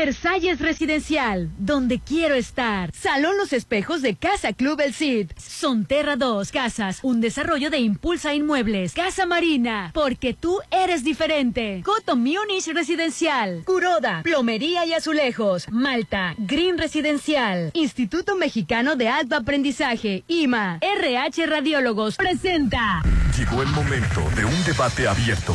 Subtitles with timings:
[0.00, 2.90] Versalles Residencial, donde quiero estar.
[2.94, 5.30] Salón Los Espejos de Casa Club El Cid.
[5.36, 8.94] Sonterra 2 Casas, un desarrollo de Impulsa Inmuebles.
[8.94, 11.82] Casa Marina, porque tú eres diferente.
[11.84, 13.62] Coto Munich Residencial.
[13.66, 15.68] Curoda, Plomería y Azulejos.
[15.68, 17.70] Malta, Green Residencial.
[17.74, 20.24] Instituto Mexicano de Alto Aprendizaje.
[20.28, 20.78] IMA.
[20.80, 22.16] RH Radiólogos.
[22.16, 23.02] Presenta.
[23.36, 25.54] Llegó el momento de un debate abierto.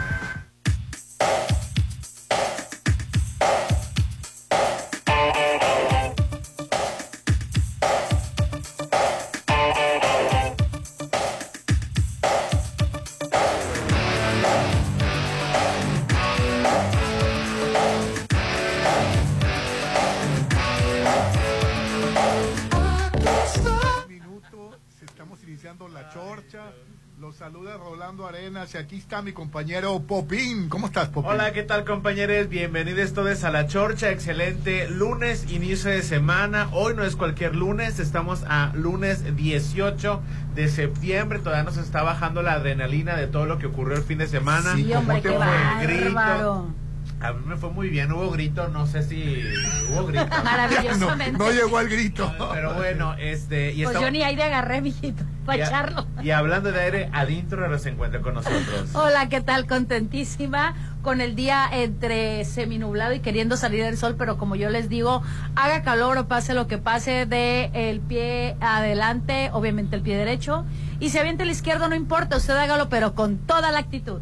[28.81, 30.67] Aquí está mi compañero Popín.
[30.67, 31.31] ¿Cómo estás, Popín?
[31.31, 32.49] Hola, ¿qué tal, compañeros?
[32.49, 34.09] Bienvenidos todos a La Chorcha.
[34.09, 36.67] Excelente lunes, inicio de semana.
[36.73, 40.21] Hoy no es cualquier lunes, estamos a lunes 18
[40.55, 41.37] de septiembre.
[41.39, 44.75] Todavía nos está bajando la adrenalina de todo lo que ocurrió el fin de semana.
[44.75, 45.37] Sí, hombre, qué
[45.81, 46.73] grito.
[47.21, 49.43] A mí me fue muy bien, hubo grito, no sé si
[49.91, 50.25] hubo grito.
[50.43, 51.37] Maravillosamente.
[51.37, 52.33] No, llegó el grito.
[52.51, 53.73] Pero bueno, este...
[53.73, 56.07] Y pues yo ni aire agarré, mijito, para echarlo.
[56.23, 58.89] Y hablando de aire, Adintro ahora se encuentra con nosotros.
[58.93, 59.67] Hola, ¿qué tal?
[59.67, 64.89] Contentísima con el día entre seminublado y queriendo salir el sol, pero como yo les
[64.89, 65.21] digo,
[65.55, 70.65] haga calor o pase lo que pase, de el pie adelante, obviamente el pie derecho,
[70.99, 74.21] y si avienta el izquierdo, no importa, usted hágalo, pero con toda la actitud.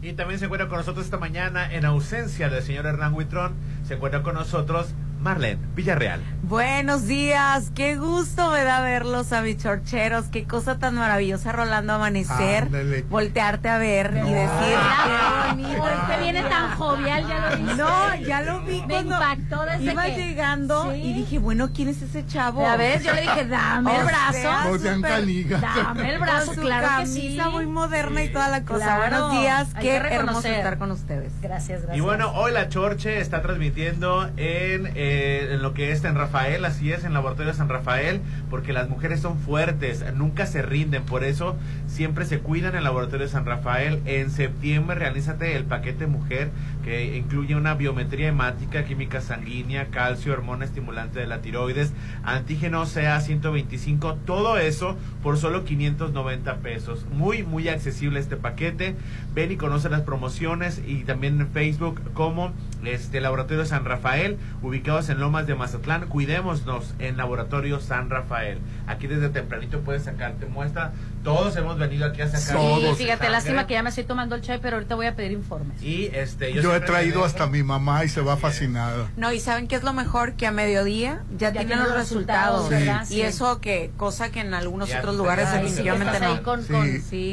[0.00, 3.54] Y también se encuentra con nosotros esta mañana, en ausencia del señor Hernán Huitrón,
[3.84, 6.20] se encuentra con nosotros Marlene Villarreal.
[6.42, 11.92] Buenos días, qué gusto me da verlos a mis chorcheros, qué cosa tan maravillosa Rolando
[11.94, 12.68] Amanecer,
[13.10, 15.88] voltearte a ver y decir qué bonito.
[15.88, 17.74] Este viene tan jovial, ya lo vi.
[17.74, 22.24] No, ya lo vi me impactó desde iba llegando y dije, bueno, ¿quién es ese
[22.26, 22.66] chavo?
[22.66, 24.70] A ver, yo le dije, dame el brazo.
[24.70, 28.98] No sean Dame el brazo, su claro camisa muy moderna y toda la cosa.
[28.98, 31.32] Buenos días, qué hermoso estar con ustedes.
[31.42, 31.96] Gracias, gracias.
[31.96, 36.64] Y bueno, hoy la Chorche está transmitiendo en eh, en lo que es en Rafael,
[36.64, 38.20] así es, en Laboratorio San Rafael,
[38.50, 42.84] porque las mujeres son fuertes, nunca se rinden, por eso siempre se cuidan en el
[42.84, 44.00] Laboratorio San Rafael.
[44.06, 46.50] En septiembre realízate el paquete mujer
[46.84, 51.92] que incluye una biometría hemática, química sanguínea, calcio, hormona estimulante de la tiroides,
[52.22, 57.04] antígeno CA 125, todo eso por solo 590 pesos.
[57.12, 58.94] Muy, muy accesible este paquete.
[59.34, 62.52] Ven y conoce las promociones y también en Facebook como
[62.84, 66.08] este Laboratorio San Rafael, ubicado en Lomas de Mazatlán.
[66.08, 68.58] Cuidémonos en Laboratorio San Rafael.
[68.88, 70.92] Aquí desde tempranito puedes sacarte muestra.
[71.22, 72.60] Todos hemos venido aquí a sacar.
[72.60, 75.32] Sí, fíjate, lástima que ya me estoy tomando el chai, pero ahorita voy a pedir
[75.32, 75.80] informes.
[75.82, 79.08] Y este, yo, he traído hasta mi mamá y se va fascinada.
[79.16, 82.70] No, y saben qué es lo mejor que a mediodía ya, tienen los resultados.
[83.10, 86.42] Y eso que cosa que en algunos otros lugares definitivamente no.
[86.42, 86.64] Con,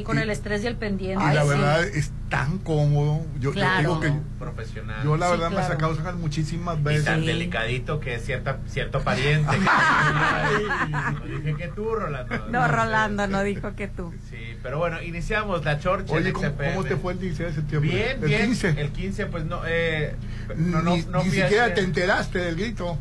[0.03, 1.23] con, el estrés y el pendiente.
[1.23, 3.25] Y la verdad es tan cómodo.
[3.39, 5.03] Yo, digo que profesional.
[5.03, 7.03] Yo la verdad me he sacado muchísimas veces.
[7.03, 9.55] Y tan delicadito que es cierta, cierto pariente.
[11.27, 12.47] dije que tú, Rolando.
[12.49, 14.13] No, Rolando no dijo que tú.
[14.29, 16.13] Sí, pero bueno, iniciamos la chorcha.
[16.13, 17.91] Oye, ¿cómo, ¿cómo, te fue el 15 de septiembre?
[17.91, 18.45] Bien, el bien.
[18.47, 18.69] 15.
[18.81, 20.15] El 15, pues no, eh,
[20.55, 22.97] no, ni, no, ni siquiera te enteraste del grito.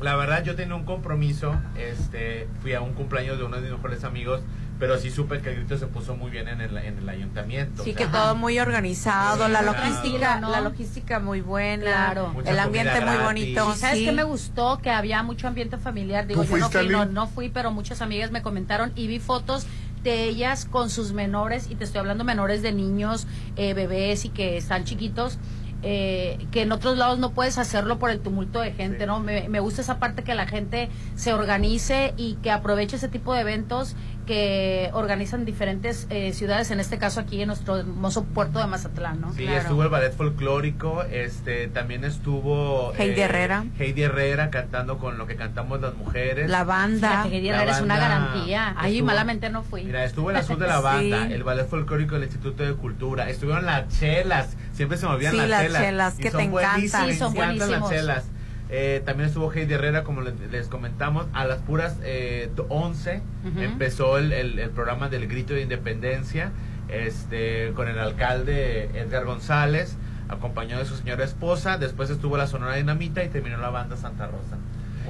[0.00, 1.58] La verdad, yo tenía un compromiso.
[1.78, 4.42] Este, fui a un cumpleaños de uno de mis mejores amigos
[4.78, 7.82] pero sí supe que el grito se puso muy bien en el, en el ayuntamiento.
[7.82, 12.34] Sí, que todo muy organizado, la logística, la logística muy buena, claro.
[12.44, 13.74] el ambiente muy bonito.
[13.74, 14.78] ¿Sabes qué me gustó?
[14.78, 16.26] Que había mucho ambiente familiar.
[16.26, 19.66] Digo, yo no fui, no, no fui, pero muchas amigas me comentaron y vi fotos
[20.02, 23.26] de ellas con sus menores, y te estoy hablando menores de niños,
[23.56, 25.38] eh, bebés y que están chiquitos,
[25.82, 29.20] eh, que en otros lados no puedes hacerlo por el tumulto de gente, ¿no?
[29.20, 33.34] Me, me, gusta esa parte que la gente se organice y que aproveche ese tipo
[33.34, 33.94] de eventos
[34.26, 39.20] que organizan diferentes eh, ciudades, en este caso aquí en nuestro hermoso puerto de Mazatlán,
[39.20, 39.32] ¿no?
[39.32, 43.64] Sí, estuvo el ballet folclórico, este, también estuvo Heidi eh, Herrera.
[43.78, 46.50] Heidi Herrera cantando con lo que cantamos las mujeres.
[46.50, 47.26] La banda.
[47.30, 48.74] Heidi Herrera es una garantía.
[48.76, 49.84] Ahí malamente no fui.
[49.84, 53.64] Mira, estuvo el azul de la banda, el ballet folclórico del Instituto de Cultura, estuvieron
[53.64, 55.82] las chelas, siempre se movían las, chelas.
[55.82, 57.08] chelas que te encantan.
[57.08, 57.80] Sí, son buenísimos.
[57.80, 58.24] las chelas.
[58.68, 63.22] Eh, también estuvo Heidi Herrera, como les, comentamos, a las puras eh, 11
[63.58, 66.50] empezó el, el, programa del Grito de Independencia
[66.88, 69.96] este, con el alcalde Edgar González,
[70.28, 71.78] acompañado de su señora esposa.
[71.78, 74.56] Después estuvo la Sonora Dinamita y terminó la banda Santa Rosa.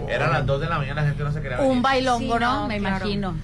[0.08, 2.68] Era a las 2 de la mañana, la gente no se quería Un bailongo, ¿no?
[2.68, 3.34] Me imagino.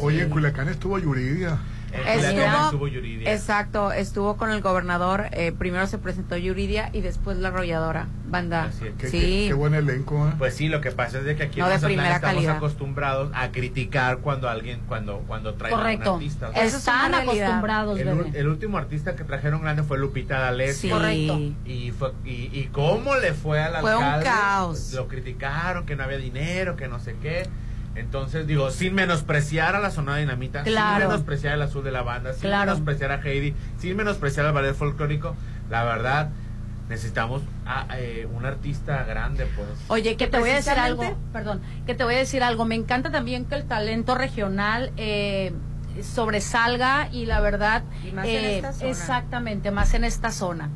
[0.00, 1.58] Oye, en Culiacán estuvo Yuridia.
[1.92, 5.26] Estuvo, Exacto, estuvo con el gobernador.
[5.32, 8.70] Eh, primero se presentó Yuridia y después la arrolladora banda.
[8.98, 9.46] Qué, sí.
[9.48, 10.28] Qué, buen elenco.
[10.28, 10.32] ¿eh?
[10.38, 14.48] Pues sí, lo que pasa es de que aquí en estamos acostumbrados a criticar cuando
[14.48, 16.14] alguien, cuando, cuando Correcto.
[16.14, 16.50] un artista.
[16.54, 17.98] Están acostumbrados.
[17.98, 20.88] El, el, último artista que trajeron grande fue Lupita D'Alessio.
[20.88, 20.90] Sí.
[20.90, 21.38] Correcto.
[21.64, 24.24] Y, fue, y, y cómo le fue al fue alcalde.
[24.24, 24.92] Fue un caos.
[24.92, 27.48] Lo criticaron, que no había dinero, que no sé qué.
[27.98, 32.32] Entonces, digo, sin menospreciar a la zona dinamita, sin menospreciar el azul de la banda,
[32.32, 35.34] sin menospreciar a Heidi, sin menospreciar al ballet folclórico,
[35.68, 36.30] la verdad,
[36.88, 39.68] necesitamos a, eh, un artista grande, pues.
[39.88, 42.64] Oye, que te voy a decir algo, perdón, que te voy a decir algo.
[42.64, 45.52] Me encanta también que el talento regional eh,
[46.02, 47.82] sobresalga y la verdad,
[48.24, 50.70] eh, exactamente, más en esta zona.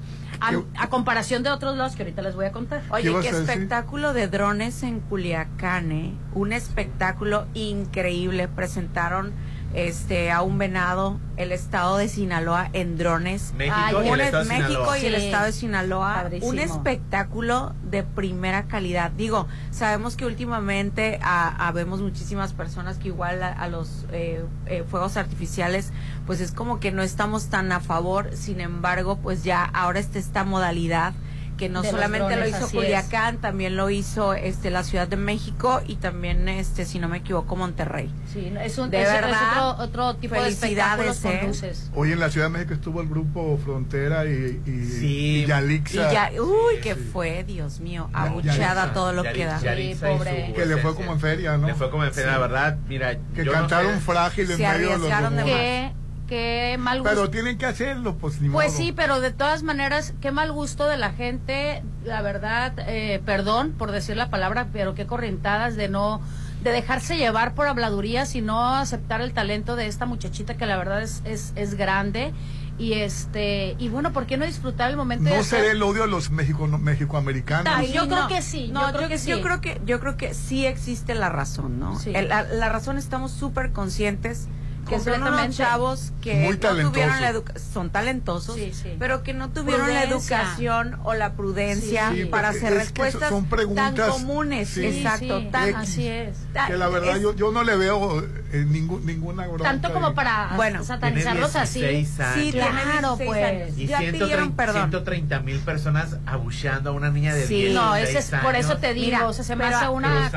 [0.76, 2.82] A, comparación de otros lados que ahorita les voy a contar.
[2.90, 6.14] Oye, qué, espectáculo de drones en Culiacán, ¿eh?
[6.34, 8.48] Un espectáculo increíble.
[8.48, 9.32] Presentaron
[9.74, 13.54] este a un venado el estado de Sinaloa en drones.
[13.56, 19.10] México, y, el estado México y el estado de Sinaloa un espectáculo de primera calidad.
[19.10, 25.92] Digo sabemos que últimamente habemos muchísimas personas que igual a, los eh, eh, fuegos artificiales
[26.26, 28.30] pues es como que no estamos tan a favor.
[28.34, 31.14] Sin embargo pues ya ahora está esta modalidad
[31.62, 35.94] que no solamente lo hizo Culiacán, también lo hizo este la Ciudad de México y
[35.94, 38.12] también este si no me equivoco Monterrey.
[38.32, 41.72] Sí, es un de verdad, otro, tipo de espectáculos ¿eh?
[41.94, 45.46] Hoy en la Ciudad de México estuvo el grupo Frontera y, y, sí.
[45.46, 49.60] y uy, que fue, Dios mío, abucheada todo lo que da.
[49.60, 50.52] Sí, pobre.
[50.56, 51.68] Que le fue como en feria, ¿no?
[51.68, 56.01] Le fue como en feria, la verdad, mira, que cantaron frágil en medio de los
[56.26, 57.14] qué mal gusto.
[57.14, 60.86] Pero tienen que hacerlo, pues ni Pues sí, pero de todas maneras, qué mal gusto
[60.86, 65.88] de la gente, la verdad, eh, perdón por decir la palabra, pero qué corrientadas de
[65.88, 66.20] no
[66.62, 70.76] de dejarse llevar por habladurías y no aceptar el talento de esta muchachita que la
[70.76, 72.32] verdad es, es, es grande.
[72.78, 76.08] Y este y bueno por qué no disfrutar el momento no será el odio de
[76.08, 77.92] los México mexicoamericanos.
[77.92, 79.30] Yo creo que sí no, yo, creo que sí.
[79.30, 83.30] yo creo que yo creo que sí existe la razón no la, la, razón estamos
[83.30, 84.48] súper conscientes
[84.92, 88.58] que son unos chavos que no tuvieron la educación, son talentosos,
[88.98, 94.10] pero que no tuvieron la educación o la prudencia para hacer respuestas son preguntas, tan
[94.10, 94.76] comunes.
[94.76, 96.36] Exacto, tan, así es.
[96.66, 98.20] Que la verdad yo, yo no le veo
[98.52, 102.06] eh, ningún, ninguna bronca Tanto como para bueno, satanizarlos así.
[102.34, 103.78] Sí, claro, pues.
[103.78, 107.62] Y ya 130 mil personas abucheando a una niña de sí.
[107.62, 110.30] 10 No, ese es, por eso te digo, o sea, se me hace una...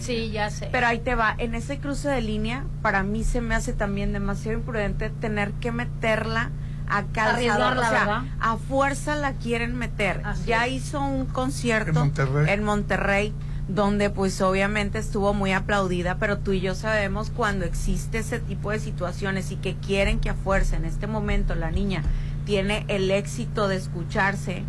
[0.00, 0.68] Sí, ya sé.
[0.70, 3.95] Pero ahí te va, en ese cruce de línea, para mí se me hace también
[4.04, 6.50] demasiado imprudente tener que meterla
[6.88, 10.22] a calzador, o sea, a fuerza la quieren meter.
[10.46, 12.04] ya hizo un concierto
[12.46, 13.34] en Monterrey.
[13.68, 18.70] donde pues obviamente estuvo muy aplaudida, pero tú y yo sabemos cuando existe ese tipo
[18.70, 22.02] de situaciones y que quieren que a fuerza en este momento la niña
[22.44, 24.62] tiene el éxito de escucharse,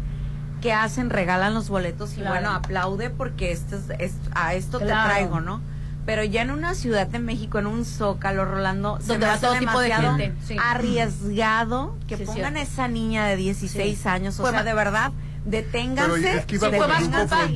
[0.62, 1.12] que hacen?
[1.12, 5.62] Regalan los boletos y bueno, aplaude porque esto es, a esto te traigo, ¿no?
[6.08, 9.78] Pero ya en una ciudad de México, en un zócalo, Rolando, donde va todo tipo
[9.82, 15.12] de gente, arriesgado que pongan a esa niña de 16 años, o sea, de verdad,
[15.44, 16.46] deténganse.
[16.48, 17.48] sí, fue más culpa,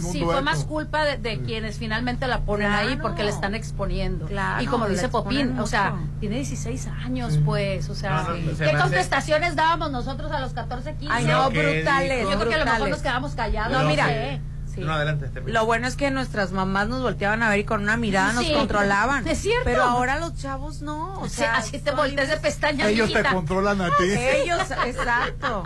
[0.00, 4.26] sí, fue más, culpa de, quienes finalmente la ponen ahí porque le están exponiendo.
[4.58, 8.26] y como dice Popín, o sea, tiene 16 años, pues, o sea,
[8.58, 11.14] ¿qué contestaciones dábamos nosotros a los 14, 15?
[11.14, 12.22] Ay, no, brutales.
[12.22, 13.82] Yo creo que a lo mejor nos quedamos callados.
[13.82, 14.40] No, mira.
[15.46, 18.46] Lo bueno es que nuestras mamás nos volteaban a ver y con una mirada nos
[18.50, 19.26] controlaban.
[19.26, 19.64] Es cierto.
[19.64, 21.20] Pero ahora los chavos no.
[21.20, 22.88] O sea, así te volteas de pestañas.
[22.88, 24.10] Ellos te controlan a ti.
[24.10, 25.64] Ellos, exacto.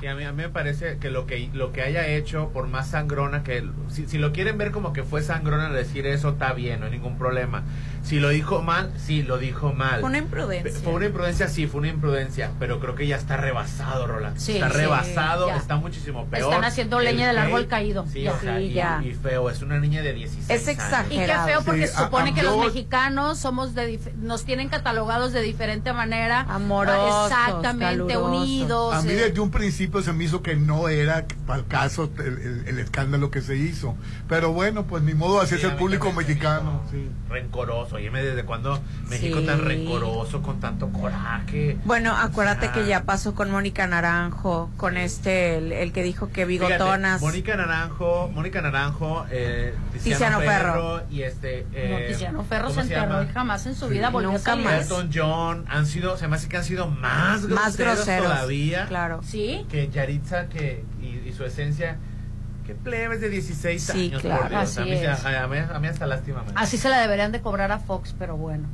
[0.00, 2.66] Y a mí, a mí me parece que lo que lo que haya hecho, por
[2.66, 3.68] más sangrona que.
[3.88, 6.92] Si, si lo quieren ver como que fue sangrona decir eso, está bien, no hay
[6.92, 7.62] ningún problema.
[8.02, 10.00] Si lo dijo mal, sí, lo dijo mal.
[10.00, 10.80] Fue una imprudencia.
[10.82, 12.50] Fue una imprudencia, sí, fue una imprudencia.
[12.58, 14.36] Pero creo que ya está rebasado, Roland.
[14.36, 16.50] está rebasado, está muchísimo peor.
[16.50, 18.04] Están haciendo leña del árbol caído.
[18.08, 18.26] Sí,
[18.60, 19.50] y, feo.
[19.50, 21.12] Es una niña de 16 es exagerado.
[21.12, 25.42] Y qué feo porque se supone que los mexicanos somos de nos tienen catalogados de
[25.42, 26.40] diferente manera.
[26.48, 27.30] Amorosos.
[27.30, 28.94] Exactamente, unidos.
[28.94, 32.78] A mí desde un principio se me hizo que no era para el caso el,
[32.78, 33.96] escándalo que se hizo.
[34.28, 36.82] Pero bueno, pues ni modo así es el público mexicano.
[37.28, 37.96] Rencoroso.
[37.96, 41.78] Oye, ¿desde cuando México tan rencoroso, con tanto coraje?
[41.84, 47.20] Bueno, acuérdate que ya pasó con Mónica Naranjo, con este, el, que dijo que bigotonas.
[47.20, 51.66] Mónica Naranjo, Mónica Naranjo, eh, Tiziano, Ferro, y este...
[51.72, 54.66] Eh, Tiziano Ferro se enterró y jamás en su vida volvió a salir.
[54.66, 58.86] Elton John, han sido, se me hace que han sido más groseros, todavía.
[58.86, 59.20] Claro.
[59.22, 59.66] Sí.
[59.70, 61.98] Que Yaritza que, y, su esencia
[62.66, 64.22] Qué plebes de 16 sí, años.
[64.22, 64.56] Claro.
[64.56, 66.44] Así a, mí, a, mí, a, mí, hasta lástima.
[66.54, 68.68] Así se la deberían de cobrar a Fox, pero bueno.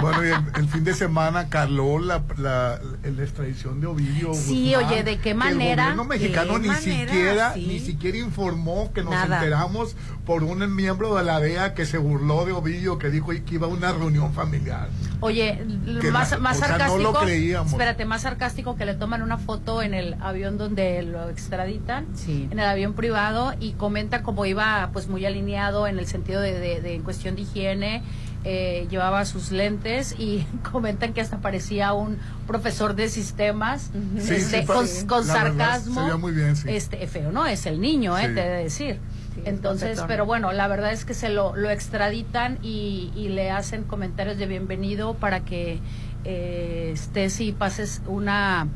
[0.00, 4.34] Bueno, y el, fin de semana caló la, la, la, extradición de Ovidio.
[4.34, 5.90] Sí, oye, ¿de qué manera?
[5.90, 9.96] El gobierno mexicano ni siquiera ni siquiera informó que nos enteramos
[10.26, 13.66] por un miembro de la DEA que se burló de Ovidio, que dijo que iba
[13.66, 14.88] a una reunión familiar.
[15.20, 15.64] Oye,
[16.12, 16.98] más, más sarcástico.
[16.98, 17.72] no lo creíamos.
[17.72, 22.48] Espérate, más sarcástico que le toman una foto en el avión donde lo extraditan, sí.
[22.50, 26.58] en el avión privado, y comenta cómo iba pues muy alineado en el sentido de,
[26.58, 28.02] de, de en cuestión de higiene
[28.44, 35.24] eh, llevaba sus lentes y comentan que hasta parecía un profesor de sistemas este, con,
[35.24, 36.18] sarcasmo.
[36.18, 37.46] muy bien, este, feo, ¿no?
[37.46, 38.98] Es el niño, eh, te de decir.
[39.44, 43.82] Entonces, pero bueno, la verdad es que se lo, lo extraditan y, y le hacen
[43.82, 45.80] comentarios de bienvenido para que
[46.24, 48.68] eh, estés y pases una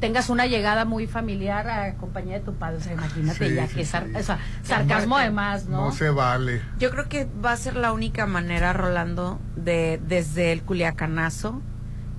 [0.00, 2.78] tengas una llegada muy familiar a compañía de tu padre.
[2.78, 5.86] O sea, imagínate ya que sarcasmo además, ¿no?
[5.86, 6.62] No se vale.
[6.78, 11.60] Yo creo que va a ser la única manera, Rolando, de desde el culiacanazo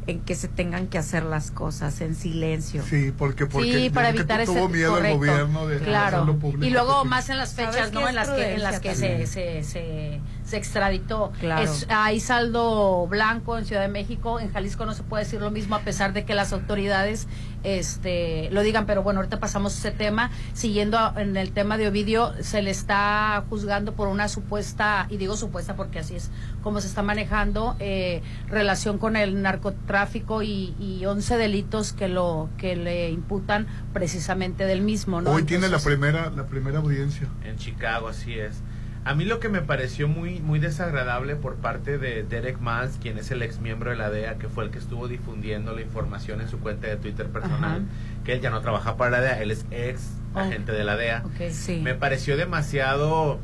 [0.08, 2.84] en que se tengan que hacer las cosas en silencio.
[2.84, 6.26] Sí, porque, porque sí, para evitar ese tuvo miedo el gobierno de claro.
[6.38, 6.66] público.
[6.66, 8.08] Y luego más en las fechas, ¿no?
[8.08, 10.22] En las que en las que se, se, se
[10.52, 11.32] se extraditó.
[11.88, 15.76] hay saldo blanco en Ciudad de México, en Jalisco no se puede decir lo mismo
[15.76, 17.28] a pesar de que las autoridades
[17.64, 20.30] este lo digan, pero bueno, ahorita pasamos ese tema.
[20.54, 25.38] Siguiendo en el tema de Ovidio, se le está juzgando por una supuesta, y digo
[25.38, 26.32] supuesta porque así es
[26.62, 32.50] como se está manejando, eh, relación con el narcotráfico y, y 11 delitos que lo
[32.58, 35.22] que le imputan precisamente del mismo.
[35.22, 35.32] ¿no?
[35.32, 37.30] Hoy tiene la primera, la primera audiencia.
[37.46, 38.62] En Chicago, así es.
[39.04, 43.18] A mí lo que me pareció muy, muy desagradable por parte de Derek Mans, quien
[43.18, 46.40] es el ex miembro de la DEA, que fue el que estuvo difundiendo la información
[46.40, 47.84] en su cuenta de Twitter personal,
[48.24, 50.40] que él ya no trabaja para la DEA, él es ex oh.
[50.40, 51.24] agente de la DEA.
[51.82, 53.40] Me pareció demasiado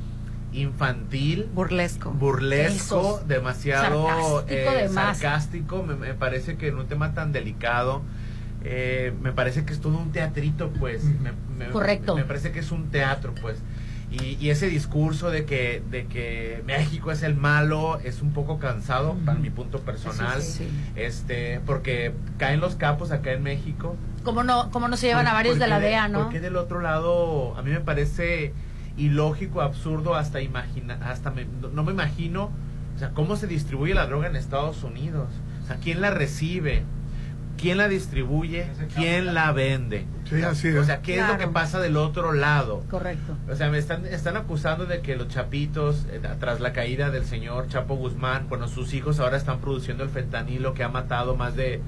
[0.54, 4.46] infantil, burlesco, burlesco, demasiado
[4.94, 5.86] sarcástico.
[5.90, 8.04] Eh, me, parece que en un tema tan delicado.
[8.64, 11.04] Eh, me parece que es todo un teatrito, pues.
[11.72, 12.16] Correcto.
[12.16, 13.60] Me parece que es un teatro, pues.
[14.10, 19.18] Y, ese discurso de que, de que México es el malo es un poco cansado
[19.26, 20.42] para mi punto personal.
[20.96, 23.98] este Porque caen los capos acá en México.
[24.24, 26.24] ¿Cómo no, cómo no se llevan a varios de la DEA, no?
[26.24, 28.54] Porque del otro lado, a mí me parece
[28.98, 31.34] ilógico, absurdo, hasta imagina, hasta
[31.74, 32.50] no me imagino,
[32.96, 35.30] o sea, cómo se distribuye la droga en Estados Unidos.
[35.64, 36.84] O sea, ¿quién la recibe?
[37.58, 40.06] Quién la distribuye, quién la vende.
[40.30, 42.84] Sí, así O sea, ¿qué es lo que pasa del otro lado?
[42.90, 43.36] Correcto.
[43.50, 47.26] O sea, me están, están acusando de que los chapitos, eh, tras la caída del
[47.26, 51.56] señor Chapo Guzmán, bueno, sus hijos ahora están produciendo el fentanilo que ha matado más
[51.56, 51.82] de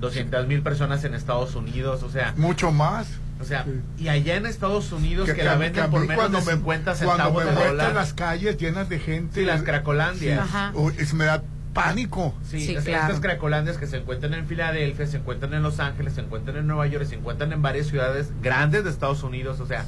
[0.00, 2.34] 200 mil personas en Estados Unidos, o sea...
[2.36, 3.08] Mucho más.
[3.40, 3.66] O sea,
[3.98, 7.82] y allá en Estados Unidos que, la venden por menos de 50 centavos cuando me
[7.82, 9.40] de las calles llenas de gente.
[9.40, 10.38] Sí, las cracolandias.
[10.38, 10.72] Ajá.
[11.14, 11.42] me da
[11.74, 12.34] pánico.
[12.42, 16.56] Sí, estas cracolandias que se encuentran en Filadelfia, se encuentran en Los Ángeles, se encuentran
[16.56, 19.60] en Nueva York, se encuentran en varias ciudades grandes de Estados Unidos.
[19.60, 19.84] O sea,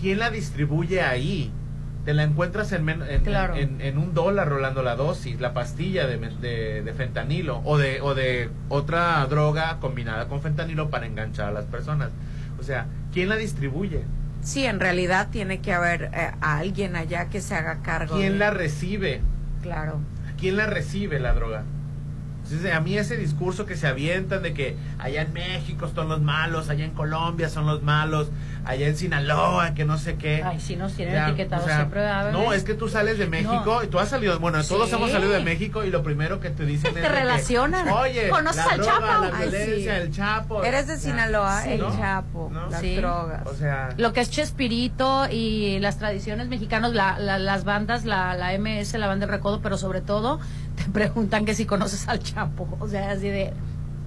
[0.00, 1.52] ¿quién la distribuye ahí?
[2.04, 6.16] Te la encuentras en, en, un dólar rolando la dosis, la pastilla de,
[6.82, 11.66] de, fentanilo o de, o de otra droga combinada con fentanilo para enganchar a las
[11.66, 12.08] personas.
[12.58, 14.02] O sea, ¿quién la distribuye?
[14.42, 18.16] Sí, en realidad tiene que haber eh, alguien allá que se haga cargo.
[18.16, 19.20] ¿Quién la recibe?
[19.62, 20.00] Claro.
[20.40, 21.64] ¿Quién la recibe la droga?
[22.44, 26.20] Entonces, a mí ese discurso que se avientan de que allá en México son los
[26.20, 28.28] malos, allá en Colombia son los malos,
[28.64, 30.42] allá en Sinaloa, que no sé qué.
[30.44, 32.02] Ay, si nos tienen etiquetados siempre.
[32.32, 35.32] no, es que tú sales de México y tú has salido, bueno, todos hemos salido
[35.32, 37.02] de México y lo primero que te dicen es.
[37.02, 37.88] Te relacionan.
[37.88, 39.06] Oye, conoces al Chapo.
[39.06, 40.64] La violencia, el Chapo.
[40.64, 43.46] Eres de Sinaloa, el Chapo, las drogas.
[43.46, 43.90] O sea.
[43.96, 49.06] Lo que es Chespirito y las tradiciones mexicanas, la, las bandas, la, la MS, la
[49.06, 50.40] banda de recodo, pero sobre todo
[50.76, 52.68] te preguntan que si conoces al Chapo.
[52.80, 53.52] O sea, así de.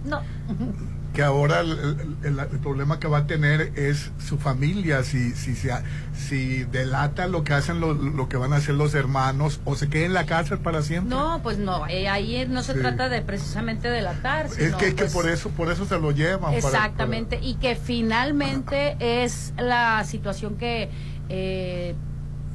[0.06, 0.22] No
[1.14, 5.70] que ahora el, problema que va a tener es su familia, si, si, si,
[6.16, 10.06] si delata lo que hacen lo, que van a hacer los hermanos o se queda
[10.06, 11.16] en la cárcel para siempre.
[11.16, 14.48] No, pues no, eh, ahí no se trata de precisamente delatar.
[14.48, 16.56] es que, pues por eso por eso se lo llevan.
[16.56, 20.90] Exactamente, y que finalmente es la situación que...
[21.30, 21.96] Eh,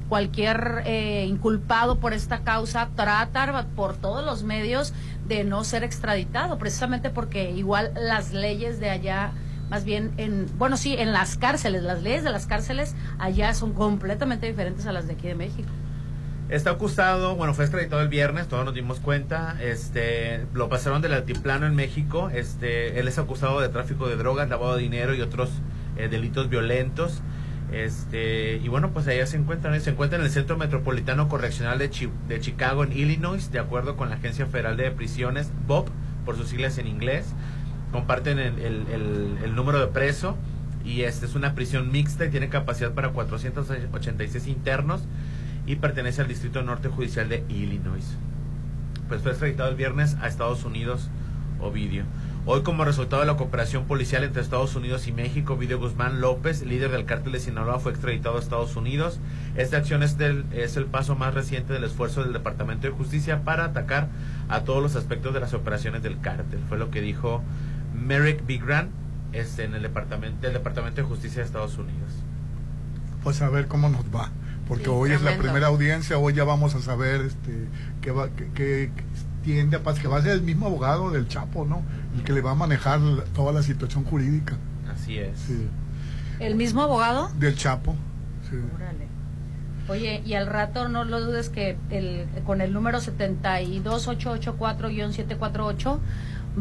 [0.09, 4.95] cualquier eh, inculpado por esta causa trata por todos los medios
[5.29, 9.33] de no ser extraditado, precisamente porque igual las leyes de allá,
[9.71, 13.75] más bien en, bueno, sí, en las cárceles, las leyes de las cárceles allá son
[13.75, 15.69] completamente diferentes a las de aquí de México.
[16.49, 21.13] Está acusado, bueno, fue extraditado el viernes, todos nos dimos cuenta, este, lo pasaron del
[21.13, 25.21] altiplano en México, este, él es acusado de tráfico de drogas, lavado de dinero y
[25.21, 25.51] otros
[25.99, 27.21] eh, delitos violentos.
[27.73, 31.91] Este, y bueno, pues allá se encuentran, se encuentran en el Centro Metropolitano Correccional de,
[32.29, 35.89] de Chicago, en Illinois, de acuerdo con la Agencia Federal de Prisiones, BOP,
[36.25, 37.35] por sus siglas en inglés.
[37.93, 40.37] Comparten el, el, el, número de preso
[40.85, 45.03] y este es una prisión mixta y tiene capacidad para 486 internos
[45.67, 48.17] y pertenece al Distrito Norte Judicial de Illinois.
[49.09, 51.09] Pues fue extraditado el viernes a Estados Unidos,
[51.61, 52.05] Ovidio.
[52.51, 56.63] Hoy, como resultado de la cooperación policial entre Estados Unidos y México, Video Guzmán López,
[56.63, 59.21] líder del cártel de Sinaloa, fue extraditado a Estados Unidos.
[59.55, 63.45] Esta acción es, del, es el paso más reciente del esfuerzo del Departamento de Justicia
[63.45, 64.09] para atacar
[64.49, 66.61] a todos los aspectos de las operaciones del cártel.
[66.71, 67.43] Fue lo que dijo
[67.95, 68.89] Merrick Bigran
[69.35, 72.13] este, en el departamento, del Departamento de Justicia de Estados Unidos.
[73.23, 74.31] Pues a ver cómo nos va
[74.69, 77.69] porque hoy es la primera audiencia, hoy ya vamos a saber este
[78.03, 78.91] que va que,
[79.43, 81.83] tiende a que va a ser el mismo abogado del Chapo, ¿no?
[82.19, 83.01] Y que le va a manejar
[83.35, 84.57] toda la situación jurídica.
[84.93, 85.51] Así es.
[86.41, 87.31] ¿El mismo abogado?
[87.39, 87.95] Del Chapo.
[88.49, 88.57] Sí.
[89.89, 95.99] Oye, y al rato no lo dudes que el, con el número 72884-748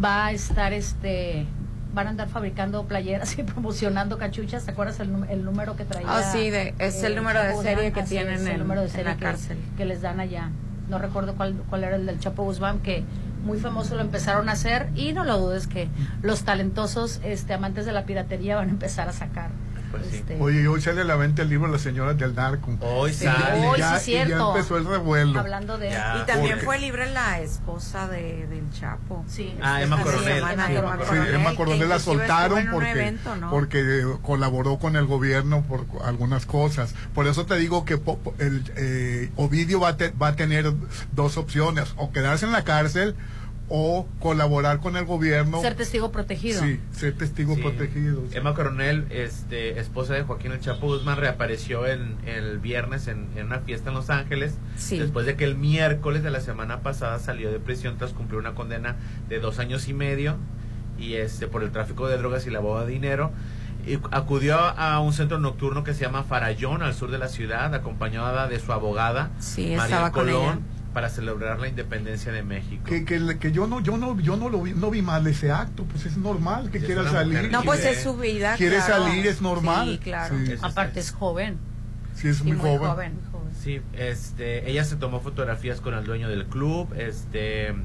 [0.04, 1.46] va a estar este
[1.94, 4.66] van a andar fabricando playeras y promocionando cachuchas.
[4.66, 6.08] ¿Te acuerdas el, el número que traía?
[6.10, 6.50] Ah, sí,
[6.80, 9.58] es el número de serie que tienen en, el número de serie la que, cárcel.
[9.76, 10.52] Que les dan allá.
[10.90, 13.04] No recuerdo cuál, cuál era el del Chapo Guzmán, que
[13.48, 15.90] muy famoso lo empezaron a hacer y no lo dudes que
[16.22, 19.50] los talentosos este, amantes de la piratería van a empezar a sacar.
[19.92, 22.76] Pues este, Oye, hoy sale a la venta el libro Las señoras del narco.
[22.82, 23.66] Hoy sale.
[23.66, 24.54] Hoy sí, cierto.
[24.54, 25.40] empezó el revuelo.
[25.40, 25.90] Hablando de...
[25.90, 29.24] y también fue libre la esposa de, del Chapo.
[29.30, 29.56] Sí.
[29.62, 30.44] Ah, Emma Coronel.
[31.34, 33.18] Emma Coronel la soltaron porque,
[33.50, 36.94] porque colaboró con el gobierno por algunas cosas.
[37.14, 38.00] Por eso te digo que
[38.40, 40.74] el eh, Ovidio va va a tener
[41.14, 41.94] dos opciones.
[41.96, 43.16] O quedarse en la cárcel
[43.70, 45.62] o colaborar con el gobierno.
[45.62, 46.62] Ser testigo protegido.
[46.62, 48.24] Sí, ser testigo protegido.
[48.32, 53.60] Emma Coronel, este, esposa de Joaquín El Chapo Guzmán, reapareció en, el viernes en, una
[53.60, 54.56] fiesta en Los Ángeles,
[54.90, 58.56] después de que el miércoles de la semana pasada salió de prisión tras cumplir una
[58.56, 58.96] condena
[59.28, 60.38] de dos años y medio
[60.98, 63.32] y este por el tráfico de drogas y lavado de dinero.
[63.86, 67.74] Y acudió a un centro nocturno que se llama Farallón, al sur de la ciudad,
[67.74, 69.32] acompañada de su abogada,
[69.78, 72.84] María Colón para celebrar la independencia de México.
[72.84, 75.52] Que, que, que, yo no yo no yo no lo vi, no vi mal ese
[75.52, 77.52] acto, pues es normal que quiera salir.
[77.52, 78.56] No, pues es su vida.
[78.56, 79.90] Quiere salir es normal.
[79.92, 80.36] Sí, claro.
[80.64, 81.60] Aparte es joven.
[82.16, 83.14] Sí, es muy, joven.
[83.62, 87.76] Sí, este, ella se tomó fotografías con el dueño del club, este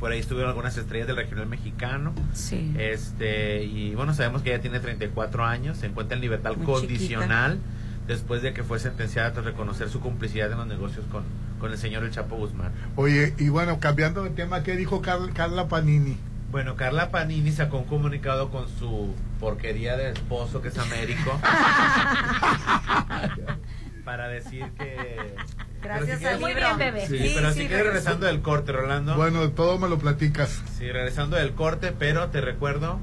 [0.00, 2.14] por ahí estuvieron algunas estrellas del regional mexicano.
[2.32, 2.74] Sí.
[2.78, 7.58] Este, y bueno, sabemos que ella tiene 34 años, se encuentra en libertad condicional
[8.06, 11.24] después de que fue sentenciada tras reconocer su complicidad en los negocios con,
[11.58, 12.72] con el señor El Chapo Guzmán.
[12.96, 16.18] Oye, y bueno, cambiando de tema, ¿qué dijo Carla Panini?
[16.50, 21.40] Bueno, Carla Panini sacó un comunicado con su porquería de esposo, que es Américo,
[24.04, 25.34] para decir que...
[25.82, 27.06] Gracias si Muy bien, bebé.
[27.06, 29.16] Sí, pero si quieres regresando del corte, Rolando.
[29.16, 30.62] Bueno, todo me lo platicas.
[30.78, 33.00] Sí, regresando del corte, pero te recuerdo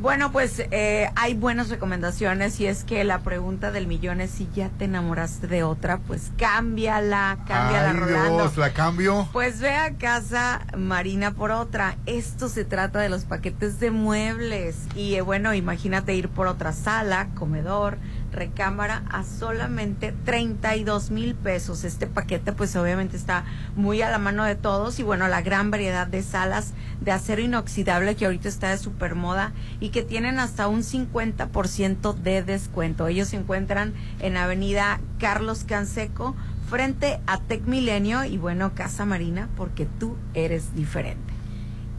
[0.00, 4.48] bueno, pues eh, hay buenas recomendaciones y es que la pregunta del millón es si
[4.54, 8.38] ya te enamoraste de otra, pues cámbiala, cámbiala, Ay, Rolando.
[8.42, 9.28] Dios, ¿la cambio?
[9.32, 11.96] Pues ve a casa Marina por otra.
[12.06, 16.72] Esto se trata de los paquetes de muebles y eh, bueno, imagínate ir por otra
[16.72, 17.98] sala, comedor,
[18.32, 21.84] recámara a solamente 32 mil pesos.
[21.84, 23.44] Este paquete pues obviamente está
[23.76, 27.42] muy a la mano de todos y bueno, la gran variedad de salas de acero
[27.42, 33.06] inoxidable que ahorita está de super moda y que tienen hasta un 50% de descuento.
[33.06, 36.34] Ellos se encuentran en Avenida Carlos Canseco
[36.68, 41.39] frente a Tec Milenio y bueno, Casa Marina porque tú eres diferente.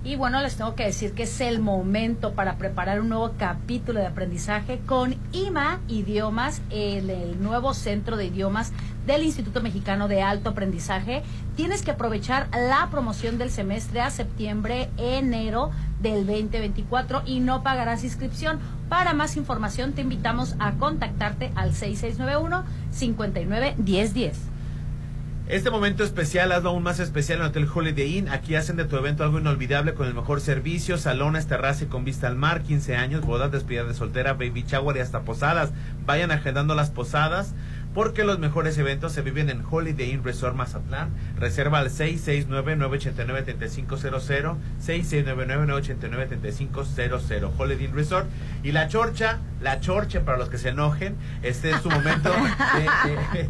[0.04, 4.00] Y bueno, les tengo que decir que es el momento para preparar un nuevo capítulo
[4.00, 8.72] de aprendizaje con IMA Idiomas, el, el, nuevo centro de idiomas
[9.06, 11.22] del Instituto Mexicano de Alto Aprendizaje.
[11.56, 15.70] Tienes que aprovechar la promoción del semestre a septiembre, enero
[16.02, 18.60] del 2024 y no pagarás inscripción.
[18.90, 24.51] Para más información te invitamos a contactarte al 6691 59 1010.
[25.52, 28.30] Este momento especial, hazlo aún más especial en Hotel Holiday Inn.
[28.30, 32.06] Aquí hacen de tu evento algo inolvidable con el mejor servicio, salones, terraza y con
[32.06, 35.74] vista al mar, 15 años, bodas, despedida de soltera, baby shower y hasta posadas.
[36.06, 37.54] Vayan agendando las posadas
[37.94, 41.10] porque los mejores eventos se viven en Holiday Inn Resort Mazatlán.
[41.36, 48.30] Reserva al 669-989-3500, 6699-989-3500, Holiday Inn Resort.
[48.64, 52.34] Y la chorcha, la chorcha para los que se enojen, este es su momento.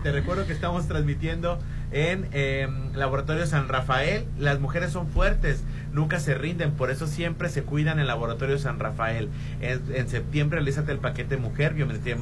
[0.02, 1.60] te recuerdo que estamos transmitiendo
[1.92, 4.26] en em, Laboratorio San Rafael.
[4.38, 8.80] Las mujeres son fuertes, nunca se rinden, por eso siempre se cuidan en Laboratorio San
[8.80, 9.30] Rafael.
[9.62, 12.18] En, septiembre realízate el paquete mujer, biometría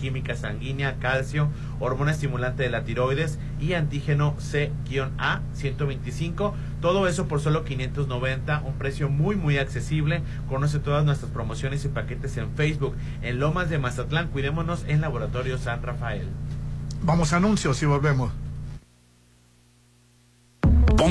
[0.00, 1.48] química sanguínea, calcio,
[1.80, 6.54] hormona estimulante de la tiroides y antígeno C-A 125.
[6.80, 10.22] Todo eso por solo 590, un precio muy muy accesible.
[10.48, 12.94] Conoce todas nuestras promociones y paquetes en Facebook.
[13.22, 16.26] En Lomas de Mazatlán, cuidémonos en Laboratorio San Rafael.
[17.02, 18.43] Vamos a anuncios y volvemos.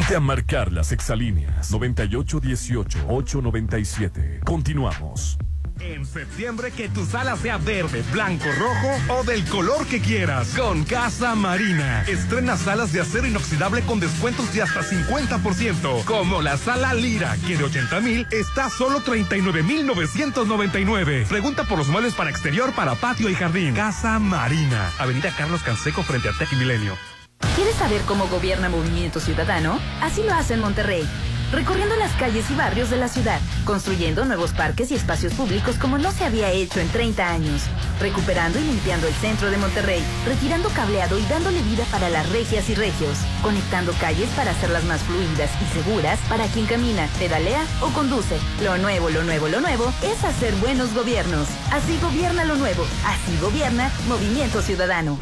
[0.04, 4.44] Ponte a marcar las exalíneas 9818-897.
[4.44, 5.38] Continuamos.
[5.80, 10.50] En septiembre que tu sala sea verde, blanco, rojo o del color que quieras.
[10.58, 12.02] Con Casa Marina.
[12.02, 16.04] Estrena salas de acero inoxidable con descuentos de hasta 50%.
[16.04, 21.28] Como la sala Lira, que de 80 mil está solo 39 mil 999.
[21.30, 23.74] Pregunta por los muebles para exterior, para patio y jardín.
[23.74, 24.92] Casa Marina.
[25.00, 26.98] Avenida Carlos Canseco frente a Tech Milenio.
[27.56, 29.79] ¿Quieres saber cómo gobierna Movimiento Ciudadano?
[30.01, 31.08] Así lo hace en Monterrey.
[31.51, 35.99] Recorriendo las calles y barrios de la ciudad, construyendo nuevos parques y espacios públicos como
[35.99, 37.62] no se había hecho en 30 años,
[37.99, 42.67] recuperando y limpiando el centro de Monterrey, retirando cableado y dándole vida para las regias
[42.71, 47.89] y regios, conectando calles para hacerlas más fluidas y seguras para quien camina, pedalea o
[47.89, 48.39] conduce.
[48.63, 51.47] Lo nuevo, lo nuevo, lo nuevo es hacer buenos gobiernos.
[51.71, 55.19] Así gobierna lo nuevo, así gobierna Movimiento Ciudadano.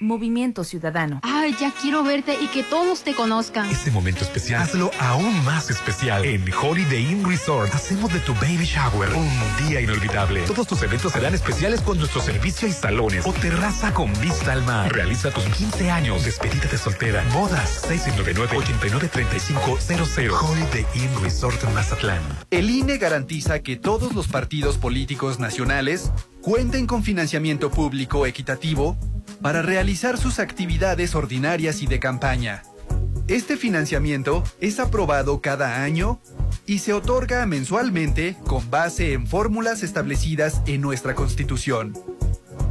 [0.00, 1.20] Movimiento Ciudadano.
[1.22, 3.70] Ay, ya quiero verte y que todos te conozcan.
[3.70, 6.22] Este momento especial, hazlo aún más especial.
[6.24, 9.30] En Holiday Inn Resort, hacemos de tu baby shower un
[9.66, 10.42] día inolvidable.
[10.42, 14.62] Todos tus eventos serán especiales con nuestro servicio y salones o terraza con vista al
[14.64, 14.92] mar.
[14.92, 20.42] Realiza tus 15 años, despedida de soltera, bodas, 699-893500.
[20.42, 22.20] Holiday Inn Resort en Mazatlán.
[22.50, 26.10] El INE garantiza que todos los partidos políticos nacionales
[26.42, 28.98] cuenten con financiamiento público equitativo
[29.40, 32.62] para realizar sus actividades ordinarias y de campaña.
[33.28, 36.20] Este financiamiento es aprobado cada año
[36.64, 41.94] y se otorga mensualmente con base en fórmulas establecidas en nuestra Constitución.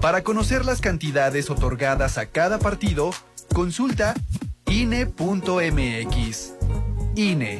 [0.01, 3.11] Para conocer las cantidades otorgadas a cada partido,
[3.53, 4.13] consulta
[4.67, 6.53] INE.mx.
[7.15, 7.59] INE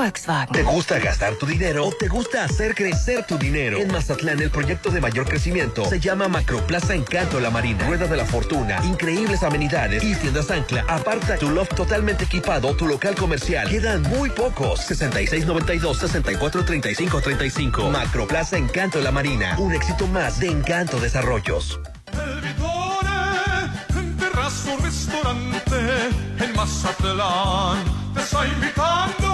[0.00, 0.52] Volkswagen.
[0.52, 3.76] ¿Te gusta gastar tu dinero o te gusta hacer crecer tu dinero?
[3.78, 7.86] En Mazatlán, el proyecto de mayor crecimiento se llama Macroplaza Encanto La Marina.
[7.86, 10.86] Rueda de la Fortuna, increíbles amenidades y tiendas ancla.
[10.88, 13.68] Aparta tu loft totalmente equipado, tu local comercial.
[13.68, 14.90] Quedan muy pocos.
[14.90, 17.90] 6692-643535.
[17.90, 19.54] Macroplaza Encanto La Marina.
[19.58, 21.78] Un éxito más de Encanto Desarrollos.
[26.60, 29.30] Mazatlán, te está invitando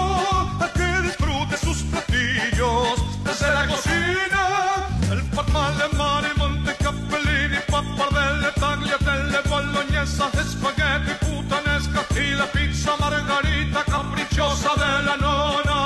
[0.61, 3.03] a que disfrutes sus platillos.
[3.25, 12.05] Desde la cocina, el formal de mar y monte capellini, pappardelle, tagliatelle, bolognesa, espagueti, putanesca
[12.15, 15.77] y la pizza margarita caprichosa de la nona.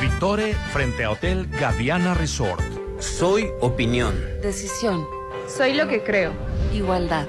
[0.00, 2.64] Vitore frente a Hotel Gaviana Resort.
[2.98, 4.12] Soy opinión.
[4.42, 5.06] Decisión.
[5.46, 6.32] Soy lo que creo.
[6.72, 7.28] Igualdad.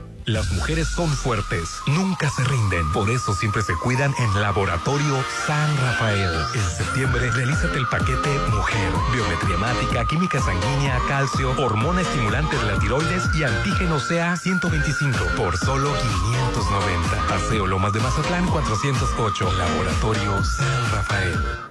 [0.25, 2.91] Las mujeres son fuertes, nunca se rinden.
[2.91, 6.31] Por eso siempre se cuidan en Laboratorio San Rafael.
[6.53, 8.93] En septiembre, realízate el paquete Mujer.
[9.13, 15.57] Biometría hemática, química sanguínea, calcio, hormona estimulante de la tiroides y antígeno CA 125 por
[15.57, 17.27] solo 590.
[17.27, 19.51] Paseo Lomas de Mazatlán 408.
[19.53, 21.70] Laboratorio San Rafael.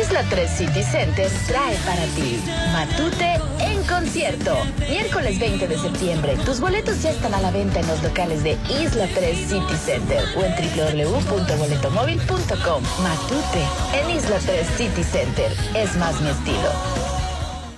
[0.00, 4.54] Isla 3 City Center trae para ti Matute en concierto.
[4.90, 6.36] Miércoles 20 de septiembre.
[6.44, 10.22] Tus boletos ya están a la venta en los locales de Isla 3 City Center
[10.36, 12.82] o en www.boletomóvil.com.
[13.02, 13.62] Matute
[13.94, 15.50] en Isla 3 City Center.
[15.74, 17.05] Es más mi estilo.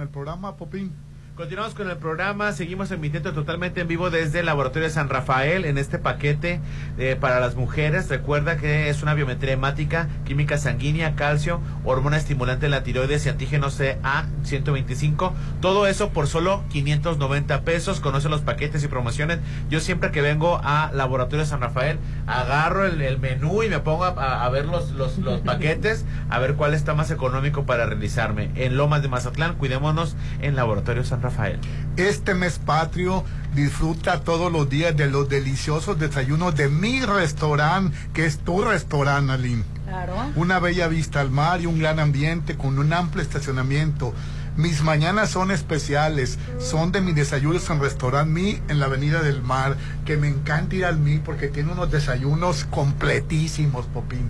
[0.00, 0.92] el programa, Popín.
[1.38, 5.66] Continuamos con el programa, seguimos emitiendo totalmente en vivo desde el Laboratorio de San Rafael
[5.66, 6.61] en este paquete
[6.98, 8.09] eh, para las mujeres.
[8.09, 13.29] Recuerda que es una biometría hemática, química sanguínea, calcio, hormona estimulante de la tiroides y
[13.29, 15.33] antígeno CA 125.
[15.61, 18.01] Todo eso por solo 590 pesos.
[18.01, 19.38] Conoce los paquetes y promociones.
[19.70, 24.07] Yo siempre que vengo a Laboratorio de San Rafael, agarro el, menú y me pongo
[24.07, 28.51] a, a ver los, los, los paquetes, a ver cuál está más económico para realizarme.
[28.57, 31.28] En Lomas de Mazatlán, cuidémonos en Laboratorio San Rafael.
[31.29, 31.59] Rafael.
[31.97, 38.25] Este mes patrio disfruta todos los días de los deliciosos desayunos de mi restaurante, que
[38.25, 39.64] es tu restaurante, Aline.
[39.87, 40.14] Claro.
[40.37, 44.14] Una bella vista al mar y un gran ambiente con un amplio estacionamiento.
[44.57, 49.41] Mis mañanas son especiales, son de mis desayunos en Restaurant Mi en la Avenida del
[49.41, 54.29] Mar, que me encanta ir al Mi porque tiene unos desayunos completísimos, Popín.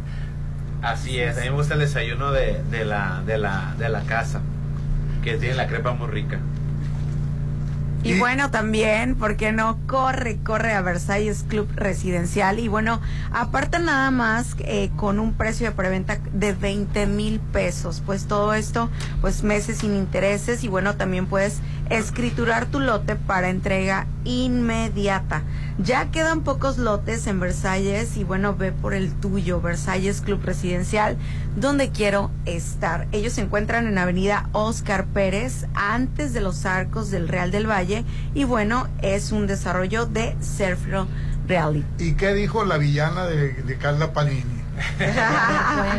[0.82, 4.02] Así es, a mí me gusta el desayuno de, de, la, de, la, de la
[4.02, 4.40] casa,
[5.24, 6.38] que tiene la crepa muy rica.
[8.08, 9.78] Y, bueno, también, ¿por qué no?
[9.86, 12.58] Corre, corre a Versalles Club Residencial.
[12.58, 18.02] Y bueno, aparte nada más eh, con un precio de preventa de 20 mil pesos.
[18.06, 18.88] Pues todo esto,
[19.20, 20.64] pues meses sin intereses.
[20.64, 25.42] Y bueno, también puedes escriturar tu lote para entrega inmediata.
[25.78, 31.16] Ya quedan pocos lotes en Versalles y bueno, ve por el tuyo, Versalles Club Residencial,
[31.56, 33.06] donde quiero estar.
[33.12, 38.04] Ellos se encuentran en Avenida Oscar Pérez, antes de los arcos del Real del Valle
[38.34, 41.06] y bueno, es un desarrollo de Serfro
[41.46, 42.04] Reality.
[42.04, 44.44] ¿Y qué dijo la villana de, Carla Panini?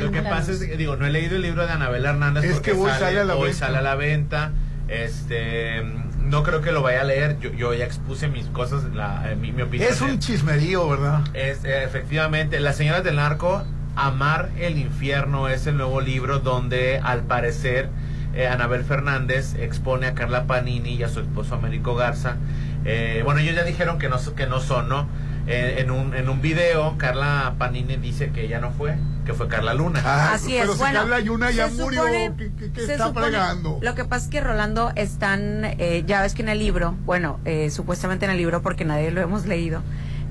[0.02, 2.54] Lo que pasa es que, digo, no he leído el libro de Anabel Hernández es
[2.54, 3.66] porque que hoy sale, a la hoy venta.
[3.66, 4.52] sale a la venta.
[4.90, 5.84] Este,
[6.20, 7.40] no creo que lo vaya a leer.
[7.40, 9.92] Yo, yo ya expuse mis cosas, la, eh, mi, mi, opinión.
[9.92, 11.22] Es un chismerío, ¿verdad?
[11.34, 13.64] Es, eh, efectivamente, Las Señoras del Narco,
[13.96, 17.90] Amar el Infierno es el nuevo libro donde al parecer
[18.34, 22.38] eh, Anabel Fernández expone a Carla Panini y a su esposo Américo Garza.
[22.86, 25.08] Eh, bueno, ellos ya dijeron que no, que no son, ¿no?
[25.48, 29.48] Eh, en, un, en un video, Carla Panini dice que ella no fue, que fue
[29.48, 30.02] Carla Luna.
[30.06, 32.86] Ah, Así pero es, si bueno, Carla Luna ya se murió, supone- ¿qué, qué- qué
[32.86, 33.80] se está supone- fregando?
[33.82, 37.40] Lo que pasa es que Rolando están, eh, ya ves que en el libro, bueno,
[37.46, 39.82] eh, supuestamente en el libro porque nadie lo hemos leído,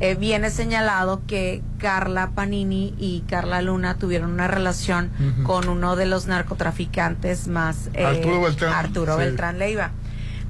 [0.00, 5.10] eh, viene señalado que Carla Panini y Carla Luna tuvieron una relación
[5.42, 9.18] con uno de los narcotraficantes más, eh, Arturo Beltrán, Arturo sí.
[9.20, 9.90] Beltrán Leiva.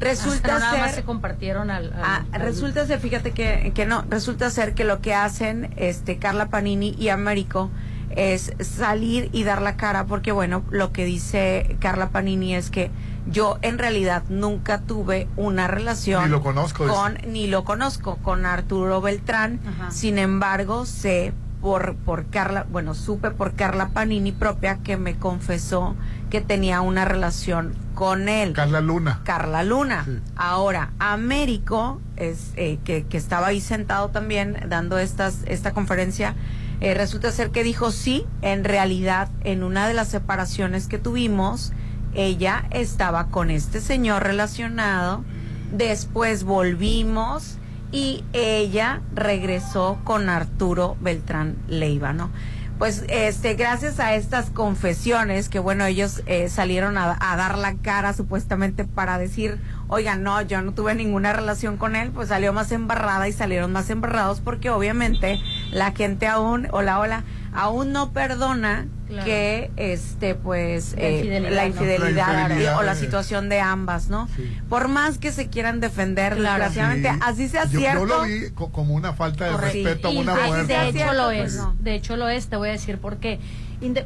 [0.00, 3.72] Resulta Hasta nada ser más se compartieron al, al- Ah, al- resulta ser, fíjate que,
[3.74, 7.70] que no, resulta ser que lo que hacen este Carla Panini y Américo
[8.10, 12.90] es salir y dar la cara porque bueno, lo que dice Carla Panini es que
[13.30, 18.46] yo en realidad nunca tuve una relación Ni lo conozco, con ni lo conozco con
[18.46, 19.90] Arturo Beltrán, Ajá.
[19.90, 25.94] sin embargo sé por por Carla, bueno, supe por Carla Panini propia que me confesó
[26.30, 28.52] que tenía una relación con él.
[28.52, 29.20] Carla Luna.
[29.24, 30.04] Carla Luna.
[30.04, 30.18] Sí.
[30.36, 36.34] Ahora, Américo, es, eh, que, que estaba ahí sentado también dando estas, esta conferencia,
[36.80, 41.72] eh, resulta ser que dijo sí, en realidad, en una de las separaciones que tuvimos,
[42.14, 45.24] ella estaba con este señor relacionado,
[45.72, 47.58] después volvimos
[47.90, 52.30] y ella regresó con Arturo Beltrán Leiva, ¿no?
[52.78, 57.74] Pues este, gracias a estas confesiones, que bueno, ellos eh, salieron a, a dar la
[57.74, 62.52] cara supuestamente para decir, oigan, no, yo no tuve ninguna relación con él, pues salió
[62.52, 65.40] más embarrada y salieron más embarrados porque obviamente
[65.72, 69.24] la gente aún, hola, hola, aún no perdona Claro.
[69.24, 72.96] que este pues La eh, infidelidad, o la eh.
[72.96, 74.28] situación de ambas, ¿no?
[74.36, 74.54] Sí.
[74.68, 76.62] Por más que se quieran defender, Claro.
[76.64, 77.18] desgraciadamente, Sí.
[77.22, 78.00] así sea yo, cierto.
[78.00, 79.78] yo lo vi co- como una falta de Correcto.
[79.88, 80.72] respeto a una muerte.
[80.74, 81.74] de hecho lo pues es, no.
[81.80, 83.40] de hecho lo es, te voy a decir porque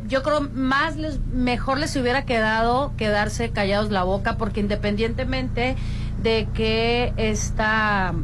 [0.07, 5.75] yo creo más les, mejor les hubiera quedado quedarse callados la boca porque independientemente
[6.23, 8.15] de que esta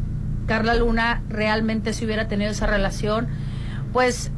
[0.47, 3.27] Carla Luna realmente si hubiera tenido esa relación,
[3.93, 4.31] pues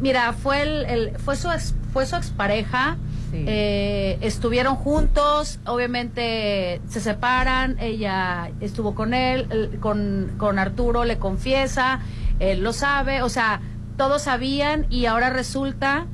[0.00, 2.96] mira, fue el, el- fue su ex, fue su expareja,
[3.30, 3.44] Sí.
[3.48, 11.98] eh, estuvieron juntos, obviamente se separan, ella estuvo con él, con, con Arturo le confiesa,
[12.38, 13.60] él lo sabe, o sea,
[13.96, 16.06] todos sabían y ahora resulta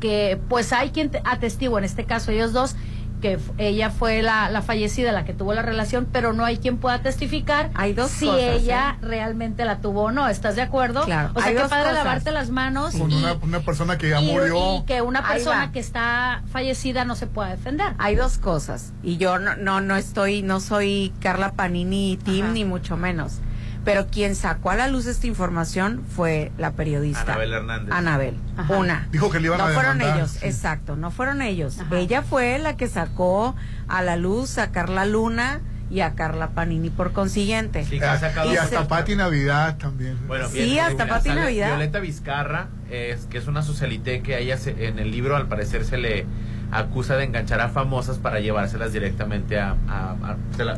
[0.00, 2.76] que pues hay quien te- atestigua, en este caso ellos dos,
[3.20, 6.76] que ella fue la, la fallecida, la que tuvo la relación, pero no hay quien
[6.78, 10.28] pueda testificar Hay dos si cosas, ella realmente la tuvo o no.
[10.28, 11.04] ¿Estás de acuerdo?
[11.04, 11.30] Claro.
[11.34, 12.04] O sea, dos padre cosas.
[12.04, 14.76] lavarte las manos Con y, una, una persona que ya y- murió.
[14.78, 17.94] y que una persona que está fallecida no se pueda defender.
[17.98, 22.52] Hay dos cosas y yo no no no estoy no soy Carla Panini Tim Ajá.
[22.54, 23.40] ni mucho menos,
[23.88, 27.94] pero quien sacó a la luz esta información fue la periodista Anabel Hernández.
[27.94, 28.76] Anabel, Ajá.
[28.76, 29.08] una.
[29.10, 30.46] Dijo que le iban no a fueron ellos, sí.
[30.46, 31.78] exacto, no fueron ellos.
[31.80, 31.96] Ajá.
[31.98, 33.56] Ella fue la que sacó
[33.88, 37.82] a la luz a Carla Luna y a Carla Panini por consiguiente.
[37.86, 40.18] Sí, que ha sacado y Y hasta se- Pati Navidad también.
[40.26, 41.68] Bueno, Sí, bien, hasta mira, Pati Navidad.
[41.68, 45.48] Violeta Vizcarra, es, que es una socialité que a ella se- en el libro al
[45.48, 46.26] parecer se le
[46.70, 49.76] acusa de enganchar a famosas para llevárselas directamente a,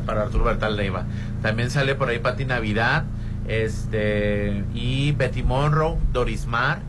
[0.05, 1.05] para Arturo Bertal Leiva.
[1.41, 3.03] También sale por ahí Pati Navidad,
[3.47, 6.79] este y Betty Monroe, Doris Mar.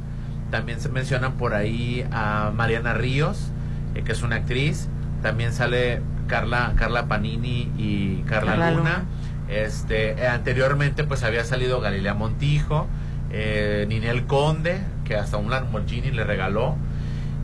[0.51, 3.51] También se mencionan por ahí a Mariana Ríos,
[3.95, 4.89] eh, que es una actriz.
[5.23, 9.05] También sale Carla, Carla Panini y Carla, Luna.
[9.49, 12.87] Este, eh, anteriormente pues había salido Galilea Montijo,
[13.31, 16.77] eh, Ninel Conde, que hasta un Lamborghini le regaló.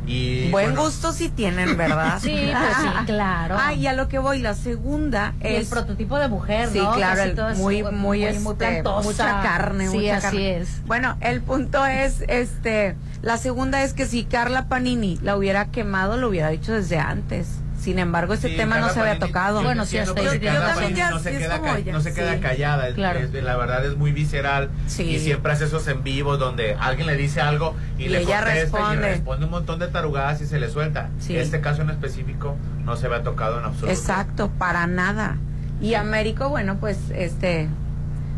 [0.09, 2.19] Y, Buen gusto si tienen, ¿verdad?
[2.23, 3.57] sí, pues sí, claro.
[3.59, 5.61] Ah, y a lo que voy, la segunda es...
[5.61, 10.27] el prototipo de mujer, sí, claro, muy, muy, muy, este, mucha carne, sí, mucha así
[10.27, 10.57] carne.
[10.57, 10.87] es.
[10.87, 16.17] Bueno, el punto es, este, la segunda es que si Carla Panini la hubiera quemado,
[16.17, 17.61] lo hubiera dicho desde antes.
[17.89, 19.61] Sin embargo, ese Sí, tema no se había tocado.
[19.61, 21.11] yo Bueno, sí, hasta tiene Panini razón.
[21.15, 22.41] no se Sí, queda, ca- no se queda sí.
[22.41, 23.19] callada, es- Claro.
[23.21, 25.05] es- la verdad es muy visceral Sí.
[25.05, 28.41] y siempre hace esos en vivos donde alguien le dice algo y, Y le ella
[28.41, 29.09] contesta y responde.
[29.09, 31.09] responde un montón de tarugadas y se le suelta.
[31.19, 31.35] Sí.
[31.35, 33.91] Este caso en específico no se había tocado en absoluto.
[33.91, 35.39] Exacto, para nada.
[35.81, 37.69] Y Américo, bueno, pues, este,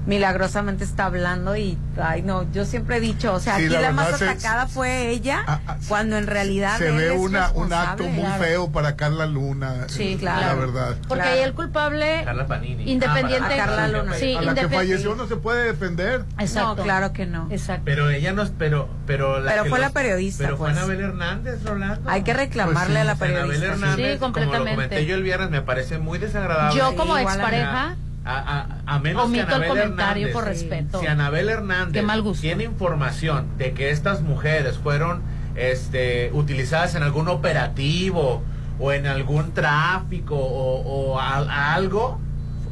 [0.07, 3.81] milagrosamente está hablando y, ay, no, yo siempre he dicho, o sea, Sí, aquí la
[3.83, 7.21] la, más se- atacada fue ella, Ah, ah, cuando en realidad se él ve es
[7.21, 8.43] una, un acto muy Claro.
[8.45, 9.87] feo para Carla Luna.
[9.89, 10.41] Sí, claro.
[10.47, 10.97] La verdad.
[11.09, 11.31] Porque Claro.
[11.37, 12.91] ahí el culpable Carla Panini.
[12.91, 14.15] independiente Ah, para- a Carla Luna.
[14.17, 16.25] Sí, a la que falleció no se puede defender.
[16.39, 16.77] Exacto.
[16.77, 17.49] No, claro que no.
[17.51, 17.83] Exacto.
[17.85, 20.79] Pero ella no, pero, pero, la Pero fue la los- periodista, Pero fue pues.
[20.79, 22.11] Anabel Hernández, Rolando.
[22.11, 22.93] Hay que reclamarle Pues sí.
[23.01, 23.67] a la Anabel periodista.
[23.67, 23.73] sí.
[23.73, 24.71] Hernández, Sí, como lo completamente.
[24.75, 26.79] comenté yo el viernes, me parece muy desagradable.
[26.79, 30.45] Yo como a expareja A, a, a menos omito que el Anabel comentario Hernández, por
[30.45, 31.01] respeto.
[31.01, 32.43] Si Anabel Hernández Qué mal gusto.
[32.43, 35.23] tiene información de que estas mujeres fueron
[35.57, 38.43] este, utilizadas en algún operativo
[38.79, 42.21] o en algún tráfico o, o a- a algo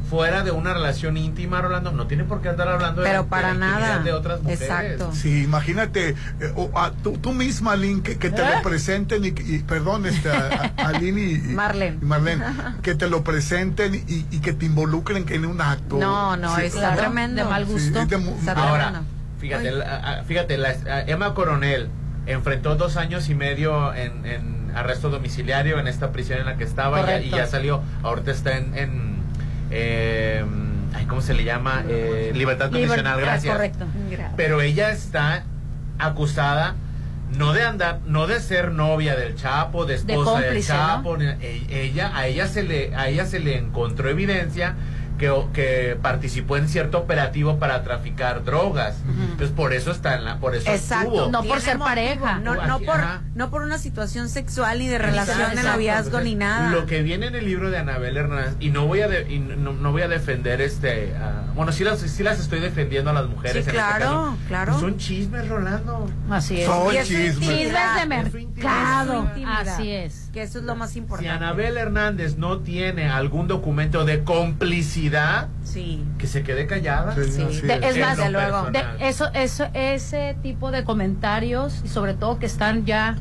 [0.09, 3.29] fuera de una relación íntima, Rolando, no tiene por qué andar hablando de, Pero de
[3.29, 3.99] para la nada.
[3.99, 4.61] de otras mujeres.
[4.63, 5.11] Exacto.
[5.13, 8.45] Sí, imagínate, eh, o a- tú, tú misma, Lynn, que, que te ¿Eh?
[8.55, 11.97] lo presenten y, y- perdón, este, a, a Lynn y, y- Marlene.
[12.01, 12.43] y Marlene,
[12.81, 15.97] que te lo presenten y, y que te involucren en un acto.
[15.97, 17.43] No, no, Sí, está claro, tremendo.
[17.43, 18.05] de mal gusto.
[18.05, 19.07] de Está Ahora, tremendo.
[19.39, 21.89] fíjate, la- fíjate, la- Emma Coronel
[22.25, 26.63] enfrentó dos años y medio en, en arresto domiciliario en esta prisión en la que
[26.63, 27.37] estaba y ya, y Correcto.
[27.37, 27.81] ya salió.
[28.03, 29.18] Ahorita está en, en
[29.71, 30.43] eh,
[30.93, 31.83] ay, ¿cómo se le llama?
[31.87, 33.53] Eh, libertad condicional, gracias.
[33.53, 33.85] Correcto.
[34.35, 35.43] Pero ella está
[35.97, 36.75] acusada
[37.37, 41.25] no de andar, no de ser novia del Chapo, de De esposa del Chapo, ni-
[41.25, 44.73] e- ella, a ella se le, a ella se le encontró evidencia
[45.19, 48.97] que, que participó en cierto operativo para traficar drogas.
[49.07, 51.13] Entonces por eso está en la, por eso Exacto.
[51.13, 51.31] estuvo.
[51.31, 52.39] No por ser motivo, pareja.
[52.39, 53.21] No, no por, ajá.
[53.35, 56.71] no por una situación sexual ni de relación de noviazgo Entonces, ni nada.
[56.71, 59.39] Lo que viene en el libro de Anabel Hernández, y no voy a, de- y
[59.39, 61.13] no, no voy a defender este.
[61.55, 63.51] bueno, sí las, sí las estoy defendiendo a las mujeres.
[63.51, 64.37] Sí, en este claro, caso.
[64.47, 64.79] claro.
[64.79, 66.09] Son chismes, Rolando.
[66.29, 66.65] Así es.
[66.65, 67.39] Son chismes.
[67.39, 69.29] Chismes de mercado.
[69.45, 70.28] Así es.
[70.33, 71.31] Que eso es lo más Si importante.
[71.31, 76.03] Anabel Hernández no tiene algún documento de complicidad, Sí.
[76.19, 77.15] que se quede callada.
[77.15, 77.41] Sí, Sí.
[77.81, 77.97] es.
[77.97, 82.85] más, de luego, de eso, eso, ese tipo de comentarios, y sobre todo que están
[82.85, 83.15] ya,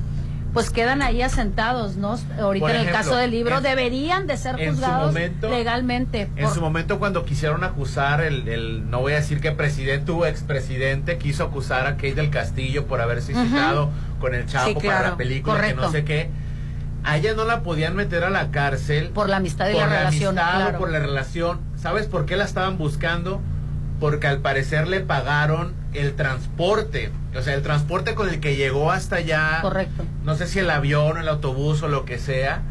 [0.52, 2.18] pues quedan ahí asentados, ¿no?
[2.40, 6.28] Ahorita en el caso del libro, en- deberían de ser juzgados momento- legalmente.
[6.36, 10.26] En su momento cuando quisieron acusar el, el- no voy a decir que presidente o
[10.26, 13.90] expresidente quiso acusar a Kate del Castillo por haberse citado
[14.20, 16.30] con el Chapo Sí, para la película que no sé qué.
[17.04, 19.86] A ella no la podían meter a la cárcel por la amistad y por la,
[19.86, 20.38] la relación.
[20.38, 20.78] amistad o claro.
[20.78, 21.60] por la relación.
[21.80, 23.40] ¿Sabes por qué la estaban buscando?
[24.00, 28.90] Porque al parecer le pagaron el transporte, o sea, el transporte con el que llegó
[28.92, 29.60] hasta allá.
[29.62, 30.04] Correcto.
[30.24, 32.62] No sé si el avión el autobús o lo que sea,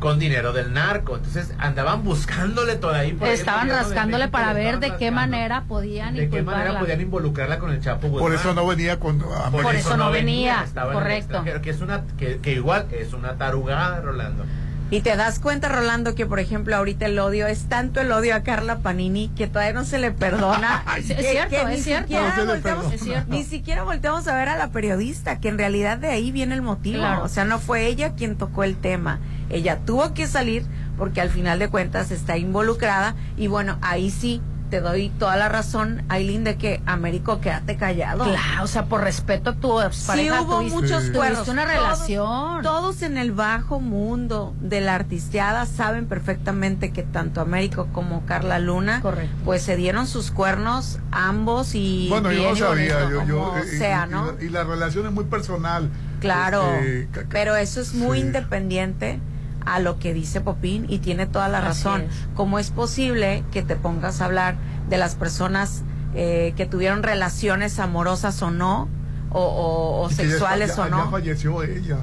[0.00, 1.16] con dinero del narco.
[1.16, 3.14] Entonces andaban buscándole todavía.
[3.16, 7.58] por Estaban rascándole México, para ver de qué manera podían de qué manera podían involucrarla
[7.58, 8.32] con el Chapo Por Guzmán.
[8.32, 11.44] eso no venía cuando a Por eso no venía, el correcto.
[11.62, 14.44] que es una que, que igual es una tarugada, Rolando.
[14.90, 18.34] Y te das cuenta, Rolando, que por ejemplo ahorita el odio es tanto el odio
[18.34, 20.82] a Carla Panini que todavía no se le perdona.
[20.98, 22.12] Es Que- cierto, que es ni cierto.
[22.12, 22.92] No volteamos-.
[22.92, 23.30] Es cierto.
[23.32, 26.62] Ni siquiera volteamos a ver a la periodista, que en realidad de ahí viene el
[26.62, 26.98] motivo.
[26.98, 27.22] Claro.
[27.24, 29.20] O sea, no fue ella quien tocó el tema.
[29.48, 30.64] Ella tuvo que salir
[30.98, 33.14] porque al final de cuentas está involucrada.
[33.36, 34.40] Y bueno, ahí sí
[34.70, 38.24] te doy toda la razón, Aileen, de que Américo, quédate callado.
[38.24, 41.10] Claro, o sea, por respeto a tu Sí pareja, hubo tuviste- muchos Sí.
[41.12, 41.44] cuernos.
[41.44, 42.62] tuviste una Todos- relación.
[42.62, 48.58] Todos, en el bajo mundo de la artisteada saben perfectamente que tanto Américo como Carla
[48.58, 49.34] Luna, Correcto.
[49.44, 53.62] pues se dieron sus cuernos ambos y Bueno, yo y sabía, bonito, yo, yo, eh,
[53.74, 54.32] y- sea, y, ¿no?
[54.40, 55.90] y la relación es muy personal.
[56.20, 58.26] Claro, Este, pero eso es muy sí.
[58.26, 59.18] independiente
[59.66, 62.02] a lo que dice Popín y tiene toda la razón.
[62.02, 62.28] es.
[62.34, 64.56] ¿Cómo es posible que te pongas a hablar
[64.88, 65.82] de las personas
[66.14, 68.88] eh, que tuvieron relaciones amorosas o no,
[69.30, 71.04] o, o- o Y que ya sexuales o no?
[71.04, 71.98] Ya falleció ella.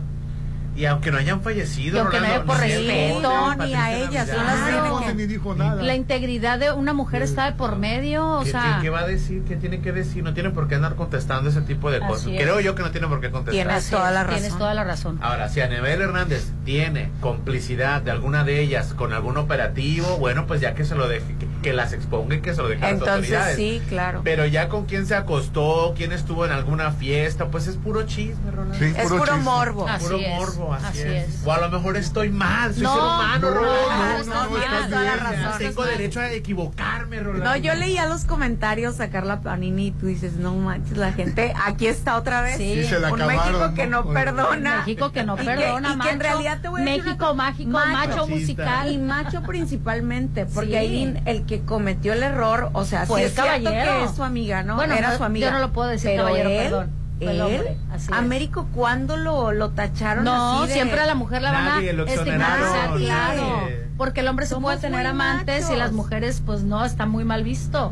[0.78, 4.44] Y aunque no hayan fallecido, y aunque no haya por respeto ni a ellas, no
[4.44, 5.82] las ni dijo nada.
[5.82, 8.80] La integridad de una mujer está de por medio, o ¿Qué, sea.
[8.82, 9.44] ¿qué, va a decir?
[9.48, 10.24] ¿Qué tiene que decir?
[10.24, 12.28] No tienen por qué andar contestando ese tipo de cosas.
[12.28, 13.66] Creo yo que no tienen por qué contestar.
[13.66, 14.40] Tienes toda la razón.
[14.40, 15.20] Tienes toda la razón.
[15.22, 20.62] Ahora, si Anabel Hernández tiene complicidad de alguna de ellas con algún operativo, bueno, pues
[20.62, 23.02] ya que se lo deje, que, las exponga y que se lo deje a las
[23.02, 23.56] autoridades.
[23.58, 24.22] sí, claro.
[24.24, 28.52] Pero ya con quién se acostó, quién estuvo en alguna fiesta, pues es puro chisme,
[28.52, 28.76] Rolando.
[28.78, 29.88] Sí, es puro, morbo.
[29.88, 31.30] Así puro es, morbo, así, así es.
[31.30, 31.42] es.
[31.46, 34.26] O a lo mejor estoy mal, soy No, ser humano, no, Rolando.
[34.26, 35.58] no, no, no, tienes toda la razón.
[35.60, 37.46] Tengo derecho a equivocarme, Rolando.
[37.46, 41.54] No, yo leía los comentarios a Carla Panini y tú dices, no manches, la gente
[41.66, 42.58] aquí está otra vez.
[42.58, 44.78] Sí, se la un acabaron, México que no perdona.
[44.86, 46.20] México que no Y que- perdona, y que en macho.
[46.20, 47.92] realidad te voy a decir México mágico, Macho.
[47.92, 48.92] macho musical.
[48.92, 53.28] Y macho principalmente, porque ahí el que cometió el error, o sea, Fue sí el
[53.30, 53.92] es cierto caballero.
[54.00, 54.76] que es su amiga, ¿no?
[54.76, 55.48] Bueno, Era no, su amiga.
[55.48, 56.92] yo no lo puedo decir pero caballero, él, perdón.
[57.20, 58.10] Él, hombre, así.
[58.14, 61.90] Américo, ¿cuándo lo, lo tacharon No, así de- siempre a la mujer la van Nadie
[61.90, 63.68] a estigmatizar, claro.
[63.98, 67.24] Porque el hombre se Somos puede tener amantes y las mujeres, pues no, está muy
[67.24, 67.92] mal visto.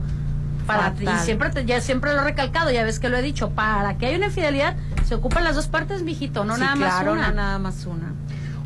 [0.67, 1.19] Para, y Fatal.
[1.25, 4.07] siempre, te- ya siempre lo he recalcado, ya ves que lo he dicho, para que
[4.07, 4.75] haya una infidelidad
[5.07, 7.27] se ocupan las dos partes, mijito, no Sí, nada más una.
[7.29, 8.13] no nada más una.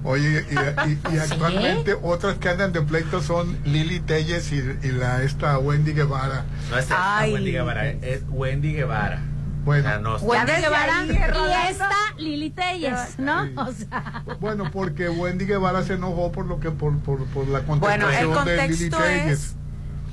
[0.03, 4.91] Oye, y, y- y actualmente otras que andan de pleito son Lili Telles y, y
[4.91, 6.45] la esta Wendy Guevara.
[6.69, 7.33] No es esta Ay.
[7.33, 9.21] Wendy Guevara, es Wendy Guevara.
[9.65, 9.87] Bueno.
[9.87, 13.45] O sea, no- Wendy Guevara y esta Lili Telles, ¿no?
[13.45, 13.53] Sí.
[13.57, 17.59] O sea, Bueno, porque Wendy Guevara se enojó por lo que por, por, por la
[17.59, 19.39] Bueno, contestación el de Lili contexto Telles.
[19.39, 19.55] es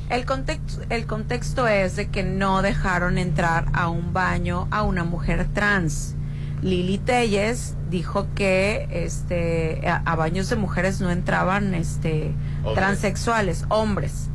[0.08, 5.04] el contexto el contexto es de que no dejaron entrar a un baño a una
[5.04, 6.14] mujer trans.
[6.66, 12.74] Lili Telles dijo que este a, a baños de mujeres no entraban este Hombres.
[12.74, 14.28] transexuales, hombres.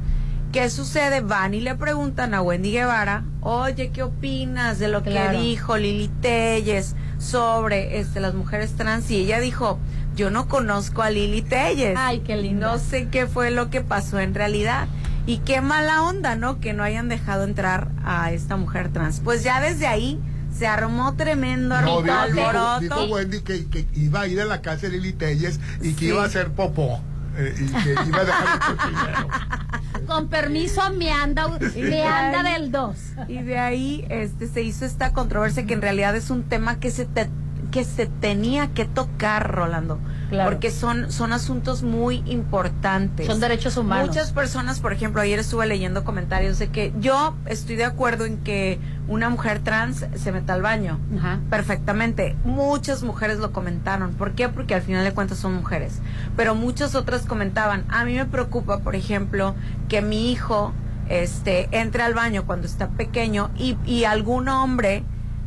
[0.53, 1.21] ¿Qué sucede?
[1.21, 5.31] Van y le preguntan a Wendy Guevara, oye, ¿qué opinas de lo Claro.
[5.31, 9.09] que dijo Lili Telles sobre este, las mujeres trans?
[9.11, 9.79] Y ella dijo,
[10.15, 11.95] yo no conozco a Lili Telles.
[11.97, 12.67] Ay, qué lindo.
[12.67, 14.87] No sé qué fue lo que pasó en realidad.
[15.25, 16.59] Y qué mala onda, ¿no?
[16.59, 19.21] Que no hayan dejado entrar a esta mujer trans.
[19.21, 20.19] Pues ya desde ahí
[20.57, 22.79] se armó tremendo No, dijo, alboroto.
[22.81, 25.93] dijo, dijo Wendy que, que iba a ir a la casa de Lili Telles y
[25.93, 26.05] que Sí.
[26.07, 27.01] iba a hacer popó.
[27.37, 28.59] eh, y que iba a dejar
[29.95, 32.95] el con permiso me anda, me anda del 2.
[33.29, 36.91] Y de ahí este se hizo esta controversia que en realidad es un tema que
[36.91, 37.29] se te-
[37.71, 39.99] que se tenía que tocar, Rolando.
[40.29, 40.49] Claro.
[40.49, 43.25] Porque son, son asuntos muy importantes.
[43.25, 44.09] Son derechos humanos.
[44.09, 48.37] Muchas personas, por ejemplo, ayer estuve leyendo comentarios de que yo estoy de acuerdo en
[48.37, 50.99] que una mujer trans se meta al baño.
[51.17, 51.39] Ajá.
[51.49, 52.35] Perfectamente.
[52.45, 54.13] Muchas mujeres lo comentaron.
[54.13, 54.47] ¿Por qué?
[54.47, 55.99] Porque al final de cuentas son mujeres.
[56.37, 59.55] Pero muchas otras comentaban, a mí me preocupa, por ejemplo,
[59.89, 60.73] que mi hijo
[61.09, 65.03] este entre al baño cuando está pequeño y, y algún hombre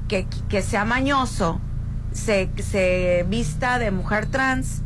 [0.09, 1.59] que, que sea mañoso
[2.15, 4.81] se, se vista de mujer trans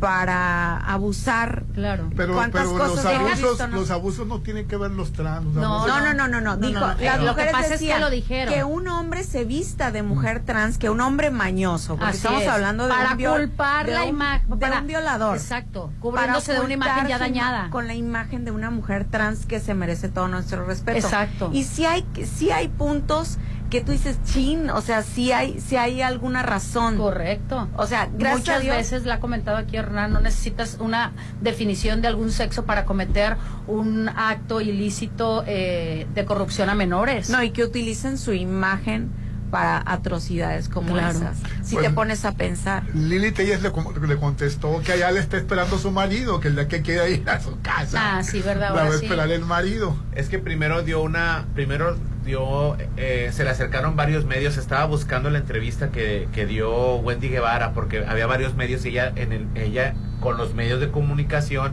[0.00, 1.62] para abusar.
[1.74, 2.10] Claro.
[2.16, 3.76] Pero, ¿Cuántas pero cosas los abusos, visto, no?
[3.76, 5.44] los abusos no tienen que ver los trans.
[5.44, 7.00] los No, No, no, no, no, Dijo, no, no.
[7.00, 8.52] las Lo que mujeres pasa es que decían lo dijeron.
[8.52, 12.42] que un hombre se vista de mujer trans, que un hombre mañoso, porque Así estamos
[12.42, 12.48] es.
[12.48, 15.36] hablando de para un viol- culpar de la imagen de para- un violador.
[15.36, 17.70] Exacto, Para cubriéndose de una imagen ya dañada.
[17.70, 20.98] Con la imagen de una mujer trans que se merece todo nuestro respeto.
[20.98, 21.50] Exacto.
[21.52, 23.38] Y si hay, si hay puntos
[23.72, 26.98] que tú dices, chin, o sea, si hay, si hay alguna razón.
[26.98, 27.68] Correcto.
[27.78, 31.12] O sea, gracias Muchas a Dios, veces la ha comentado aquí Hernán, no necesitas una
[31.40, 37.30] definición de algún sexo para cometer un acto ilícito eh, de corrupción a menores.
[37.30, 39.10] No, y que utilicen su imagen
[39.52, 41.18] para atrocidades como Claro.
[41.18, 41.36] esas.
[41.62, 42.84] Si Pues- te pones a pensar.
[42.94, 43.70] Lili Telles le,
[44.08, 47.28] le contestó que allá le está esperando su marido, que el día que quiera ir
[47.28, 48.16] a su casa.
[48.16, 49.04] Ah, sí, verdad, La va a sí.
[49.04, 49.94] esperar el marido.
[50.14, 55.28] Es que primero dio una, primero dio, eh, se le acercaron varios medios, estaba buscando
[55.28, 59.46] la entrevista que, que dio Wendy Guevara, porque había varios medios y ella, en el,
[59.54, 61.72] ella con los medios de comunicación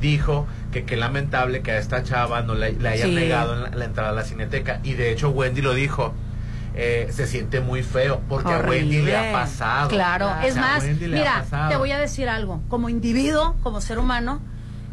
[0.00, 3.14] dijo que qué lamentable que a esta chava no le, le hayan Sí.
[3.14, 4.80] negado la, la entrada a la cineteca.
[4.82, 6.12] Y de hecho Wendy lo dijo.
[6.74, 9.88] Eh, se siente muy feo porque a Wendy le ha pasado.
[9.88, 10.46] Claro, Claro.
[10.46, 12.60] es O sea, a más, mira, te voy a decir algo.
[12.68, 14.40] Como individuo, como ser humano,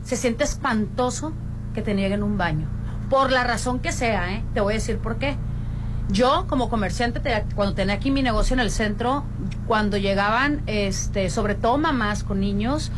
[0.03, 1.33] se siente espantoso
[1.73, 2.67] que te nieguen un baño.
[3.09, 4.43] Por la razón que sea, ¿eh?
[4.53, 5.37] Te voy a decir por qué.
[6.09, 9.23] Yo, como comerciante, te- cuando tenía aquí mi negocio en el centro,
[9.67, 12.91] cuando llegaban, este, sobre todo mamás con niños,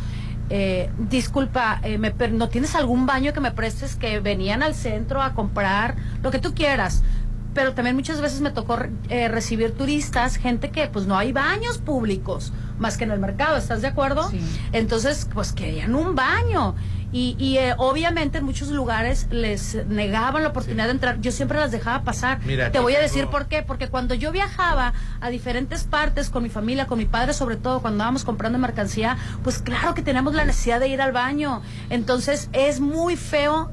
[0.48, 5.22] eh, disculpa, eh, me ¿no tienes algún baño que me prestes que venían al centro
[5.22, 7.02] a comprar lo que tú quieras?
[7.54, 8.78] Pero también muchas veces me tocó
[9.08, 13.56] eh, recibir turistas, gente que pues no hay baños públicos más que en el mercado,
[13.56, 14.28] ¿estás de acuerdo?
[14.30, 14.40] Sí.
[14.72, 16.74] Entonces, pues querían un baño.
[17.12, 21.20] Y, y eh, obviamente en muchos lugares les negaban la oportunidad de entrar.
[21.20, 22.38] Yo siempre las dejaba pasar.
[22.40, 23.62] Te voy a decir por qué.
[23.62, 27.80] Porque cuando yo viajaba a diferentes partes con mi familia, con mi padre sobre todo,
[27.80, 31.62] cuando íbamos comprando mercancía, pues claro que tenemos la necesidad de ir al baño.
[31.90, 33.72] Entonces es muy feo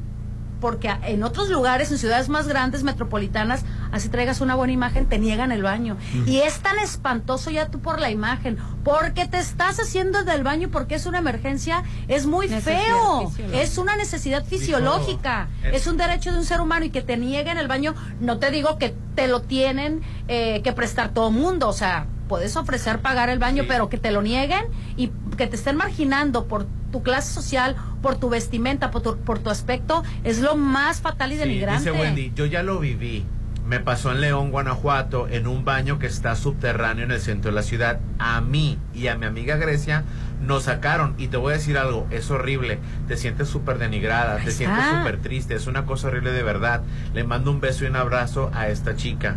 [0.59, 5.19] porque en otros lugares, en ciudades más grandes, metropolitanas, así traigas una buena imagen, te
[5.19, 5.97] niegan el baño.
[6.25, 10.69] Y es tan espantoso ya tú por la imagen, porque te estás haciendo del baño
[10.69, 16.39] porque es una emergencia, es muy feo, es una necesidad fisiológica, es un derecho de
[16.39, 19.41] un ser humano y que te nieguen el baño, no te digo que te lo
[19.41, 23.97] tienen eh, que prestar todo mundo, o sea, puedes ofrecer pagar el baño, pero que
[23.97, 28.91] te lo nieguen y que te estén marginando por tu clase social, por tu vestimenta,
[28.91, 31.91] por tu, por tu aspecto, es lo más fatal y denigrante.
[31.91, 33.25] Dice Wendy, yo ya lo viví.
[33.67, 37.55] Me pasó en León, Guanajuato, en un baño que está subterráneo en el centro de
[37.55, 37.99] la ciudad.
[38.17, 40.05] A mí y a mi amiga Grecia
[40.41, 41.15] nos sacaron.
[41.17, 42.79] Y te voy a decir algo, es horrible.
[43.09, 45.53] Te sientes súper denigrada, te sientes súper triste.
[45.53, 46.81] Es una cosa horrible de verdad.
[47.13, 49.35] Le mando un beso y un abrazo a esta chica.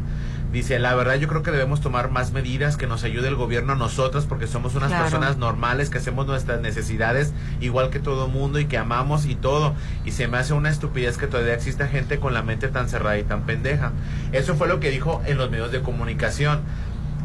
[0.52, 3.74] Dice, la verdad yo creo que debemos tomar más medidas que nos ayude el gobierno
[3.74, 8.58] a nosotros porque somos unas personas normales que hacemos nuestras necesidades igual que todo mundo
[8.58, 9.74] y que amamos y todo.
[10.04, 13.18] Y se me hace una estupidez que todavía exista gente con la mente tan cerrada
[13.18, 13.92] y tan pendeja.
[14.32, 16.60] Eso fue lo que dijo en los medios de comunicación.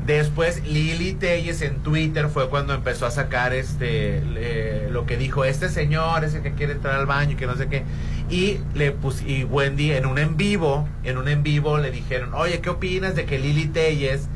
[0.05, 4.21] Después Lili Telles en Twitter fue cuando empezó a sacar este
[4.91, 7.67] lo que dijo este señor, ese que quiere entrar al baño y que no sé
[7.67, 7.83] qué.
[8.29, 12.33] Y le pus, y Wendy en un en vivo, en un en vivo le dijeron,
[12.35, 14.27] "Oye, ¿qué opinas de que Lili Telles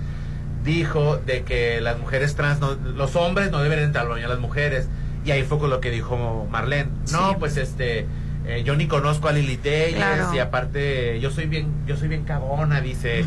[0.63, 4.87] dijo de que las mujeres trans los hombres no deben entrar al baño, las mujeres?"
[5.23, 6.89] Y ahí fue con lo que dijo Marlene.
[7.11, 8.07] No, pues este
[8.49, 12.23] eh, yo ni conozco a Lili Telles y aparte yo soy bien yo soy bien
[12.23, 13.23] cabona dice.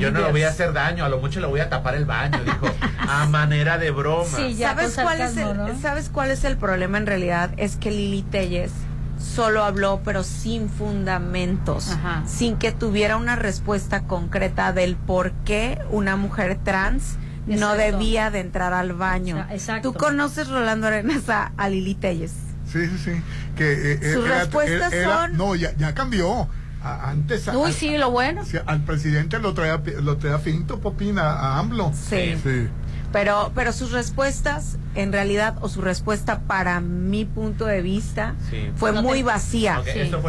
[0.00, 2.04] Yo no le voy a hacer daño a lo mucho le voy a tapar el
[2.04, 2.66] baño dijo
[2.98, 4.24] a manera de broma.
[4.58, 8.72] Sabes cuál es el sabes cuál es el problema en realidad es que Lili Telles
[9.18, 11.96] solo habló pero sin fundamentos
[12.26, 17.16] sin que tuviera una respuesta concreta del por qué una mujer trans
[17.46, 19.46] no debía de entrar al baño.
[19.50, 19.92] Exacto.
[19.92, 22.32] Tú conoces Rolando Arenas a, a Lili Telles.
[22.74, 23.22] Sí, sí, sí.
[23.56, 25.36] Que, eh, Sus respuestas son...
[25.36, 26.48] No, ya, ya cambió.
[26.82, 27.46] antes...
[27.54, 28.42] Uy, sí, lo bueno.
[28.66, 31.92] al presidente lo traía, lo traía finto Popina a AMLO.
[31.94, 32.36] Sí.
[32.42, 32.68] sí.
[33.12, 38.34] Pero, pero sus respuestas, en realidad, o su respuesta para mi punto de vista,
[38.74, 39.80] fue muy vacía.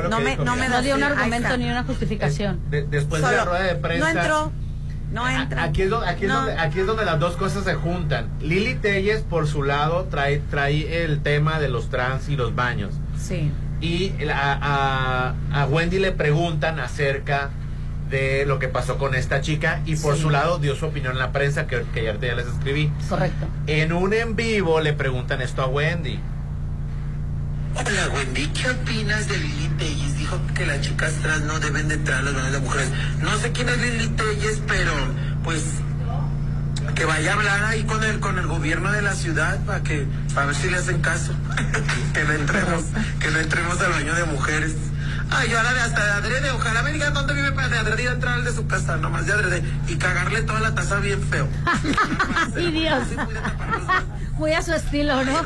[0.07, 2.59] no, me, no me dio un argumento ni una justificación.
[2.69, 4.13] después de la rueda de prensa.
[4.13, 4.51] No entró
[5.15, 5.63] no entra.
[5.63, 6.25] Aquí es, donde, aquí,
[6.79, 8.29] es donde, las dos cosas se juntan.
[8.41, 12.93] Lili Telles, por su lado, trae, trae el tema de los trans y los baños.
[13.17, 13.49] Sí.
[13.79, 17.49] Y a, a, Wendy le preguntan acerca
[18.09, 21.19] de lo que pasó con esta chica y por su lado dio su opinión en
[21.19, 22.91] la prensa que, que ya, ya les escribí.
[23.09, 23.47] Correcto.
[23.67, 26.19] En un en vivo le preguntan esto a Wendy.
[27.75, 30.17] Hola Wendy, ¿qué opinas de Lili Telles?
[30.17, 32.89] Dijo que las chicas trans no deben de entrar a las manos de mujeres.
[33.21, 34.93] No sé quién es Lili Telles, pero
[35.43, 35.61] pues
[36.95, 40.07] que vaya a hablar ahí con el con el gobierno de la ciudad para que
[40.33, 41.33] para ver si le hacen caso.
[42.13, 42.83] que no entremos,
[43.19, 44.75] que no entremos al baño de mujeres.
[45.31, 48.07] Ay, yo ahora de hasta de adrede, ojalá me digan dónde vive para de adrede
[48.07, 51.21] a entrar al de su casa, nomás de adrede, y cagarle toda la taza bien
[51.21, 51.47] feo.
[52.55, 53.03] Ay, Dios.
[54.33, 55.41] Muy a su estilo, ¿no?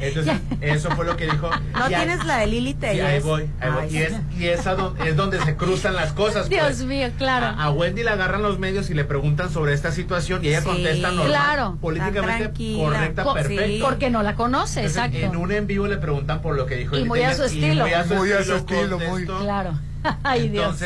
[0.00, 1.50] Entonces, eso fue lo que dijo.
[1.74, 3.86] No tienes la de Lili Y ahí voy, ahí voy.
[3.90, 4.60] y, es, y es,
[5.04, 6.48] es, donde se cruzan las cosas.
[6.48, 6.84] Dios pues.
[6.84, 7.46] mío, claro.
[7.60, 11.08] A, Wendy le agarran los medios y le preguntan sobre esta situación y ella contesta
[11.08, 13.84] normal, claro, políticamente correcta, perfecta.
[13.84, 15.18] porque no la conoce, exacto.
[15.18, 16.96] En un en vivo le preguntan por lo que dijo.
[16.96, 17.84] Y muy a su estilo.
[17.84, 19.78] Muy a su estilo, muy, Claro.
[20.22, 20.82] Ay, Dios.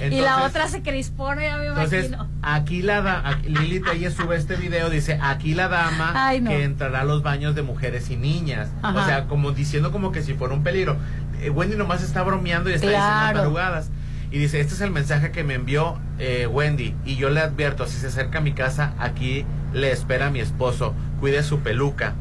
[0.00, 4.36] Entonces y la otra se crispó, ya me entonces, aquí la da, Lili Telles sube
[4.36, 8.68] este video, dice, aquí la dama que entrará a los baños de mujeres y niñas.
[8.82, 10.96] O sea, como diciendo como que si fuera un peligro.
[11.40, 13.90] Eh, Wendy nomás está bromeando y está diciendo tarugadas.
[14.30, 16.94] Y dice, este es el mensaje que me envió eh, Wendy.
[17.04, 20.94] Y yo le advierto, si se acerca a mi casa, aquí le espera mi esposo.
[21.20, 22.14] Cuide su peluca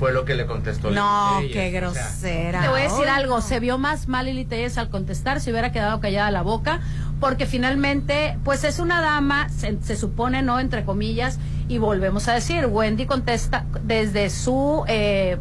[0.00, 2.62] fue lo que le contestó No, qué grosera.
[2.62, 5.72] te voy a decir algo, se vio más mal Lili Telles al contestar, se hubiera
[5.72, 6.80] quedado callada la boca,
[7.20, 10.58] porque finalmente, pues es una dama, se, supone, ¿no?
[10.58, 14.84] Entre comillas, y volvemos a decir, Wendy contesta desde su...
[14.88, 15.36] Eh,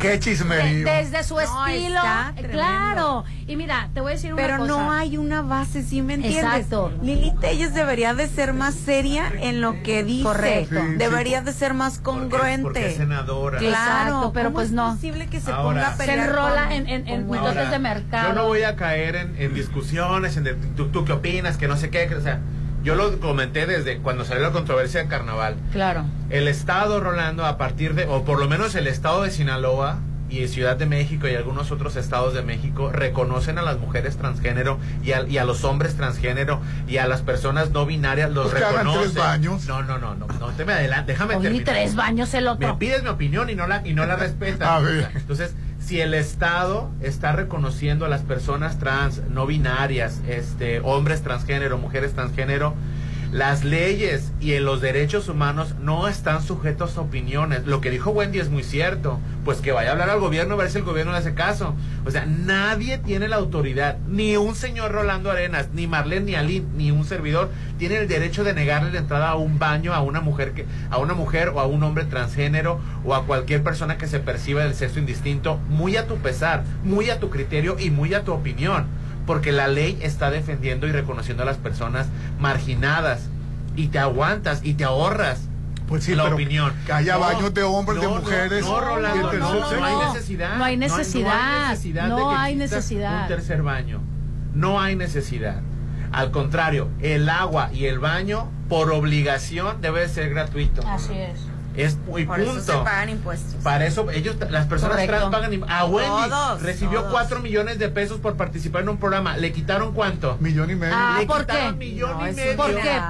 [0.00, 0.84] Qué chismerío.
[0.86, 2.00] desde su estilo.
[2.50, 3.24] Claro.
[3.46, 4.68] Y mira, te voy a decir una Pero cosa.
[4.68, 6.44] no hay una base, ¿sí me entiendes?
[6.44, 6.92] Exacto.
[7.02, 10.24] Lili Telles debería de ser más seria en lo que dice.
[10.24, 10.80] Correcto.
[10.96, 12.62] debería de ser más congruente.
[12.62, 13.58] Porque, es senadora.
[13.58, 14.90] Claro, pero pues no.
[14.90, 17.30] Es posible que se ponga a pelear Se enrola en, en, en
[17.70, 18.28] de mercado.
[18.28, 21.68] Yo no voy a caer en, en discusiones, en de, ¿tú, tú, qué opinas, que
[21.68, 22.40] no sé qué, o sea
[22.82, 25.56] yo lo comenté desde cuando salió la controversia de carnaval.
[25.72, 26.04] Claro.
[26.30, 29.98] El Estado, Rolando, a partir de, o por lo menos el Estado de Sinaloa,
[30.30, 34.78] y Ciudad de México y algunos otros estados de México reconocen a las mujeres transgénero
[35.02, 38.62] y a, y a los hombres transgénero y a las personas no binarias los pues
[38.62, 39.00] reconocen.
[39.02, 39.66] tres baños.
[39.66, 41.64] No, no, no, no, no te me adelante, déjame Ni terminar.
[41.66, 42.68] tres baños el otro.
[42.68, 44.68] Me pides mi opinión y no la y no la respetas.
[44.68, 45.10] A ver.
[45.14, 45.54] Entonces,
[45.90, 52.12] si el Estado está reconociendo a las personas trans, no binarias, este, hombres transgénero, mujeres
[52.12, 52.74] transgénero,
[53.32, 57.64] las leyes y en los derechos humanos no están sujetos a opiniones.
[57.64, 59.20] Lo que dijo Wendy es muy cierto.
[59.44, 61.74] Pues que vaya a hablar al gobierno a ver si el gobierno le hace caso.
[62.04, 66.66] O sea, nadie tiene la autoridad, ni un señor Rolando Arenas, ni Marlene, ni Aline,
[66.76, 70.20] ni un servidor, tiene el derecho de negarle la entrada a un baño a una
[70.20, 74.06] mujer que, a una mujer o a un hombre transgénero o a cualquier persona que
[74.06, 78.12] se perciba del sexo indistinto, muy a tu pesar, muy a tu criterio y muy
[78.14, 82.08] a tu opinión porque la ley está defendiendo y reconociendo a las personas
[82.38, 83.28] marginadas
[83.76, 85.48] y te aguantas y te ahorras
[85.90, 86.72] pues sí, la pero opinión.
[86.86, 88.64] Que haya No, baños de hombres, de no, no, mujeres.
[88.64, 90.56] No, Rolando, no, no, hay necesidad.
[90.56, 91.76] No hay necesidad.
[91.76, 93.22] de No que hay necesidad.
[93.22, 94.00] Un tercer baño.
[94.54, 95.62] No hay necesidad.
[96.12, 100.80] Al contrario, el agua y el baño, por obligación, debe ser gratuito.
[100.86, 101.40] Así es.
[101.76, 102.58] Es muy Por punto.
[102.58, 103.54] eso se pagan impuestos.
[103.62, 105.16] Para eso ellos, las personas Correcto.
[105.16, 105.52] trans pagan.
[105.52, 107.12] im- A Wendy Todos, recibió todos.
[107.12, 109.36] 4 millones de pesos por participar en un programa.
[109.36, 110.36] ¿Le quitaron cuánto?
[110.40, 110.94] Millón y medio.
[110.96, 111.86] Ah, Le ¿por quitaron qué?
[111.86, 112.56] millón No, y medio.
[112.56, 113.00] ¿Por qué?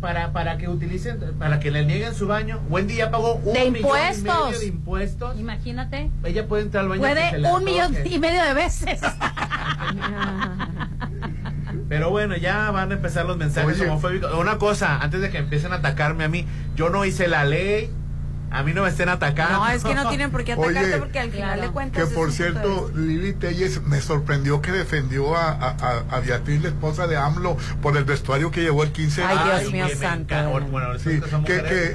[0.00, 2.60] para, para que utilicen, para que le nieguen su baño.
[2.70, 4.46] Wendy ya pagó un De millón y impuestos.
[4.46, 5.38] medio de impuestos.
[5.38, 6.10] Imagínate.
[6.24, 7.02] Ella puede entrar al baño.
[7.02, 8.08] Puede un millón antoje.
[8.08, 9.00] y medio de veces.
[11.88, 13.88] Pero bueno, ya van a empezar los mensajes Oye.
[13.88, 14.32] homofóbicos.
[14.34, 17.90] Una cosa, antes de que empiecen a atacarme a mí, yo no hice la ley.
[18.48, 19.58] A mí no me estén atacando.
[19.58, 21.62] No, es que no tienen por qué atacarte Oye, porque al final claro.
[21.62, 22.08] de cuentas.
[22.08, 22.90] Que por cierto.
[22.94, 27.56] Lili Telles me sorprendió que defendió a, a, a- a Beatriz, la esposa de AMLO,
[27.82, 29.60] por el vestuario que llevó el 15 de Ay.
[29.60, 30.34] Dios mío que me santo.
[30.70, 31.90] Bueno, Sí, que que, mujeres.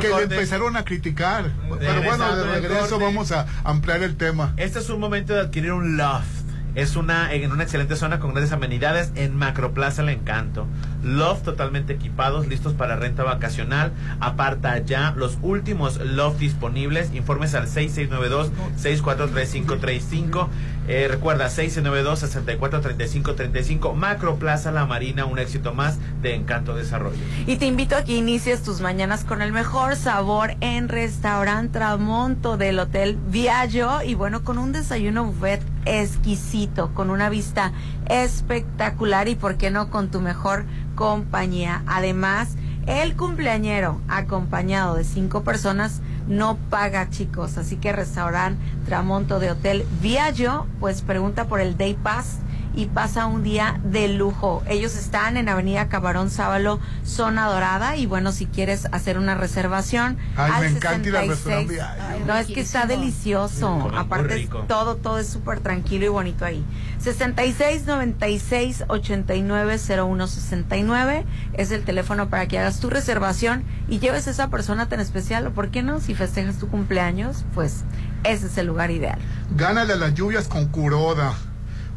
[0.00, 1.50] que, le empezaron a criticar.
[1.78, 4.54] Pero bueno, de regreso vamos a ampliar el tema.
[4.56, 6.39] Este es un momento de adquirir un loft.
[6.74, 10.66] Es una en una excelente zona con grandes amenidades en Macroplaza El Encanto.
[11.02, 13.92] Loft totalmente equipados, listos para renta vacacional.
[14.20, 17.12] Aparta ya los últimos loft disponibles.
[17.14, 20.48] Informes al 6692-643535.
[20.88, 23.94] Eh, recuerda, 6692-643535.
[23.94, 27.18] Macroplaza La Marina, un éxito más de Encanto Desarrollo.
[27.46, 32.56] Y te invito a que inicies tus mañanas con el mejor sabor en Restaurant Tramonto
[32.56, 35.60] del Hotel Viaggio y bueno, con un desayuno buffet
[35.90, 37.72] exquisito, con una vista
[38.08, 40.64] espectacular y por qué no con tu mejor
[40.94, 41.82] compañía.
[41.86, 49.50] Además, el cumpleañero acompañado de cinco personas no paga chicos, así que Restaurant Tramonto de
[49.50, 52.38] Hotel Viaggio, pues pregunta por el Day Pass
[52.74, 54.62] y pasa un día de lujo.
[54.68, 57.96] Ellos están en Avenida Cabarón Sábalo, zona dorada.
[57.96, 61.68] Y bueno, si quieres hacer una reservación, Ay, al me encanta ir al 66.
[61.68, 62.02] restaurante.
[62.02, 63.90] Ay, no, es que está delicioso.
[63.96, 66.64] Aparte, todo, todo es súper tranquilo y bonito ahí.
[66.98, 74.28] 66 96 89 01 69 es el teléfono para que hagas tu reservación y lleves
[74.28, 75.46] a esa persona tan especial.
[75.46, 77.84] O por qué no, si festejas tu cumpleaños, pues
[78.24, 79.18] ese es el lugar ideal.
[79.56, 81.34] Gánale a las lluvias con Curoda.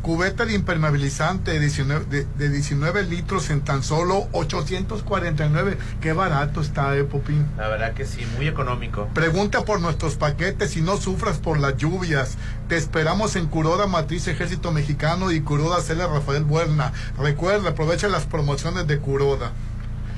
[0.03, 5.77] Cubeta de impermeabilizante de 19, de, de 19 litros en tan solo 849.
[6.01, 7.47] Qué barato está, eh, Popín.
[7.57, 9.07] La verdad que sí, muy económico.
[9.13, 12.37] Pregunta por nuestros paquetes y no sufras por las lluvias.
[12.67, 16.91] Te esperamos en Curoda Matriz Ejército Mexicano y Curoda Cela Rafael Buerna.
[17.17, 19.53] Recuerda, aprovecha las promociones de Curoda.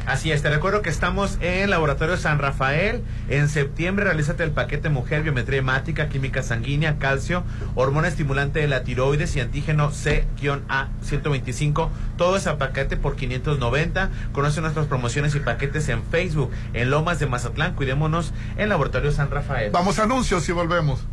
[0.06, 3.02] Así es, te recuerdo que estamos en Laboratorio San Rafael.
[3.28, 7.44] En septiembre realízate el paquete Mujer, Biometría Hemática, Química Sanguínea, Calcio,
[7.74, 11.90] Hormona Estimulante de la Tiroides y Antígeno C-A125.
[12.18, 14.12] Todo ese paquete por 590.
[14.32, 17.74] Conoce nuestras promociones y paquetes en Facebook, en Lomas de Mazatlán.
[17.74, 19.72] Cuidémonos en Laboratorio San Rafael.
[19.72, 21.04] Vamos a anuncios y volvemos.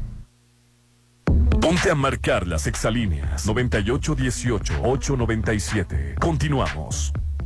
[1.63, 6.19] Ponte a marcar las exalíneas 9818-897.
[6.19, 7.15] Continuamos.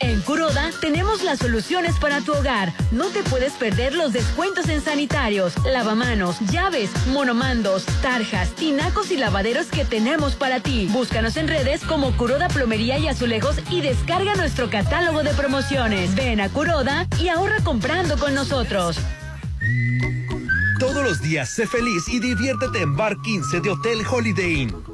[0.00, 2.72] En Curoda tenemos las soluciones para tu hogar.
[2.90, 9.66] No te puedes perder los descuentos en sanitarios, lavamanos, llaves, monomandos, tarjas, tinacos y lavaderos
[9.66, 10.88] que tenemos para ti.
[10.90, 16.14] Búscanos en redes como Curoda Plomería y Azulejos y descarga nuestro catálogo de promociones.
[16.14, 18.98] Ven a Curoda y ahorra comprando con nosotros.
[20.80, 24.93] Todos los días sé feliz y diviértete en Bar 15 de Hotel Holiday Inn.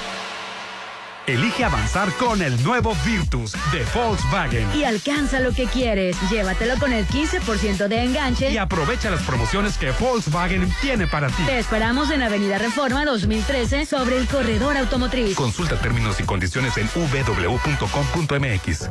[1.27, 4.67] Elige avanzar con el nuevo Virtus de Volkswagen.
[4.75, 6.17] Y alcanza lo que quieres.
[6.29, 8.51] Llévatelo con el 15% de enganche.
[8.51, 11.43] Y aprovecha las promociones que Volkswagen tiene para ti.
[11.45, 15.35] Te esperamos en Avenida Reforma 2013 sobre el corredor automotriz.
[15.35, 18.89] Consulta términos y condiciones en www.com.mx.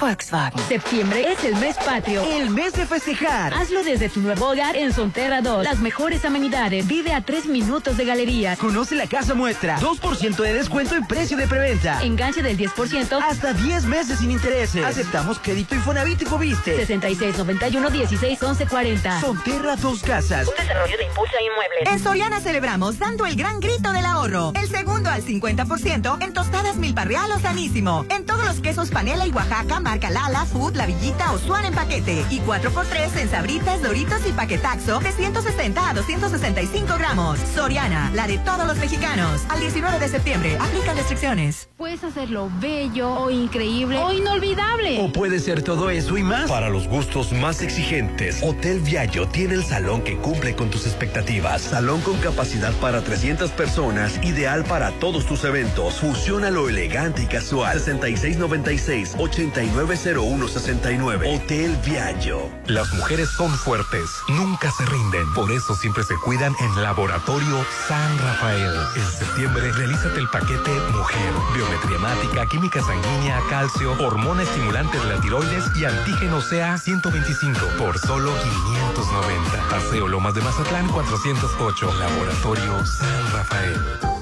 [0.00, 0.60] Volkswagen.
[0.68, 2.22] Septiembre es el mes patrio.
[2.22, 3.52] El mes de festejar.
[3.54, 5.64] Hazlo desde tu nuevo hogar en Sonterra 2.
[5.64, 6.86] Las mejores amenidades.
[6.86, 8.56] Vive a tres minutos de galería.
[8.56, 9.78] Conoce la casa muestra.
[9.80, 12.02] 2% de descuento en precio de preventa.
[12.02, 13.20] Enganche del 10%.
[13.22, 14.84] Hasta 10 meses sin intereses.
[14.84, 16.76] Aceptamos crédito Infonavit y Fobiste.
[16.86, 19.20] 6691 16 11 40.
[19.20, 20.48] Sonterra Dos Casas.
[20.48, 21.92] Un desarrollo de Impulsa Inmuebles.
[21.92, 24.52] En Soriana celebramos dando el gran grito del ahorro.
[24.54, 28.06] El segundo al 50% en tostadas Milpa Real o Sanísimo.
[28.10, 31.72] En todos los quesos panela y Oaxaca marca Lala, Food, La Villita o Swan en
[31.72, 32.22] paquete.
[32.28, 37.38] Y 4x3 en Sabritas, Doritos y Paquetaxo de 160 a 265 gramos.
[37.54, 39.46] Soriana, la de todos los mexicanos.
[39.48, 41.70] Al 19 de septiembre, aplica restricciones.
[41.78, 45.00] Puedes hacerlo bello o increíble o inolvidable.
[45.00, 46.50] O puede ser todo eso y más.
[46.50, 51.62] Para los gustos más exigentes, Hotel Viallo tiene el salón que cumple con tus expectativas.
[51.62, 55.94] Salón con capacidad para 300 personas, ideal para todos tus eventos.
[55.94, 57.80] Fusiona lo elegante y casual.
[57.80, 61.36] 6696 89 90169.
[61.36, 62.50] Hotel Viallo.
[62.66, 65.32] Las mujeres son fuertes, nunca se rinden.
[65.34, 68.74] Por eso siempre se cuidan en Laboratorio San Rafael.
[68.96, 71.32] En septiembre, realízate el paquete Mujer.
[71.54, 77.98] Biometría hemática, química sanguínea, calcio, hormona estimulante de la tiroides y antígeno CA 125 por
[78.00, 79.68] solo 590.
[79.70, 81.94] Paseo Lomas de Mazatlán 408.
[82.00, 84.17] Laboratorio San Rafael.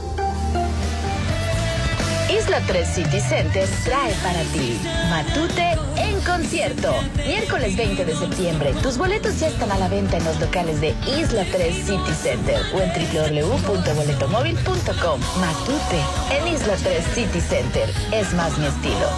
[2.29, 6.93] Isla 3 City Center trae para ti Matute en concierto.
[7.25, 8.75] Miércoles 20 de septiembre.
[8.83, 12.61] Tus boletos ya están a la venta en los locales de Isla 3 City Center
[12.75, 15.21] o en www.boletomóvil.com.
[15.41, 16.01] Matute
[16.33, 17.89] en Isla 3 City Center.
[18.13, 19.09] Es más mi estilo.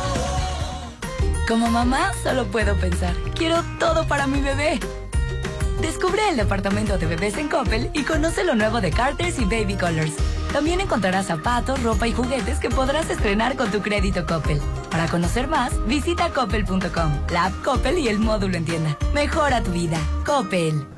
[1.48, 3.14] Como mamá, solo puedo pensar.
[3.34, 4.78] Quiero todo para mi bebé.
[5.80, 9.76] Descubre el departamento de bebés en Coppel y conoce lo nuevo de Carters y Baby
[9.76, 10.12] Colors.
[10.53, 14.61] También encontrarás zapatos, ropa y juguetes que podrás estrenar con tu crédito Coppel.
[14.90, 18.96] Para conocer más, visita coppel.com, la app Coppel y el módulo en tienda.
[19.12, 19.99] Mejora tu vida.
[20.24, 20.97] Coppel.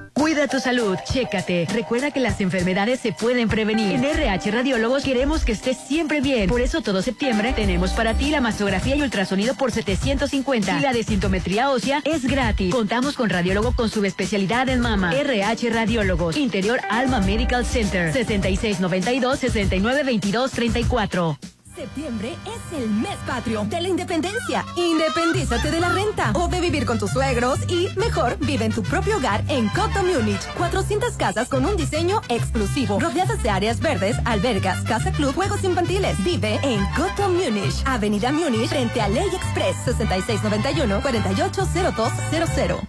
[0.13, 1.67] Cuida tu salud, chécate.
[1.71, 3.95] Recuerda que las enfermedades se pueden prevenir.
[3.95, 6.49] En RH Radiólogos queremos que estés siempre bien.
[6.49, 10.79] Por eso todo septiembre tenemos para ti la mastografía y ultrasonido por 750.
[10.79, 12.73] Y la desintometría ósea es gratis.
[12.73, 15.13] Contamos con radiólogo con subespecialidad en mama.
[15.13, 16.37] RH Radiólogos.
[16.37, 18.11] Interior Alma Medical Center.
[18.11, 21.37] 6692 6922 34.
[21.75, 24.65] Septiembre es el mes patrio de la independencia.
[24.75, 28.83] Independízate de la renta o de vivir con tus suegros y, mejor, vive en tu
[28.83, 30.45] propio hogar en Coto Múnich.
[30.57, 36.21] 400 casas con un diseño exclusivo, rodeadas de áreas verdes, albergas, casa club, juegos infantiles.
[36.23, 42.11] Vive en Coto Múnich, Avenida Múnich, frente a Ley Express, 6691-480200.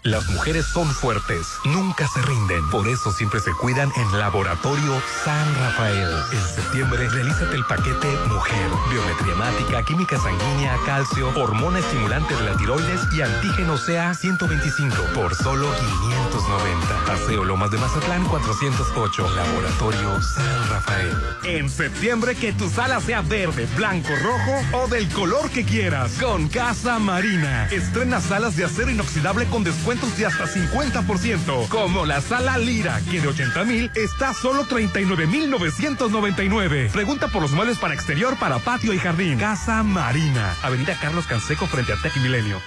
[0.03, 2.69] Las mujeres son fuertes, nunca se rinden.
[2.71, 6.11] Por eso siempre se cuidan en Laboratorio San Rafael.
[6.33, 12.57] En septiembre, realízate el paquete Mujer biometría hemática, química sanguínea, calcio, hormona estimulante de la
[12.57, 17.05] tiroides y antígeno CA 125 por solo 590.
[17.07, 21.17] Paseo Lomas de Mazatlán 408, Laboratorio San Rafael.
[21.45, 26.13] En septiembre que tu sala sea verde, blanco, rojo o del color que quieras.
[26.21, 27.69] Con Casa Marina.
[27.71, 31.69] Estrena salas de acero inoxidable con descuentos de hasta 50%.
[31.69, 36.91] Como la sala Lira, que de 80 mil está solo 39 mil 999.
[36.93, 39.39] Pregunta por los muebles para exterior, para patio y jardín.
[39.39, 40.55] Casa Marina.
[40.63, 42.61] Avenida Carlos Canseco frente a Tech Milenio.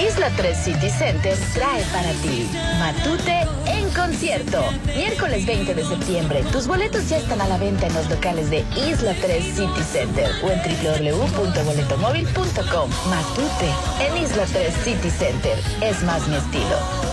[0.00, 2.48] Isla 3 City Center trae para ti
[2.78, 4.62] Matute en concierto.
[4.96, 6.44] Miércoles 20 de septiembre.
[6.52, 10.30] Tus boletos ya están a la venta en los locales de Isla 3 City Center
[10.42, 12.90] o en www.boletomóvil.com.
[13.10, 15.58] Matute en Isla 3 City Center.
[15.82, 17.07] Es más mi estilo.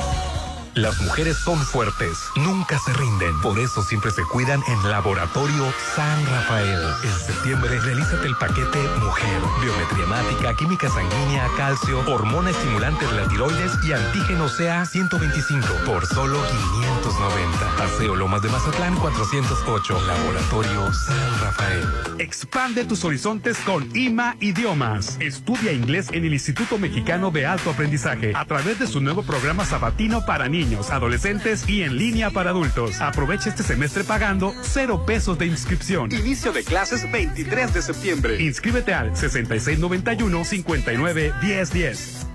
[0.76, 3.40] Las mujeres son fuertes, nunca se rinden.
[3.40, 6.82] Por eso siempre se cuidan en Laboratorio San Rafael.
[7.02, 13.26] En septiembre, realízate el paquete Mujer, biometría hemática, química sanguínea, calcio, hormona estimulante de la
[13.30, 17.78] tiroides y antígeno CA 125 por solo 590.
[17.78, 20.02] Paseo Lomas de Mazatlán 408.
[20.06, 21.88] Laboratorio San Rafael.
[22.18, 25.16] Expande tus horizontes con IMA Idiomas.
[25.22, 29.64] Estudia inglés en el Instituto Mexicano de Alto Aprendizaje a través de su nuevo programa
[29.64, 33.00] sabatino para niños niños, adolescentes y en línea para adultos.
[33.02, 36.12] Aprovecha este semestre pagando cero pesos de inscripción.
[36.12, 38.42] Inicio de clases 23 de septiembre.
[38.42, 42.35] Inscríbete al 6691 59 1010.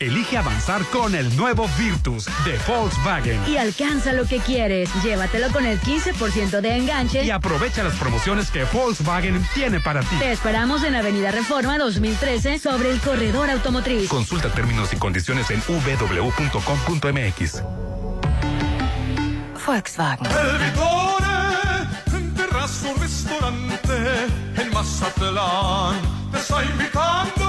[0.00, 3.40] Elige avanzar con el nuevo Virtus de Volkswagen.
[3.46, 4.90] Y alcanza lo que quieres.
[5.04, 7.24] Llévatelo con el 15% de enganche.
[7.24, 10.16] Y aprovecha las promociones que Volkswagen tiene para ti.
[10.18, 14.08] Te esperamos en Avenida Reforma 2013 sobre el corredor automotriz.
[14.08, 16.32] Consulta términos y condiciones en www.com.mx.
[19.64, 20.26] Volkswagen.
[20.26, 24.26] El Vitore, en terrazo restaurante
[24.56, 26.00] en Mazatlán.
[26.32, 27.43] Te está invitando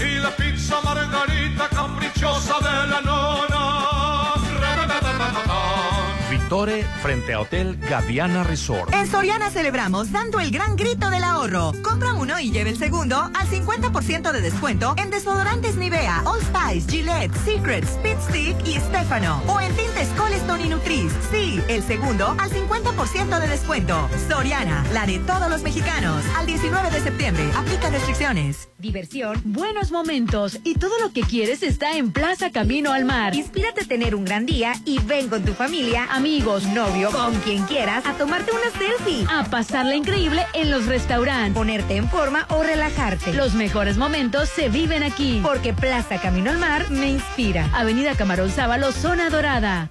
[0.00, 3.00] y la pizza margarita capricciosa de la
[7.02, 8.94] frente a Hotel Gaviana Resort.
[8.94, 11.72] En Soriana celebramos dando el gran grito del ahorro.
[11.82, 16.90] Compra uno y lleve el segundo al 50% de descuento en desodorantes Nivea, All Spice,
[16.90, 19.42] Gillette, Secret, Speed Stick y Stefano.
[19.46, 21.12] O en tintes Colestone y Nutris.
[21.30, 24.08] Sí, el segundo al 50% de descuento.
[24.30, 26.24] Soriana, la de todos los mexicanos.
[26.38, 27.44] Al 19 de septiembre.
[27.56, 28.70] Aplica restricciones.
[28.78, 33.34] Diversión, buenos momentos y todo lo que quieres está en Plaza Camino al Mar.
[33.34, 36.06] Inspírate a tener un gran día y ven con tu familia,
[36.38, 39.26] amigos, novio, con quien quieras, a tomarte una selfie.
[39.28, 41.52] A pasarla increíble en los restaurantes.
[41.52, 43.32] Ponerte en forma o relajarte.
[43.32, 45.40] Los mejores momentos se viven aquí.
[45.42, 47.68] Porque Plaza Camino al Mar me inspira.
[47.74, 49.90] Avenida Camarón Sábalo, Zona Dorada.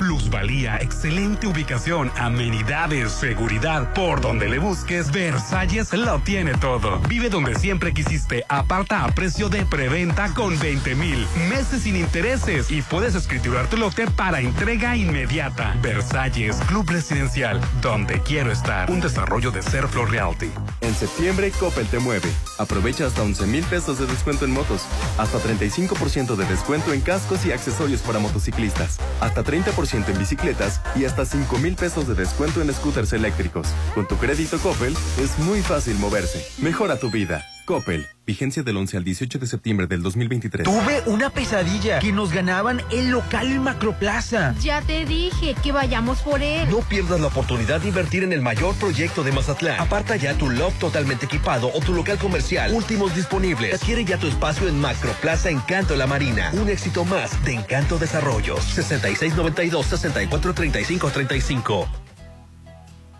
[0.00, 3.92] Plusvalía, excelente ubicación, amenidades, seguridad.
[3.92, 7.00] Por donde le busques, Versalles lo tiene todo.
[7.00, 8.42] Vive donde siempre quisiste.
[8.48, 13.76] Aparta a precio de preventa con 20 mil meses sin intereses y puedes escriturar tu
[13.76, 15.76] lote para entrega inmediata.
[15.82, 18.90] Versalles, Club Residencial, donde quiero estar.
[18.90, 20.50] Un desarrollo de Serflo Realty.
[20.80, 22.30] En septiembre, Coppel te mueve.
[22.56, 24.80] Aprovecha hasta 11 mil pesos de descuento en motos,
[25.18, 31.04] hasta 35% de descuento en cascos y accesorios para motociclistas, hasta 30% en bicicletas y
[31.04, 33.68] hasta 5 mil pesos de descuento en scooters eléctricos.
[33.94, 36.46] Con tu crédito Coppel es muy fácil moverse.
[36.62, 37.44] Mejora tu vida.
[37.70, 38.08] Coppel.
[38.26, 40.64] Vigencia del 11 al 18 de septiembre del 2023.
[40.64, 44.56] Tuve una pesadilla que nos ganaban el local Macroplaza.
[44.60, 46.68] Ya te dije que vayamos por él.
[46.68, 49.78] No pierdas la oportunidad de invertir en el mayor proyecto de Mazatlán.
[49.78, 52.74] Aparta ya tu loft totalmente equipado o tu local comercial.
[52.74, 53.80] Últimos disponibles.
[53.80, 56.50] Adquiere ya tu espacio en Macroplaza Encanto La Marina.
[56.54, 58.64] Un éxito más de Encanto Desarrollos.
[58.64, 61.88] 6692 643535.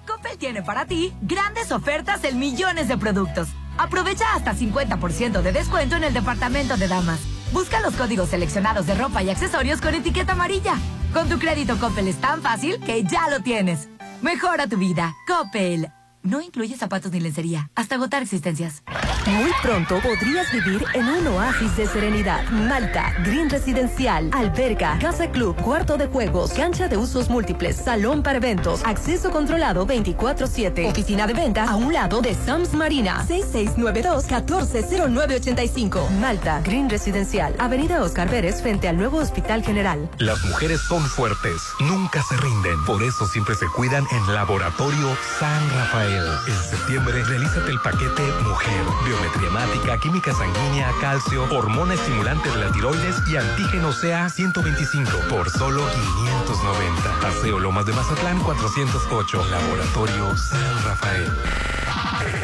[0.09, 3.47] Coppel tiene para ti grandes ofertas en millones de productos.
[3.81, 7.21] Aprovecha hasta 50% de descuento en el departamento de damas.
[7.51, 10.75] Busca los códigos seleccionados de ropa y accesorios con etiqueta amarilla.
[11.15, 13.89] Con tu crédito Coppel es tan fácil que ya lo tienes.
[14.21, 15.15] Mejora tu vida.
[15.27, 15.91] Coppel.
[16.23, 17.71] No incluye zapatos ni lencería.
[17.75, 18.83] Hasta agotar existencias.
[19.27, 22.45] Muy pronto podrías vivir en un oasis de serenidad.
[22.51, 28.37] Malta, Green Residencial, alberga, casa club, cuarto de juegos, cancha de usos múltiples, salón para
[28.39, 33.25] eventos, acceso controlado 24-7, oficina de venta a un lado de Sams Marina.
[33.29, 36.11] 6692-140985.
[36.19, 40.11] Malta, Green Residencial, Avenida Oscar Pérez frente al nuevo Hospital General.
[40.19, 42.85] Las mujeres son fuertes, nunca se rinden.
[42.85, 46.10] Por eso siempre se cuidan en Laboratorio San Rafael.
[46.17, 48.83] En septiembre, realízate el paquete Mujer.
[49.05, 55.49] Biometría hemática, química sanguínea, calcio, hormona estimulante de la tiroides y antígeno CA 125 por
[55.51, 57.21] solo 590.
[57.21, 59.47] Paseo Lomas de Mazatlán 408.
[59.51, 61.31] Laboratorio San Rafael.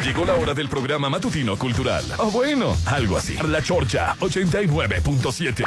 [0.03, 2.03] Llegó la hora del programa matutino cultural.
[2.17, 3.37] O bueno, algo así.
[3.47, 5.65] La Chorcha 89.7.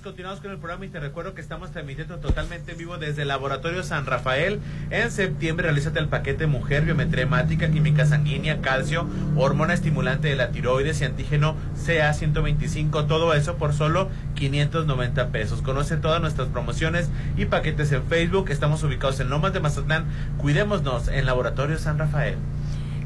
[0.00, 3.28] continuamos con el programa y te recuerdo que estamos transmitiendo totalmente en vivo desde el
[3.28, 4.58] Laboratorio San Rafael.
[4.90, 10.50] En septiembre realízate el paquete Mujer, Biometría Hemática, Química Sanguínea, Calcio, Hormona Estimulante de la
[10.50, 13.06] Tiroides y Antígeno CA125.
[13.06, 15.60] Todo eso por solo 590 pesos.
[15.60, 18.48] Conoce todas nuestras promociones y paquetes en Facebook.
[18.48, 20.06] Estamos ubicados en Lomas de Mazatlán.
[20.38, 22.36] Cuidémonos en Laboratorio San Rafael.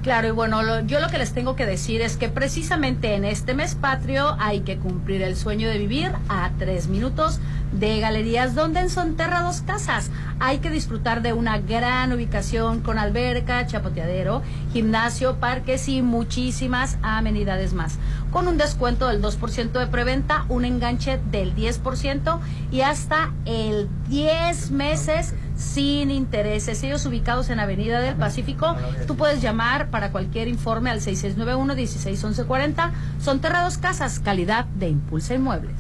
[0.06, 3.24] Claro, y bueno, lo- yo lo que les tengo que decir es que precisamente en
[3.24, 7.40] este mes patrio hay que cumplir el sueño de vivir a tres minutos
[7.72, 10.12] de galerías donde en Sonterra dos casas.
[10.38, 14.42] Hay que disfrutar de una gran ubicación con alberca, chapoteadero,
[14.72, 17.98] gimnasio, parques y muchísimas amenidades más.
[18.30, 22.38] Con un descuento del 2% de preventa, un enganche del 10%
[22.70, 26.82] y hasta el 10 meses sin intereses.
[26.82, 28.76] Ellos ubicados en Avenida del Pacífico,
[29.06, 32.90] tú puedes llamar para cualquier informe al 6691-161140.
[33.20, 35.74] Son Terrados Casas, calidad de Impulsa Inmuebles.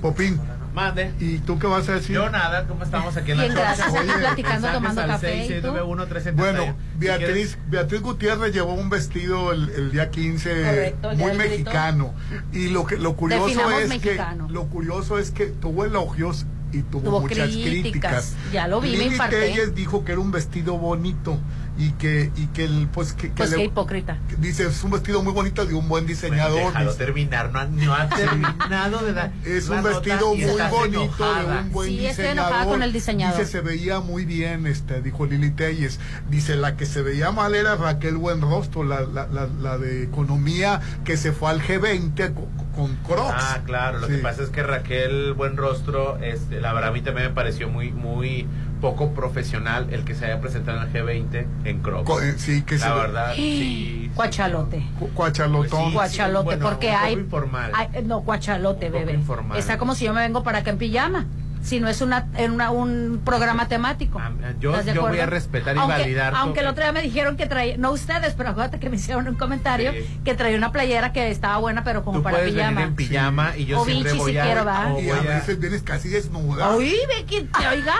[0.00, 0.40] Popín.
[0.74, 1.12] Mande.
[1.20, 2.16] ¿Y tú qué vas a decir?
[2.16, 5.68] Yo nada, ¿cómo estamos aquí en la gracias, aquí platicando, tomando café, ¿y tú?
[5.68, 6.32] 6691-371.
[6.34, 11.16] Bueno, Si Beatriz, quieres- Beatriz Gutiérrez llevó un vestido el, el día 15 Correcto, el
[11.16, 11.50] día muy grito.
[11.52, 12.12] mexicano.
[12.52, 14.48] Y lo que lo curioso Definamos es mexicano.
[14.48, 16.44] que lo curioso es que tuvo elogios
[16.74, 17.70] y tuvo, Tuvo muchas críticas.
[17.82, 18.36] críticas.
[18.52, 19.40] Ya lo vi, me Lili infarté.
[19.40, 21.38] Telles dijo que era un vestido bonito
[21.76, 24.18] y que y que el pues que, que Pues le- qué hipócrita.
[24.28, 26.58] que dice es un vestido muy bonito de un buen diseñador.
[26.66, 27.04] Déjalo dice.
[27.04, 29.32] terminar, no ha, no ha terminado de dar.
[29.44, 31.54] Es la un vestido muy bonito enojada.
[31.56, 32.66] de un buen Sí, diseñador.
[32.68, 33.38] con el diseñador.
[33.38, 35.98] Dice, se veía muy bien, este, dijo Lili Telles.
[36.30, 40.80] Dice, la que se veía mal era Raquel Buenrostro, la, la, la, la de economía
[41.04, 43.34] que se fue al G20 con, con Crocs.
[43.36, 44.12] Ah, claro, lo Sí.
[44.14, 47.90] que pasa es que Raquel Buenrostro, este, la verdad a mí también me pareció muy,
[47.90, 48.46] muy
[48.84, 52.04] poco profesional el que se haya presentado en el G20 en Crocs.
[52.04, 54.10] Co- eh, sí, que la se- verdad, sí.
[54.14, 54.84] Cuachalote.
[54.98, 55.70] Cu- Cuachalotón.
[55.70, 55.94] Pues sí.
[55.94, 57.72] Cuachalote, bueno, porque un poco hay, informal.
[57.74, 59.18] hay- No, cuachalote, Un poco bebé.
[59.18, 59.58] informal.
[59.58, 61.24] Está como si yo me vengo para acá en pijama.
[61.64, 64.18] Si no es una, en una, un programa temático.
[64.20, 66.84] Ah, yo- ¿Estás de yo voy a respetar y aunque, validar tu- Aunque el otro
[66.84, 70.20] día me dijeron que traía, no ustedes, pero acuérdate que me hicieron un comentario Sí.
[70.26, 72.70] que traía una playera que estaba buena, pero como Tú para puedes pijama.
[72.72, 74.42] venir en pijama y yo O siempre bichi voy si a...
[74.44, 74.92] quiero, ¿va?
[74.92, 76.68] o Y voy a a- veces vienes casi desnuda.
[76.68, 77.94] Oí, ve que te oiga.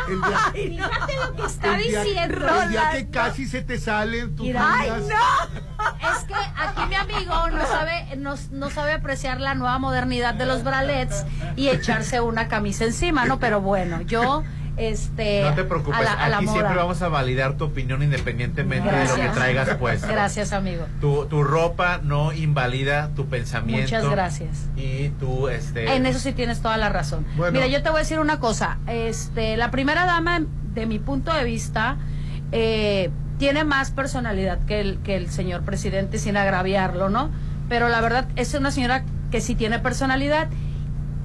[0.53, 2.63] Ay, fíjate lo que está el día, diciendo.
[2.63, 5.65] el día que casi se te salen tus Ay, no.
[6.11, 10.45] Es que aquí mi amigo no sabe, no, no sabe apreciar la nueva modernidad de
[10.47, 11.25] los bralets
[11.57, 13.39] y echarse una camisa encima, ¿no?
[13.39, 14.43] Pero bueno, yo,
[14.77, 15.43] este.
[15.43, 16.55] No te preocupes, a la, a la aquí moda.
[16.57, 20.09] siempre vamos a validar tu opinión independientemente de lo que traigas puesto.
[20.09, 20.85] Gracias, amigo.
[21.01, 23.83] Tu, tu ropa no invalida tu pensamiento.
[23.83, 24.67] Muchas gracias.
[24.77, 25.95] Y tú, este...
[25.95, 27.25] En eso sí tienes toda la razón.
[27.37, 27.53] Bueno.
[27.53, 28.79] Mira, yo te voy a decir una cosa.
[28.89, 30.43] Este, la primera dama,
[30.75, 31.97] de mi punto de vista,
[32.51, 37.31] eh, tiene más personalidad que el, que el señor presidente, sin agraviarlo, ¿no?
[37.69, 40.49] Pero la verdad es una señora que sí tiene personalidad.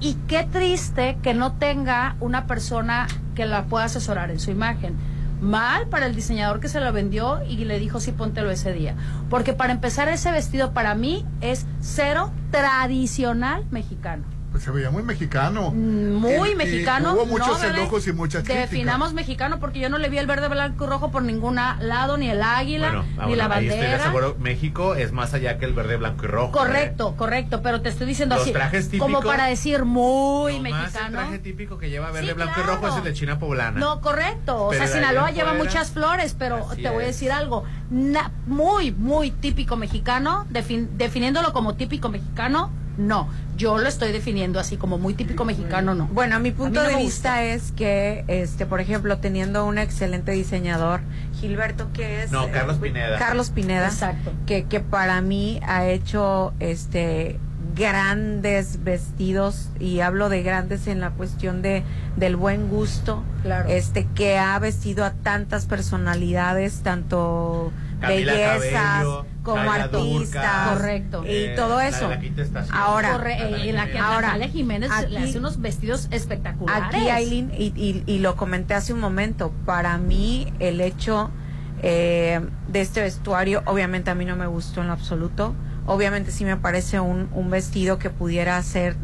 [0.00, 4.96] Y qué triste que no tenga una persona que la pueda asesorar en su imagen.
[5.42, 8.94] Mal para el diseñador que se lo vendió y le dijo sí, póntelo ese día.
[9.28, 14.39] Porque para empezar ese vestido para mí es cero tradicional mexicano.
[14.60, 15.70] Pues se veía muy mexicano.
[15.70, 17.14] Muy mexicano.
[17.14, 18.70] hubo muchos enojos y muchas críticas.
[18.70, 22.18] Definamos mexicano porque yo no le vi el verde, blanco y rojo por ningún lado,
[22.18, 23.92] ni el águila, ni la bandera.
[23.92, 26.52] Estoy seguro, México es más allá que el verde, blanco y rojo.
[26.52, 27.16] Correcto, ¿eh?
[27.16, 28.52] correcto, pero te estoy diciendo así.
[28.98, 31.06] como para decir muy mexicano.
[31.06, 33.80] el traje típico que lleva verde, blanco y rojo es el de China poblana.
[33.80, 34.66] No, correcto.
[34.66, 37.64] o sea, Sinaloa lleva muchas flores, pero te voy a decir algo.
[38.46, 43.28] muy, muy típico mexicano, definiéndolo como típico mexicano, no.
[43.60, 46.06] Yo lo estoy definiendo así como muy típico mexicano, no.
[46.06, 51.00] Bueno, mi punto de vista es que, este, por ejemplo, teniendo un excelente diseñador,
[51.38, 52.32] Gilberto, que es...
[52.32, 53.18] No, Carlos eh, Pineda.
[53.18, 53.88] Carlos Pineda.
[53.88, 54.32] Exacto.
[54.46, 57.38] Que, que para mí ha hecho, este
[57.74, 61.84] grandes vestidos y hablo de grandes en la cuestión de
[62.16, 63.68] del buen gusto claro.
[63.68, 67.70] este que ha vestido a tantas personalidades tanto
[68.00, 69.06] bellezas
[69.42, 71.24] como artista correcto.
[71.24, 72.10] y eh, todo eso.
[72.72, 76.88] Ahora eh, la, ahora Jiménez le hace unos vestidos espectaculares.
[76.88, 81.30] Aquí Aileen y, y, lo comenté hace un momento para mí el hecho
[81.82, 85.54] eh, de este vestuario obviamente a mí no me gustó en lo absoluto
[85.86, 88.96] obviamente sí me parece un, un vestido que pudiera hacer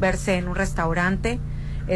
[0.00, 1.38] verse en un restaurante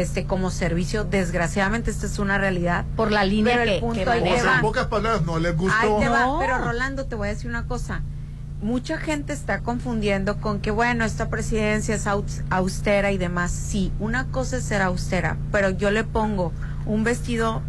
[0.01, 1.03] este como servicio.
[1.03, 2.85] Desgraciadamente esta es una realidad.
[2.95, 5.99] Por la línea que, En pocas palabras, no les gustó.
[6.39, 8.01] Pero Rolando, te voy a decir una cosa.
[8.61, 13.51] Mucha gente está confundiendo con que, bueno, esta presidencia es austera y demás.
[13.51, 16.51] Sí, una cosa es ser austera, pero yo le pongo
[16.85, 17.61] un vestido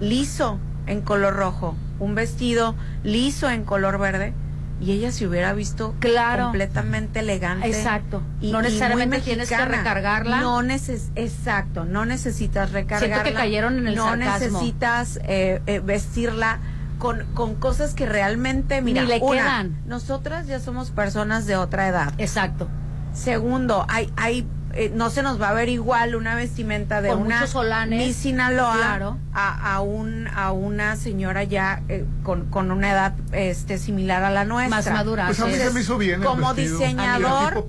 [0.00, 2.74] liso en color rojo, un vestido
[3.04, 4.32] liso en color verde
[4.80, 6.44] y ella se hubiera visto claro.
[6.44, 7.68] completamente elegante.
[7.68, 8.22] Exacto.
[8.40, 10.40] Y, no necesariamente tienes que recargarla.
[10.40, 13.14] No neces exacto, no necesitas recargarla.
[13.14, 16.60] Siento que cayeron en el No necesitas eh, eh, vestirla
[16.98, 19.82] con, con cosas que realmente, mira, Ni le quedan.
[19.86, 22.12] Nosotras ya somos personas de otra edad.
[22.18, 22.68] Exacto.
[23.12, 27.46] Segundo, hay hay eh, no se nos va a ver igual una vestimenta de una
[27.46, 33.78] solanes, Sinaloa a, a, un, a una señora ya eh, con, con, una edad este
[33.78, 34.76] similar a la nuestra.
[34.76, 35.26] Más madura.
[35.26, 37.64] Pues a mí se me hizo bien como diseñador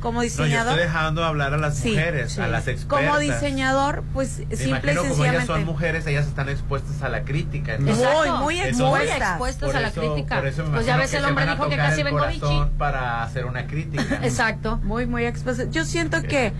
[0.00, 0.74] como diseñador.
[0.74, 3.06] yo estoy dejando hablar a las mujeres, a las expertas.
[3.06, 7.24] Como diseñador, pues Me simple y como ellas son mujeres, ellas están expuestas a la
[7.24, 7.78] crítica.
[7.78, 9.74] muy, muy expuestas.
[9.74, 10.42] a la crítica.
[10.72, 12.62] pues ya ves, el hombre dijo que casi vengo bichi.
[12.78, 14.20] Para hacer una crítica.
[14.22, 14.78] Exacto.
[14.82, 15.70] Muy, muy expuestas.
[15.70, 16.52] Yo siento que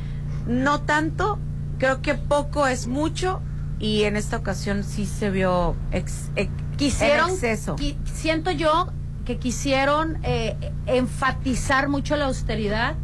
[0.47, 1.39] no tanto,
[1.79, 3.43] creo que poco es mucho
[3.79, 6.31] y en esta ocasión sí se vio ex,
[6.77, 7.77] quisieron exceso.
[8.05, 8.93] siento yo
[9.25, 10.57] que quisieron eh,
[10.87, 12.95] enfatizar mucho la austeridad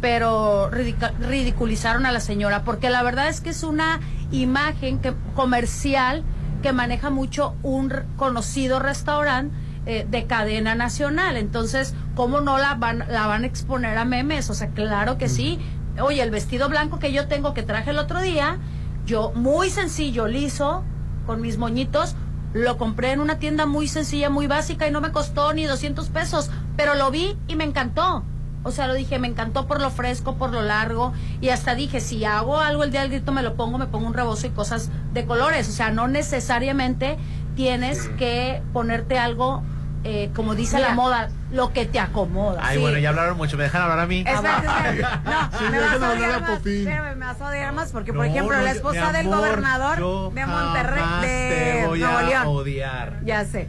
[0.00, 4.00] pero ridiculizaron a la señora, porque la verdad es que es una
[4.30, 6.24] imagen que, comercial
[6.62, 9.54] que maneja mucho un conocido restaurante
[9.86, 11.36] eh, de cadena nacional.
[11.36, 14.50] Entonces, ¿cómo no la van, la van a exponer a memes?
[14.50, 15.60] O sea, claro que sí.
[16.00, 18.58] Oye, el vestido blanco que yo tengo, que traje el otro día,
[19.06, 20.82] yo muy sencillo, liso,
[21.24, 22.16] con mis moñitos,
[22.52, 26.08] lo compré en una tienda muy sencilla, muy básica y no me costó ni 200
[26.08, 28.24] pesos, pero lo vi y me encantó.
[28.66, 31.12] O sea, lo dije, me encantó por lo fresco, por lo largo.
[31.40, 34.08] Y hasta dije, si hago algo el día del grito, me lo pongo, me pongo
[34.08, 35.68] un rebozo y cosas de colores.
[35.68, 37.16] O sea, no necesariamente
[37.54, 39.62] tienes que ponerte algo,
[40.02, 42.60] eh, como dice la moda, lo que te acomoda.
[42.60, 43.56] Ay, bueno, ya hablaron mucho.
[43.56, 44.24] ¿Me dejan hablar a mí?
[44.24, 48.72] no, me, vas a odiar más, me vas a odiar más porque, por ejemplo, la
[48.72, 52.46] esposa del gobernador de Monterrey, de Nuevo León.
[52.48, 53.20] odiar.
[53.24, 53.68] Ya sé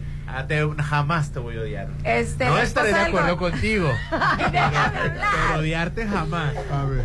[0.84, 1.88] Jamás te voy a odiar.
[2.03, 3.91] Este, no estaré de acuerdo contigo.
[4.51, 6.53] pero, odiarte jamás.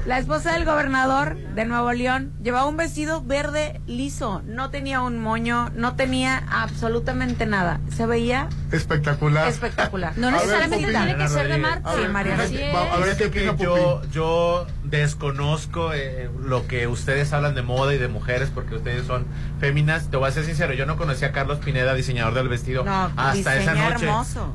[0.07, 4.43] La esposa del gobernador de Nuevo León llevaba un vestido verde liso.
[4.45, 7.81] No tenía un moño, no tenía absolutamente nada.
[7.95, 9.49] Se veía espectacular.
[9.49, 10.13] Espectacular.
[10.17, 11.55] No necesariamente tiene que ser de.
[11.57, 12.35] Sí, María.
[12.35, 14.67] A ver, que yo, yo
[14.99, 19.27] desconozco eh, lo que ustedes hablan de moda y de mujeres porque ustedes son
[19.59, 20.11] féminas.
[20.11, 22.85] Te voy a ser sincero, yo no conocía a Carlos Pineda, diseñador del vestido.
[22.85, 24.07] No hasta esa noche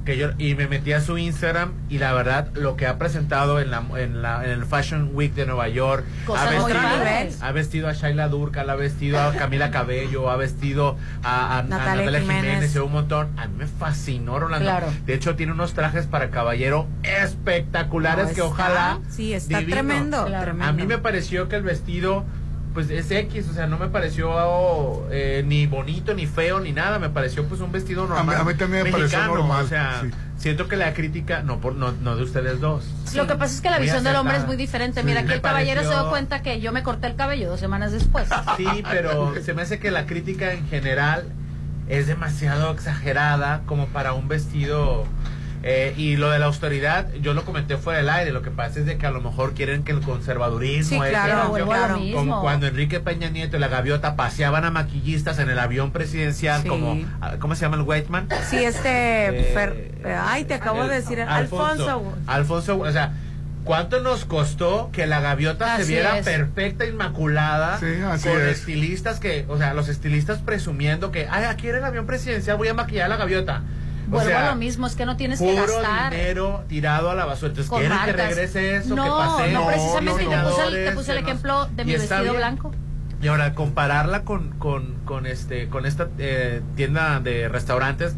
[0.05, 3.59] que yo y me metí a su Instagram y la verdad lo que ha presentado
[3.59, 6.05] en la en, la, en el Fashion Week de Nueva York
[6.35, 6.79] ha vestido,
[7.41, 12.75] ha vestido a Shaila Durka, ha vestido a Camila Cabello, ha vestido a, Natalia, Jiménez.
[12.75, 13.29] y un montón.
[13.37, 14.87] A mí me fascinó Rolando.
[15.05, 20.85] De hecho tiene unos trajes para caballero espectaculares que ojalá sí está tremendo, A mí
[20.85, 22.25] me pareció que el vestido
[22.77, 26.99] pues es X, o sea, no me pareció eh, ni bonito, ni feo, ni nada,
[26.99, 28.37] me pareció pues un vestido normal.
[28.39, 29.65] A mí, también me pareció normal.
[29.65, 30.03] O sea,
[30.37, 32.85] siento que la crítica, no, por, no, no de ustedes dos.
[33.15, 35.01] Lo que pasa es que la visión del hombre es muy diferente.
[35.01, 37.91] Mira, aquí el caballero se dio cuenta que yo me corté el cabello dos semanas
[37.91, 38.29] después.
[38.57, 41.23] Sí, pero se me hace que la crítica en general
[41.89, 45.05] es demasiado exagerada como para un vestido
[45.69, 48.31] Eh, y lo de la austeridad, yo lo comenté fuera del aire.
[48.31, 51.03] Lo que pasa es de que a lo mejor quieren que el conservadurismo.
[51.03, 51.53] Sí, claro,
[52.13, 56.63] Como cuando Enrique Peña Nieto y la gaviota paseaban a maquillistas en el avión presidencial,
[56.65, 56.97] como.
[57.19, 58.29] Ah, ¿Cómo se llama el Whiteman?
[58.49, 59.53] Sí, este.
[59.53, 61.19] Eh, ay, te acabo de decir.
[61.21, 62.13] Alfonso.
[62.27, 63.13] Alfonso, o sea.
[63.65, 67.77] ¿Cuánto nos costó que la gaviota se viera perfecta, inmaculada?
[68.23, 72.55] con estilistas que, o sea, los estilistas presumiendo que, ay, aquí era el avión presidencial,
[72.55, 73.63] voy a maquillar a la gaviota.
[74.07, 76.11] Vuelvo a lo mismo, es que no tienes que gastar.
[76.11, 77.49] dinero tirado a la basura.
[77.49, 78.95] Entonces, ¿quieren que regrese eso?
[78.95, 79.51] No, que pase?
[79.51, 82.71] no, precisamente te, puse el, te puse el ejemplo de mi vestido blanco.
[83.21, 88.15] Y ahora, compararla con, con, con, este, con esta eh, tienda de restaurantes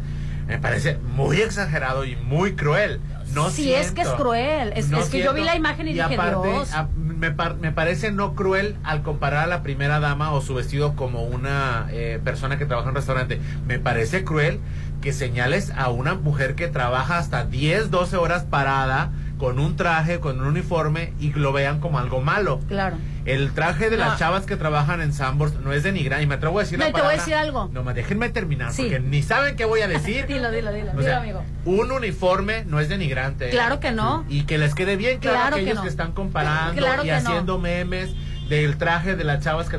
[0.50, 3.00] me parece muy exagerado y muy cruel.
[3.34, 4.72] No sí, es que es cruel.
[4.74, 6.70] Es, que yo vi la imagen y, dije, Dios.
[6.96, 11.22] me, me, parece no cruel al comparar a la primera dama o su vestido como
[11.22, 13.40] una eh, persona que trabaja en un restaurante.
[13.64, 14.58] Me parece cruel
[15.00, 19.10] que señales a una mujer que trabaja hasta 10, 12 horas parada
[19.40, 22.60] con un traje, con un uniforme y lo vean como algo malo.
[22.68, 22.96] Claro.
[23.24, 26.24] El traje de las chavas que trabajan en Sambors no es denigrante.
[26.24, 27.70] Y me atrevo a decir no, te voy a decir algo.
[27.72, 30.26] No, déjenme terminar, porque ni saben qué voy a decir.
[30.28, 31.42] dilo, dilo, dilo, dilo amigo.
[31.64, 33.48] Un uniforme no es denigrante.
[33.48, 34.26] Claro que no.
[34.28, 38.10] Y que les quede bien claro, claro aquellos que, están comparando y haciendo memes
[38.50, 39.78] del traje de las chavas que...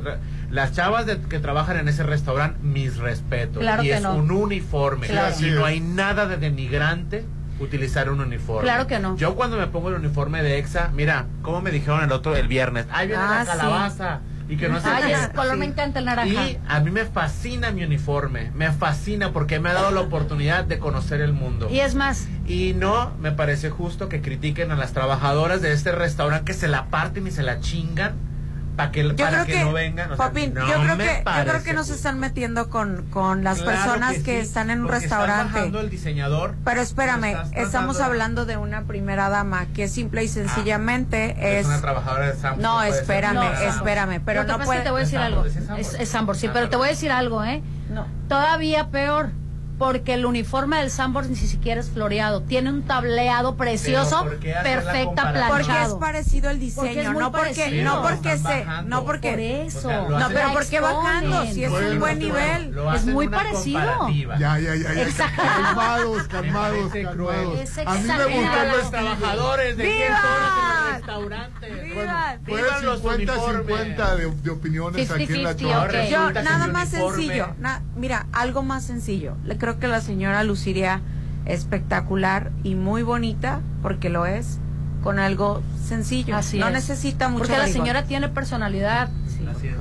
[0.52, 3.62] Las chavas que trabajan en ese restaurante, mis respetos.
[3.62, 5.08] Claro y es un uniforme.
[5.40, 7.26] Y no hay nada de denigrante
[7.60, 8.64] utilizar un uniforme.
[8.64, 9.16] Claro que no.
[9.16, 12.48] Yo cuando me pongo el uniforme de EXA, mira, como me dijeron el otro el
[12.48, 14.22] viernes, ahí viene la ah, calabaza.
[14.50, 16.28] Y que no sé Ay, ese color me encanta el naranja.
[16.28, 20.66] Y a mí me fascina mi uniforme, me fascina porque me ha dado la oportunidad
[20.66, 21.70] de conocer el mundo.
[21.72, 22.28] Y es más.
[22.46, 26.68] Y no me parece justo que critiquen a las trabajadoras de este restaurante que se
[26.68, 28.31] la parten y se la chingan
[28.82, 30.10] para que, para que, no vengan.
[30.10, 34.70] yo, creo que, yo creo que nos están metiendo con, con las personas que, están
[34.70, 35.66] en un restaurante.
[35.66, 36.56] el diseñador.
[36.64, 41.62] Pero espérame, estamos hablando de una primera dama que simple y ah, sencillamente es.
[41.62, 42.62] Es una trabajadora de Sambor.
[42.62, 44.22] No, espérame, espérame.
[44.26, 44.82] Pero no, puede.
[44.82, 45.46] Te voy a decir algo.
[45.46, 47.62] Es Sambor, sí, pero te voy a decir algo, ¿eh?
[47.90, 48.08] No.
[48.28, 49.32] Todavía peor
[49.82, 52.44] porque el uniforme del Sambors ni siquiera es floreado.
[52.44, 55.50] Tiene un tableado precioso, perfecta, planchado.
[55.50, 59.90] Porque es parecido el diseño, no porque, no porque se, no porque por eso.
[60.08, 64.08] no, pero porque bajando, si es un buen nivel, es muy parecido.
[64.38, 65.36] Ya, ya, ya, ya.
[65.36, 67.78] Calmados, calmados, calmados.
[67.84, 71.72] A mí me gustan los trabajadores de los restaurantes.
[72.46, 76.12] Bueno, fue 50-50 de, de, opiniones aquí en la okay.
[76.12, 77.56] Yo, nada más sencillo.
[77.96, 79.38] mira, algo más sencillo.
[79.44, 81.02] Le creo que la señora luciría
[81.46, 84.60] espectacular y muy bonita, porque lo es,
[85.02, 86.36] con algo sencillo.
[86.36, 87.46] Así no necesita mucho.
[87.46, 89.10] Porque la señora tiene personalidad.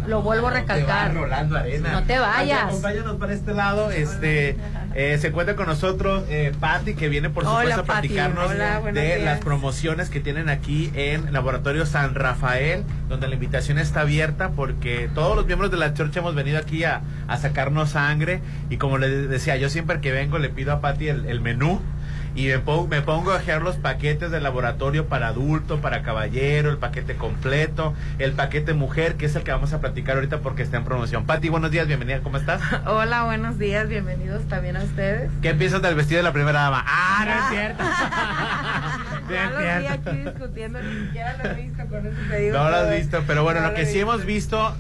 [0.07, 1.12] Lo vuelvo a recalcar.
[1.15, 2.65] No te vayas.
[2.65, 3.90] Acompáñanos para este lado.
[3.90, 4.57] Este,
[4.94, 9.40] eh, se encuentra con nosotros eh, Patti, que viene por supuesto a platicarnos de las
[9.40, 15.36] promociones que tienen aquí en Laboratorio San Rafael, donde la invitación está abierta porque todos
[15.36, 17.02] los miembros de la chorcha hemos venido aquí a,
[17.40, 18.40] sacarnos sangre.
[18.69, 21.81] Y como les decía, yo siempre que vengo le pido a Patti el, el menú
[22.35, 26.70] y me pongo, me pongo a hacer los paquetes de laboratorio para adulto, para caballero,
[26.70, 30.62] el paquete completo, el paquete mujer, que es el que vamos a platicar ahorita porque
[30.62, 31.27] está en promoción.
[31.27, 32.61] Pati, buenos días, bienvenida, ¿cómo estás?
[32.86, 35.31] Hola, buenos días, bienvenidos también a ustedes.
[35.43, 36.85] ¿Qué piensas del vestido de la primera dama?
[36.86, 37.85] Ah, no es cierto.
[39.31, 42.59] no lo vi aquí discutiendo, ni siquiera lo he visto con ese pedido.
[42.59, 44.74] No lo has visto, pero bueno, lo, que sí hemos visto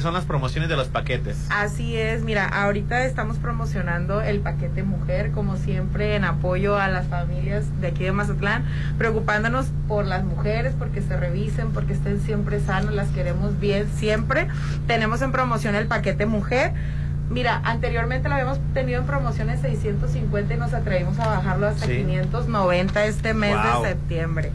[0.00, 1.46] son las promociones de los paquetes.
[1.50, 7.06] Así es, mira, ahorita estamos promocionando el paquete mujer, como siempre, en apoyo a las
[7.06, 8.64] familias de aquí de Mazatlán,
[8.98, 14.48] preocupándonos por las mujeres, porque se revisen, porque estén siempre sanos, las queremos bien siempre.
[14.86, 16.72] Tenemos en promoción el paquete mujer.
[17.30, 21.86] Mira, anteriormente lo habíamos tenido en promoción en 650 y nos atrevimos a bajarlo hasta
[21.86, 24.52] 590 este mes de septiembre.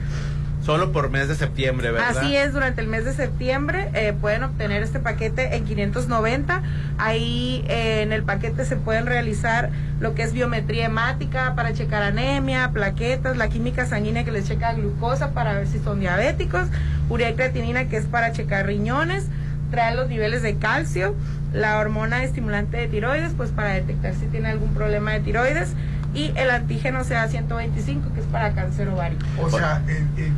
[0.67, 2.17] Solo por mes de septiembre, ¿verdad?
[2.17, 6.61] Así es, durante el mes de septiembre eh, pueden obtener este paquete en 590.
[6.97, 9.69] Ahí eh, en el paquete se pueden realizar
[10.01, 14.73] lo que es biometría hemática para checar anemia, plaquetas, la química sanguínea que les checa
[14.73, 16.67] glucosa para ver si son diabéticos,
[17.07, 19.27] urea y creatinina que es para checar riñones,
[19.71, 21.15] trae los niveles de calcio,
[21.53, 25.69] la hormona estimulante de tiroides, pues para detectar si tiene algún problema de tiroides
[26.17, 29.23] y el antígeno sea 125 que es para cáncer ovárico.
[29.39, 29.83] O sea,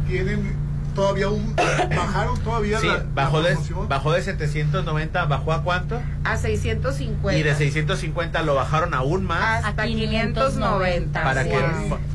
[0.08, 0.54] tienen
[0.94, 1.56] todavía un
[1.96, 3.56] bajaron todavía sí, la, bajó de
[3.88, 9.64] bajó de 790 bajó a cuánto a 650 y de 650 lo bajaron aún más.
[9.66, 11.58] Hasta 590 para que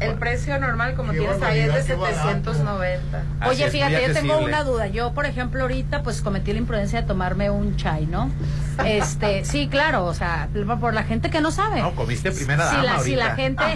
[0.01, 4.86] el precio normal como tienes ahí es de 790 oye fíjate yo tengo una duda.
[4.89, 8.31] Yo por ejemplo ahorita pues cometí la imprudencia de tomarme un chai no
[8.85, 10.48] este sí claro o sea
[10.81, 11.81] por la gente que no sabe.
[11.81, 13.64] No comiste primera dama si la, si la gente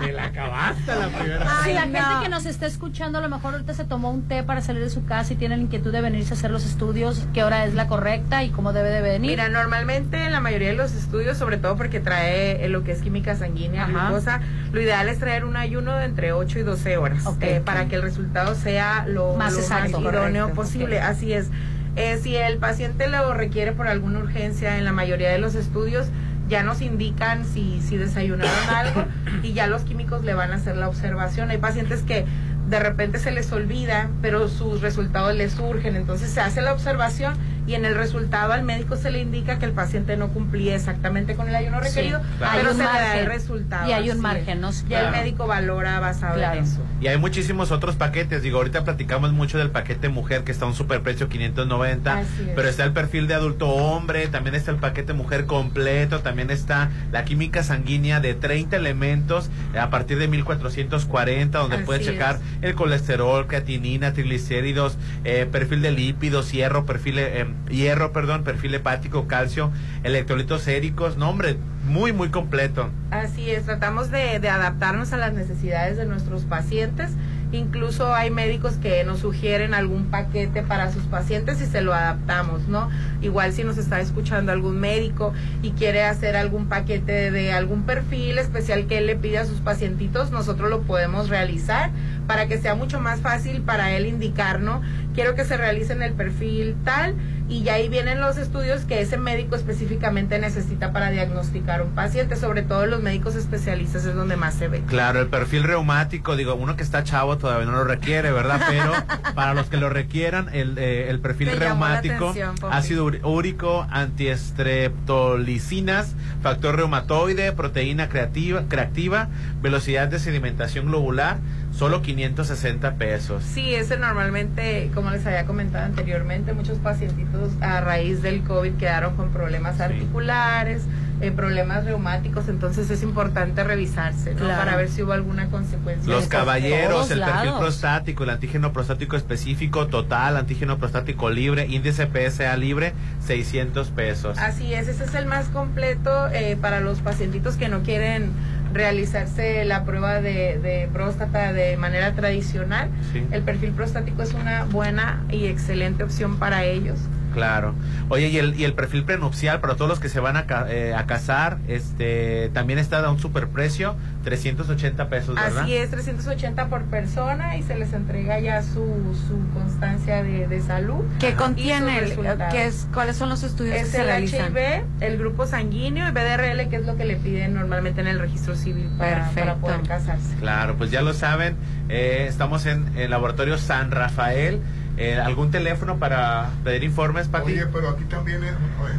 [0.00, 1.62] Te la acabaste la primera.
[1.62, 4.42] si la gente que nos está escuchando a lo mejor ahorita se tomó un té
[4.42, 7.26] para salir de su casa y tiene la inquietud de venirse a hacer los estudios,
[7.34, 9.32] qué hora es la correcta y cómo debe de venir.
[9.32, 12.92] Mira, normalmente en la mayoría de los estudios, sobre todo porque trae eh, lo que
[12.92, 14.40] es química sanguínea, glucosa,
[14.72, 17.96] lo ideal es traer un ayuno de entre 8 y 12 horas eh, para que
[17.96, 19.54] el resultado sea lo más,
[19.88, 21.00] idóneo posible.
[21.00, 21.48] Así es.
[21.96, 26.06] Eh, si el paciente lo requiere por alguna urgencia en la mayoría de los estudios,
[26.48, 29.04] ya nos indican si, si desayunaron algo
[29.42, 31.50] y ya los químicos le van a hacer la observación.
[31.50, 32.24] Hay pacientes que
[32.68, 37.34] de repente se les olvida, pero sus resultados les surgen, entonces se hace la observación
[37.70, 41.36] y en el resultado al médico se le indica que el paciente no cumplía exactamente
[41.36, 43.88] con el ayuno requerido, pero se le da el resultado.
[43.88, 44.70] Y hay un margen, ¿no?
[44.88, 46.80] Y el médico valora basado en eso.
[47.00, 50.68] Y hay muchísimos otros paquetes, digo, ahorita platicamos mucho del paquete mujer que está a
[50.68, 52.24] un superprecio 590,
[52.56, 56.90] pero está el perfil de adulto hombre, también está el paquete mujer completo, también está
[57.12, 59.48] la química sanguínea de 30 elementos
[59.78, 66.50] a partir de 1440, donde puedes checar el colesterol, creatinina, triglicéridos, eh, perfil de lípidos,
[66.50, 69.70] hierro, perfil eh, hierro, perdón, perfil hepático, calcio,
[70.02, 72.90] electrolitos séricos, no hombre, muy, muy completo.
[73.10, 77.10] Así es, tratamos de, de adaptarnos a las necesidades de nuestros pacientes
[77.52, 82.68] Incluso hay médicos que nos sugieren algún paquete para sus pacientes y se lo adaptamos,
[82.68, 82.88] ¿no?
[83.22, 88.38] Igual si nos está escuchando algún médico y quiere hacer algún paquete de algún perfil
[88.38, 91.90] especial que él le pide a sus pacientitos, nosotros lo podemos realizar
[92.28, 94.80] para que sea mucho más fácil para él indicar, ¿no?
[95.14, 97.16] Quiero que se realice en el perfil tal
[97.50, 102.36] y ya ahí vienen los estudios que ese médico específicamente necesita para diagnosticar un paciente,
[102.36, 104.84] sobre todo los médicos especialistas es donde más se ve.
[104.86, 108.60] Claro, el perfil reumático, digo, uno que está chavo todavía no lo requiere, ¿verdad?
[108.68, 108.92] Pero
[109.34, 112.32] para los que lo requieran, el, eh, el perfil reumático,
[112.70, 119.26] ácido úrico, antiestreptolicinas, factor reumatoide, proteína creativa, creativa,
[119.60, 121.38] velocidad de sedimentación globular,
[121.80, 123.42] solo 560 pesos.
[123.42, 129.16] Sí, ese normalmente, como les había comentado anteriormente, muchos pacientitos a raíz del COVID quedaron
[129.16, 130.82] con problemas articulares,
[131.22, 136.12] eh, problemas reumáticos, entonces es importante revisarse para ver si hubo alguna consecuencia.
[136.12, 142.54] Los caballeros, el perfil prostático, el antígeno prostático específico total, antígeno prostático libre, índice PSA
[142.58, 142.92] libre,
[143.26, 144.36] 600 pesos.
[144.36, 148.32] Así es, ese es el más completo eh, para los pacientitos que no quieren
[148.72, 152.88] realizarse la prueba de, próstata de manera tradicional.
[153.30, 156.98] El perfil prostático es una buena y excelente opción para ellos.
[157.32, 157.74] Claro.
[158.08, 160.94] Oye, y el, y el perfil prenupcial para todos los que se van a, eh,
[160.94, 165.62] a casar, este, también está a un superprecio, 380 pesos, ¿verdad?
[165.62, 171.04] Así es, 380 por persona y se les entrega ya su, su constancia de, salud.
[171.18, 171.98] ¿Qué contiene?
[171.98, 172.18] El,
[172.50, 174.52] ¿qué es, ¿Cuáles son los estudios que se realizan?
[174.52, 178.18] HIV, el grupo sanguíneo y BDRL, que es lo que le piden normalmente en el
[178.18, 180.36] registro civil para, para poder casarse.
[180.38, 181.56] Claro, pues ya lo saben,
[181.88, 184.60] eh, estamos en el laboratorio San Rafael.
[185.00, 187.52] Eh, ¿Algún teléfono para pedir informes, Pati?
[187.52, 188.52] Oye, pero aquí también eh,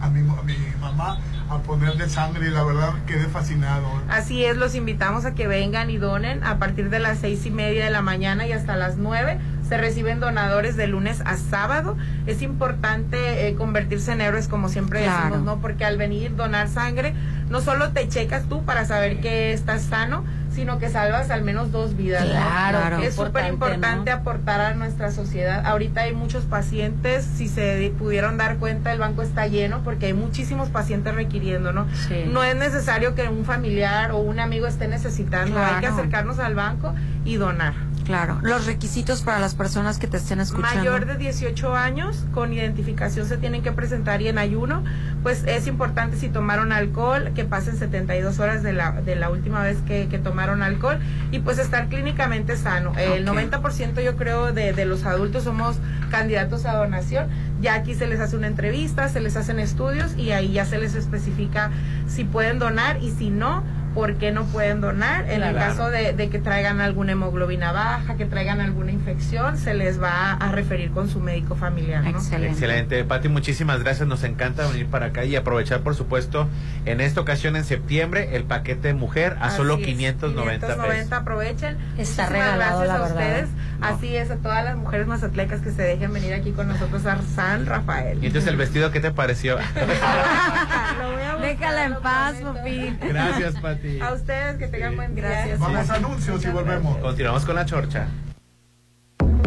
[0.00, 1.18] a, mi, a mi mamá,
[1.50, 3.86] a ponerle sangre y la verdad quedé fascinado.
[4.08, 7.50] Así es, los invitamos a que vengan y donen a partir de las seis y
[7.50, 9.38] media de la mañana y hasta las nueve
[9.70, 11.96] se reciben donadores de lunes a sábado.
[12.26, 15.60] Es importante eh, convertirse en héroes, como siempre decimos, ¿no?
[15.60, 17.14] Porque al venir donar sangre,
[17.50, 21.70] no solo te checas tú para saber que estás sano, sino que salvas al menos
[21.70, 22.24] dos vidas.
[22.24, 25.64] Claro, Es súper importante aportar a nuestra sociedad.
[25.64, 30.14] Ahorita hay muchos pacientes, si se pudieron dar cuenta, el banco está lleno porque hay
[30.14, 31.86] muchísimos pacientes requiriendo, ¿no?
[32.32, 36.56] No es necesario que un familiar o un amigo esté necesitando, hay que acercarnos al
[36.56, 36.92] banco
[37.24, 37.74] y donar.
[38.10, 40.78] Claro, los requisitos para las personas que te estén escuchando.
[40.78, 44.82] Mayor de 18 años, con identificación se tienen que presentar y en ayuno,
[45.22, 49.62] pues es importante si tomaron alcohol, que pasen 72 horas de la, de la última
[49.62, 50.98] vez que, tomaron alcohol
[51.30, 52.92] y pues estar clínicamente sano.
[52.98, 55.78] El 90% yo creo de, de los adultos somos
[56.10, 57.28] candidatos a donación.
[57.60, 60.78] Ya aquí se les hace una entrevista, se les hacen estudios y ahí ya se
[60.78, 61.70] les especifica
[62.08, 63.62] si pueden donar y si no,
[63.94, 65.28] por qué no pueden donar.
[65.30, 70.00] En el caso de, que traigan alguna hemoglobina baja, que traigan alguna infección, se les
[70.00, 72.06] va a referir con su médico familiar.
[72.06, 72.52] Excelente.
[72.52, 73.04] Excelente.
[73.04, 74.06] Pati, muchísimas gracias.
[74.08, 76.48] Nos encanta venir para acá y aprovechar, por supuesto,
[76.86, 81.78] en esta ocasión en septiembre, el paquete mujer a solo 590, 590 aprovechen.
[81.98, 83.48] Está regalado, la a ustedes.
[83.80, 87.20] Así es, a todas las mujeres mazatlecas que se dejen venir aquí con nosotros a
[87.34, 88.22] San Rafael.
[88.22, 89.56] Y entonces, ¿el vestido qué te pareció?
[91.40, 92.96] Déjala en paz, papi.
[93.00, 93.79] Gracias, Pati.
[94.00, 95.24] A ustedes que tengan buen día.
[95.24, 95.58] Gracias.
[95.58, 96.98] Vamos a anuncios y volvemos.
[96.98, 98.08] Continuamos con la chorcha.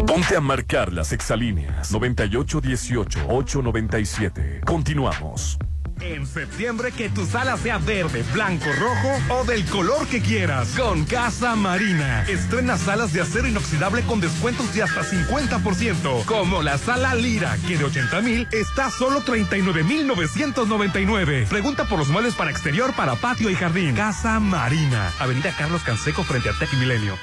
[0.05, 4.65] Ponte a marcar las exalíneas 9818-897.
[4.65, 5.57] Continuamos.
[6.03, 10.67] En septiembre que tu sala sea verde, blanco, rojo o del color que quieras.
[10.77, 12.25] Con Casa Marina.
[12.27, 16.25] Estrena salas de acero inoxidable con descuentos de hasta 50%.
[16.25, 21.47] Como la sala Lira, que de 80 mil está solo 39 mil 999.
[21.49, 23.95] Pregunta por los muebles para exterior, para patio y jardín.
[23.95, 25.09] Casa Marina.
[25.19, 27.17] Avenida Carlos Canseco frente a Tech Milenio.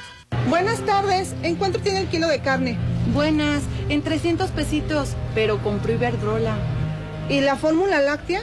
[0.48, 1.34] Buenas tardes.
[1.42, 2.78] ¿En cuánto tiene el kilo de carne?
[3.12, 6.56] Buenas, en 300 pesitos, pero compré Iberdrola.
[7.28, 8.42] ¿Y la fórmula láctea?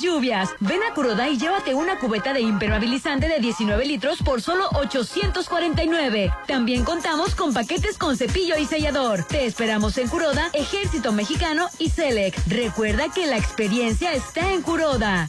[0.00, 0.50] lluvias.
[0.60, 6.32] Ven a Curoda y llévate una cubeta de impermeabilizante de 19 litros por solo 849.
[6.46, 9.24] También contamos con paquetes con cepillo y sellador.
[9.24, 12.34] Te esperamos en Curoda, Ejército Mexicano y Selec.
[12.46, 15.28] Recuerda que la experiencia está en Curoda.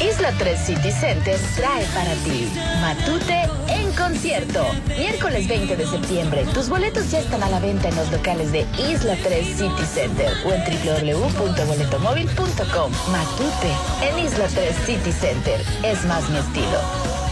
[0.00, 2.50] Isla 3 City Center trae para ti
[2.80, 4.60] Matute en concierto.
[4.98, 6.44] Miércoles 20 de septiembre.
[6.52, 10.30] Tus boletos ya están a la venta en los locales de Isla 3 City Center
[10.44, 12.92] o en www.boletomóvil.com.
[13.10, 13.72] Matute
[14.02, 15.58] en Isla 3 City Center.
[15.82, 17.23] Es más mi estilo.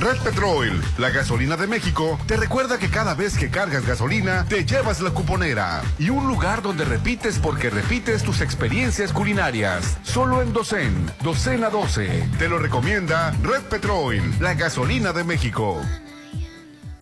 [0.00, 4.64] Red Petrol, la gasolina de México, te recuerda que cada vez que cargas gasolina, te
[4.64, 9.98] llevas la cuponera y un lugar donde repites porque repites tus experiencias culinarias.
[10.02, 12.28] Solo en Docen, Docena 12.
[12.38, 15.80] Te lo recomienda Red Petrol, la gasolina de México.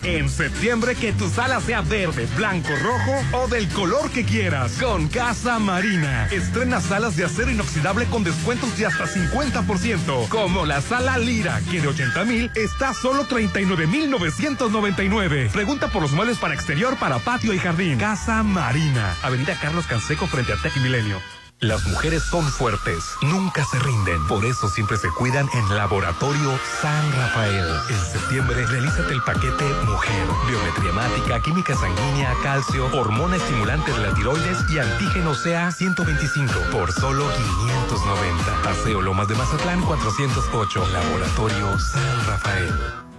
[0.02, 4.72] En septiembre que tu sala sea verde, blanco, rojo o del color que quieras.
[4.80, 6.28] Con Casa Marina.
[6.30, 10.28] Estrena salas de acero inoxidable con descuentos de hasta 50%.
[10.28, 15.50] Como la sala Lira, que de 80 mil está solo 39 mil 999.
[15.52, 17.98] Pregunta por los muebles para exterior, para patio y jardín.
[17.98, 19.14] Casa Marina.
[19.22, 21.20] Avenida Carlos Canseco frente a Tech Milenio.
[21.60, 24.26] Las mujeres son fuertes, nunca se rinden.
[24.26, 27.66] Por eso siempre se cuidan en Laboratorio San Rafael.
[27.88, 30.26] En septiembre, realízate el paquete Mujer.
[30.46, 36.92] Biometría hemática, química sanguínea, calcio, hormona estimulante de la tiroides y antígeno CA 125 por
[36.92, 38.62] solo 590.
[38.62, 40.86] Paseo Lomas de Mazatlán 408.
[40.88, 43.05] Laboratorio San Rafael.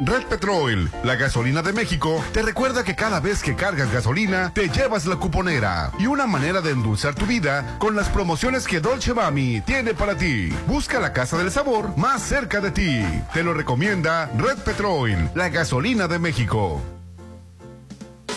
[0.00, 4.68] Red Petrol, la gasolina de México, te recuerda que cada vez que cargas gasolina, te
[4.68, 9.14] llevas la cuponera y una manera de endulzar tu vida con las promociones que Dolce
[9.14, 10.48] Mami tiene para ti.
[10.66, 13.02] Busca la casa del sabor más cerca de ti.
[13.32, 16.93] Te lo recomienda Red Petrol, la gasolina de México.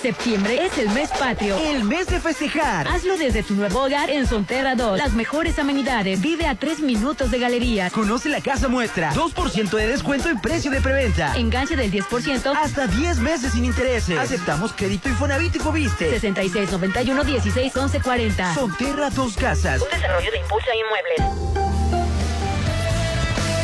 [0.01, 1.57] Septiembre es el mes patrio.
[1.57, 2.87] El mes de festejar.
[2.87, 4.97] Hazlo desde tu nuevo hogar en Sonterra 2.
[4.97, 6.21] Las mejores amenidades.
[6.21, 7.91] Vive a tres minutos de galerías.
[7.91, 9.11] Conoce la casa muestra.
[9.13, 11.35] 2% de descuento en precio de preventa.
[11.35, 12.55] Enganche del 10%.
[12.55, 14.17] Hasta 10 meses sin intereses.
[14.17, 16.11] Aceptamos crédito Infonavit y Fobiste.
[16.11, 18.53] 66 91 16 11 40.
[18.53, 19.81] Sonterra Dos Casas.
[19.81, 21.56] Un desarrollo de Impulsa Inmuebles.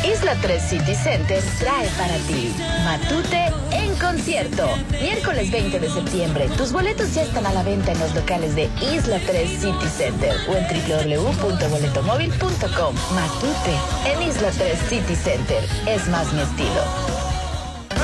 [0.06, 2.54] Isla 3 City Center trae para ti
[2.84, 4.68] Matute en concierto.
[5.00, 6.46] Miércoles 20 de septiembre.
[6.58, 10.36] Tus boletos ya están a la venta en los locales de Isla 3 City Center
[10.48, 12.94] o en www.boletomóvil.com.
[13.14, 15.64] Matute en Isla 3 City Center.
[15.86, 16.84] Es más mi estilo.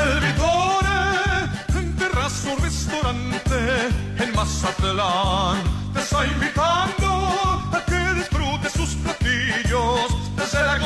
[0.03, 5.63] El Vitore, en terrazo restaurante en Mazatlán,
[5.93, 10.79] te está invitando a que disfrutes sus platillos desde la.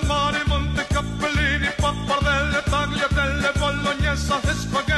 [0.00, 4.97] El papal de mar y monte capellini, pappardelle, tagliatelle, bolognesa, spaghetti,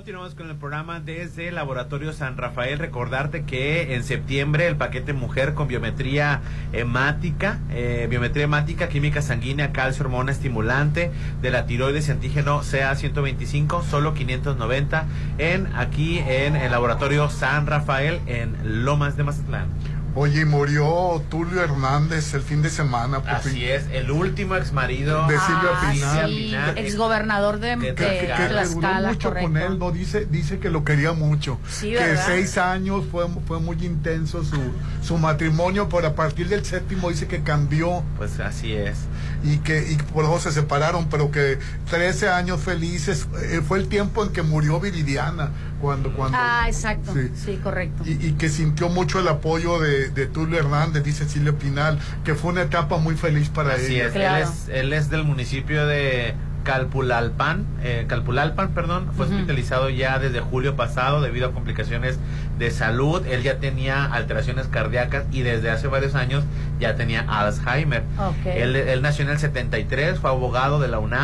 [0.00, 2.78] Continuamos con el programa desde el Laboratorio San Rafael.
[2.78, 6.40] Recordarte que en septiembre el paquete mujer con biometría
[6.72, 11.10] hemática, eh, biometría hemática, química sanguínea, calcio, hormona estimulante
[11.42, 15.04] de la tiroides y antígeno CA125, solo 590
[15.36, 19.66] en aquí en el Laboratorio San Rafael en Lomas de Mazatlán.
[20.14, 23.22] Oye, y murió Tulio Hernández el fin de semana.
[23.26, 26.28] Así es, el último ex marido De Silvia Ah, Pinal.
[26.30, 29.48] sí, exgobernador de, de que, que- que duró mucho correcto.
[29.48, 31.58] con él, no dice, dice que lo quería mucho.
[31.68, 32.24] Sí, que ¿verdad?
[32.26, 34.58] seis años fue, fue muy intenso su,
[35.02, 38.02] su matrimonio, pero a partir del séptimo dice que cambió.
[38.16, 38.98] Pues así es.
[39.42, 41.58] Y que y por eso se separaron, pero que
[41.88, 45.50] 13 años felices eh, fue el tiempo en que murió Viridiana.
[45.80, 47.14] Cuando, cuando, Ah, exacto.
[47.14, 47.30] Sí.
[47.42, 48.02] Sí, correcto.
[48.04, 52.34] y, y que sintió mucho el apoyo de, de Tulio Hernández, dice Silvia Pinal, que
[52.34, 54.08] fue una etapa muy feliz para Así ella.
[54.08, 56.34] es, él es, él es del municipio de
[56.64, 62.18] Calpulalpan, eh, Calpulalpan, perdón, fue hospitalizado ya desde julio pasado debido a complicaciones
[62.58, 63.24] de salud.
[63.26, 66.44] Él ya tenía alteraciones cardíacas y desde hace varios años
[66.78, 68.02] ya tenía Alzheimer.
[68.18, 68.46] Ok.
[68.46, 71.20] Él, él nació en el 73, fue abogado de la UNAM.